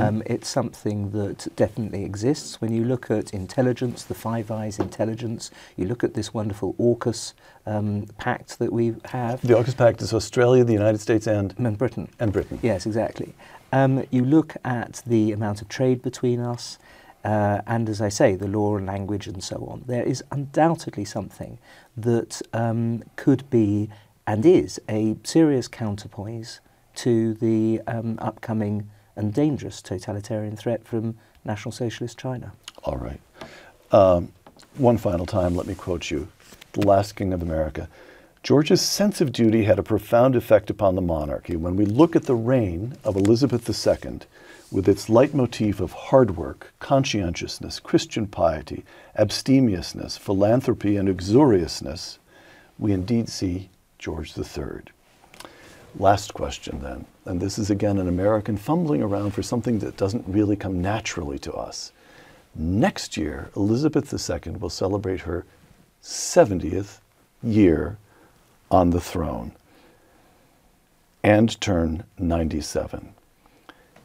Um, 0.00 0.22
it's 0.26 0.48
something 0.48 1.10
that 1.10 1.48
definitely 1.56 2.04
exists. 2.04 2.60
When 2.60 2.72
you 2.72 2.84
look 2.84 3.10
at 3.10 3.32
intelligence, 3.32 4.04
the 4.04 4.14
Five 4.14 4.50
Eyes 4.50 4.78
intelligence, 4.78 5.50
you 5.76 5.86
look 5.86 6.04
at 6.04 6.14
this 6.14 6.32
wonderful 6.32 6.74
AUKUS 6.74 7.34
um, 7.66 8.06
pact 8.18 8.58
that 8.58 8.72
we 8.72 8.94
have. 9.06 9.40
The 9.42 9.54
AUKUS 9.54 9.76
Pact 9.76 10.02
is 10.02 10.12
Australia, 10.12 10.64
the 10.64 10.72
United 10.72 11.00
States, 11.00 11.26
and, 11.26 11.54
and 11.58 11.76
Britain. 11.76 12.08
and 12.18 12.32
Britain. 12.32 12.58
Yes, 12.62 12.86
exactly. 12.86 13.34
Um, 13.72 14.04
you 14.10 14.24
look 14.24 14.56
at 14.64 15.02
the 15.06 15.32
amount 15.32 15.60
of 15.60 15.68
trade 15.68 16.02
between 16.02 16.40
us, 16.40 16.78
uh, 17.24 17.60
and 17.66 17.88
as 17.88 18.00
I 18.00 18.08
say, 18.08 18.36
the 18.36 18.46
law 18.46 18.76
and 18.76 18.86
language 18.86 19.26
and 19.26 19.42
so 19.42 19.56
on. 19.68 19.82
There 19.86 20.04
is 20.04 20.22
undoubtedly 20.30 21.04
something 21.04 21.58
that 21.96 22.40
um, 22.52 23.02
could 23.16 23.48
be 23.50 23.90
and 24.26 24.44
is 24.44 24.80
a 24.88 25.16
serious 25.22 25.68
counterpoise 25.68 26.60
to 26.96 27.34
the 27.34 27.80
um, 27.86 28.18
upcoming 28.20 28.90
and 29.14 29.32
dangerous 29.32 29.80
totalitarian 29.80 30.56
threat 30.56 30.84
from 30.84 31.16
National 31.44 31.72
Socialist 31.72 32.18
China. 32.18 32.52
All 32.84 32.96
right. 32.96 33.20
Um, 33.92 34.32
one 34.76 34.98
final 34.98 35.26
time, 35.26 35.54
let 35.54 35.66
me 35.66 35.74
quote 35.74 36.10
you 36.10 36.28
The 36.72 36.86
Last 36.86 37.16
King 37.16 37.32
of 37.32 37.42
America. 37.42 37.88
George's 38.42 38.80
sense 38.80 39.20
of 39.20 39.32
duty 39.32 39.64
had 39.64 39.78
a 39.78 39.82
profound 39.82 40.36
effect 40.36 40.70
upon 40.70 40.94
the 40.94 41.00
monarchy. 41.02 41.56
When 41.56 41.76
we 41.76 41.84
look 41.84 42.14
at 42.14 42.24
the 42.24 42.34
reign 42.34 42.96
of 43.04 43.16
Elizabeth 43.16 43.68
II, 43.68 44.20
with 44.70 44.88
its 44.88 45.08
leitmotif 45.08 45.80
of 45.80 45.92
hard 45.92 46.36
work, 46.36 46.72
conscientiousness, 46.78 47.80
Christian 47.80 48.26
piety, 48.26 48.84
abstemiousness, 49.16 50.16
philanthropy, 50.18 50.96
and 50.96 51.08
uxoriousness, 51.08 52.18
we 52.78 52.92
indeed 52.92 53.28
see 53.28 53.68
George 54.06 54.38
III. 54.38 54.82
Last 55.98 56.32
question, 56.32 56.80
then, 56.80 57.06
and 57.24 57.40
this 57.40 57.58
is 57.58 57.70
again 57.70 57.98
an 57.98 58.06
American 58.06 58.56
fumbling 58.56 59.02
around 59.02 59.32
for 59.32 59.42
something 59.42 59.80
that 59.80 59.96
doesn't 59.96 60.24
really 60.28 60.54
come 60.54 60.80
naturally 60.80 61.40
to 61.40 61.52
us. 61.52 61.90
Next 62.54 63.16
year, 63.16 63.50
Elizabeth 63.56 64.14
II 64.14 64.52
will 64.60 64.70
celebrate 64.70 65.22
her 65.22 65.44
70th 66.04 67.00
year 67.42 67.98
on 68.70 68.90
the 68.90 69.00
throne 69.00 69.50
and 71.24 71.60
turn 71.60 72.04
97. 72.16 73.12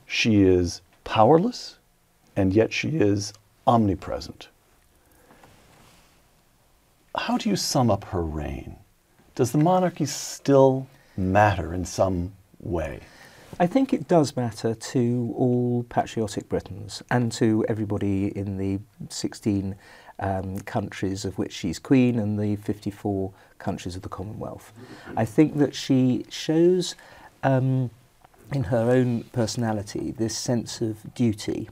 She 0.07 0.41
is 0.41 0.81
powerless, 1.03 1.77
and 2.35 2.53
yet 2.53 2.73
she 2.73 2.97
is 2.97 3.33
omnipresent. 3.67 4.47
How 7.15 7.37
do 7.37 7.47
you 7.47 7.55
sum 7.55 7.91
up 7.91 8.05
her 8.05 8.23
reign? 8.23 8.77
Does 9.33 9.53
the 9.53 9.57
monarchy 9.57 10.05
still 10.05 10.87
matter 11.15 11.73
in 11.73 11.85
some 11.85 12.33
way? 12.59 12.99
I 13.59 13.67
think 13.67 13.93
it 13.93 14.07
does 14.07 14.35
matter 14.35 14.73
to 14.73 15.33
all 15.37 15.83
patriotic 15.83 16.49
Britons 16.49 17.01
and 17.09 17.31
to 17.33 17.65
everybody 17.69 18.35
in 18.37 18.57
the 18.57 18.79
16 19.09 19.75
um, 20.19 20.59
countries 20.61 21.23
of 21.23 21.37
which 21.37 21.53
she's 21.53 21.79
queen 21.79 22.19
and 22.19 22.37
the 22.37 22.57
54 22.57 23.31
countries 23.57 23.95
of 23.95 24.01
the 24.01 24.09
Commonwealth. 24.09 24.73
I 25.15 25.25
think 25.25 25.57
that 25.57 25.75
she 25.75 26.25
shows 26.29 26.95
um, 27.43 27.89
in 28.53 28.65
her 28.65 28.89
own 28.91 29.23
personality 29.31 30.11
this 30.11 30.37
sense 30.37 30.81
of 30.81 31.13
duty, 31.13 31.69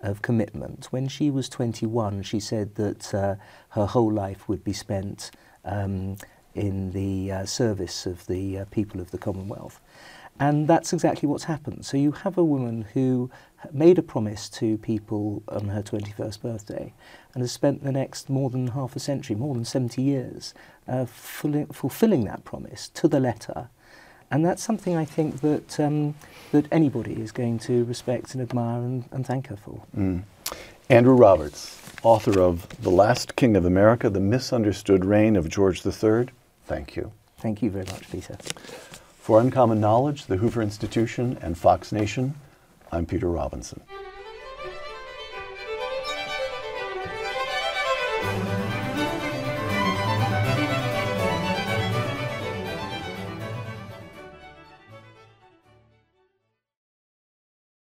of 0.00 0.22
commitment. 0.22 0.86
When 0.90 1.08
she 1.08 1.30
was 1.30 1.48
21, 1.48 2.22
she 2.22 2.38
said 2.38 2.76
that 2.76 3.12
uh, 3.12 3.34
her 3.70 3.86
whole 3.86 4.12
life 4.12 4.48
would 4.48 4.62
be 4.62 4.72
spent 4.72 5.30
um, 5.64 6.16
in 6.54 6.92
the 6.92 7.32
uh, 7.32 7.44
service 7.44 8.06
of 8.06 8.26
the 8.26 8.58
uh, 8.58 8.64
people 8.70 9.00
of 9.00 9.10
the 9.10 9.18
Commonwealth. 9.18 9.80
And 10.38 10.66
that's 10.66 10.94
exactly 10.94 11.28
what's 11.28 11.44
happened. 11.44 11.84
So 11.84 11.98
you 11.98 12.12
have 12.12 12.38
a 12.38 12.44
woman 12.44 12.86
who 12.94 13.30
made 13.72 13.98
a 13.98 14.02
promise 14.02 14.48
to 14.48 14.78
people 14.78 15.42
on 15.48 15.68
her 15.68 15.82
21st 15.82 16.40
birthday 16.40 16.94
and 17.34 17.42
has 17.42 17.52
spent 17.52 17.84
the 17.84 17.92
next 17.92 18.30
more 18.30 18.48
than 18.48 18.68
half 18.68 18.96
a 18.96 19.00
century, 19.00 19.36
more 19.36 19.54
than 19.54 19.66
70 19.66 20.00
years, 20.00 20.54
uh, 20.88 21.04
fulfilling 21.04 22.24
that 22.24 22.44
promise 22.44 22.88
to 22.88 23.06
the 23.06 23.20
letter. 23.20 23.68
And 24.30 24.44
that's 24.44 24.62
something 24.62 24.96
I 24.96 25.04
think 25.04 25.40
that, 25.40 25.78
um, 25.78 26.14
that 26.52 26.66
anybody 26.72 27.20
is 27.20 27.32
going 27.32 27.58
to 27.60 27.84
respect 27.84 28.32
and 28.32 28.42
admire 28.42 28.78
and, 28.78 29.04
and 29.10 29.26
thank 29.26 29.48
her 29.48 29.56
for. 29.56 29.82
Andrew 30.88 31.14
Roberts, 31.14 31.80
author 32.02 32.40
of 32.40 32.66
The 32.82 32.90
Last 32.90 33.36
King 33.36 33.56
of 33.56 33.64
America 33.64 34.08
The 34.08 34.20
Misunderstood 34.20 35.04
Reign 35.04 35.36
of 35.36 35.48
George 35.48 35.84
III, 35.84 36.26
thank 36.70 36.94
you. 36.94 37.12
Thank 37.38 37.62
you 37.62 37.70
very 37.70 37.86
much, 37.86 38.08
Peter. 38.10 38.36
For 39.18 39.40
Uncommon 39.40 39.80
Knowledge, 39.80 40.26
the 40.26 40.36
Hoover 40.36 40.62
Institution, 40.62 41.36
and 41.42 41.58
Fox 41.58 41.90
Nation, 41.90 42.34
I'm 42.92 43.06
Peter 43.06 43.28
Robinson. 43.28 43.80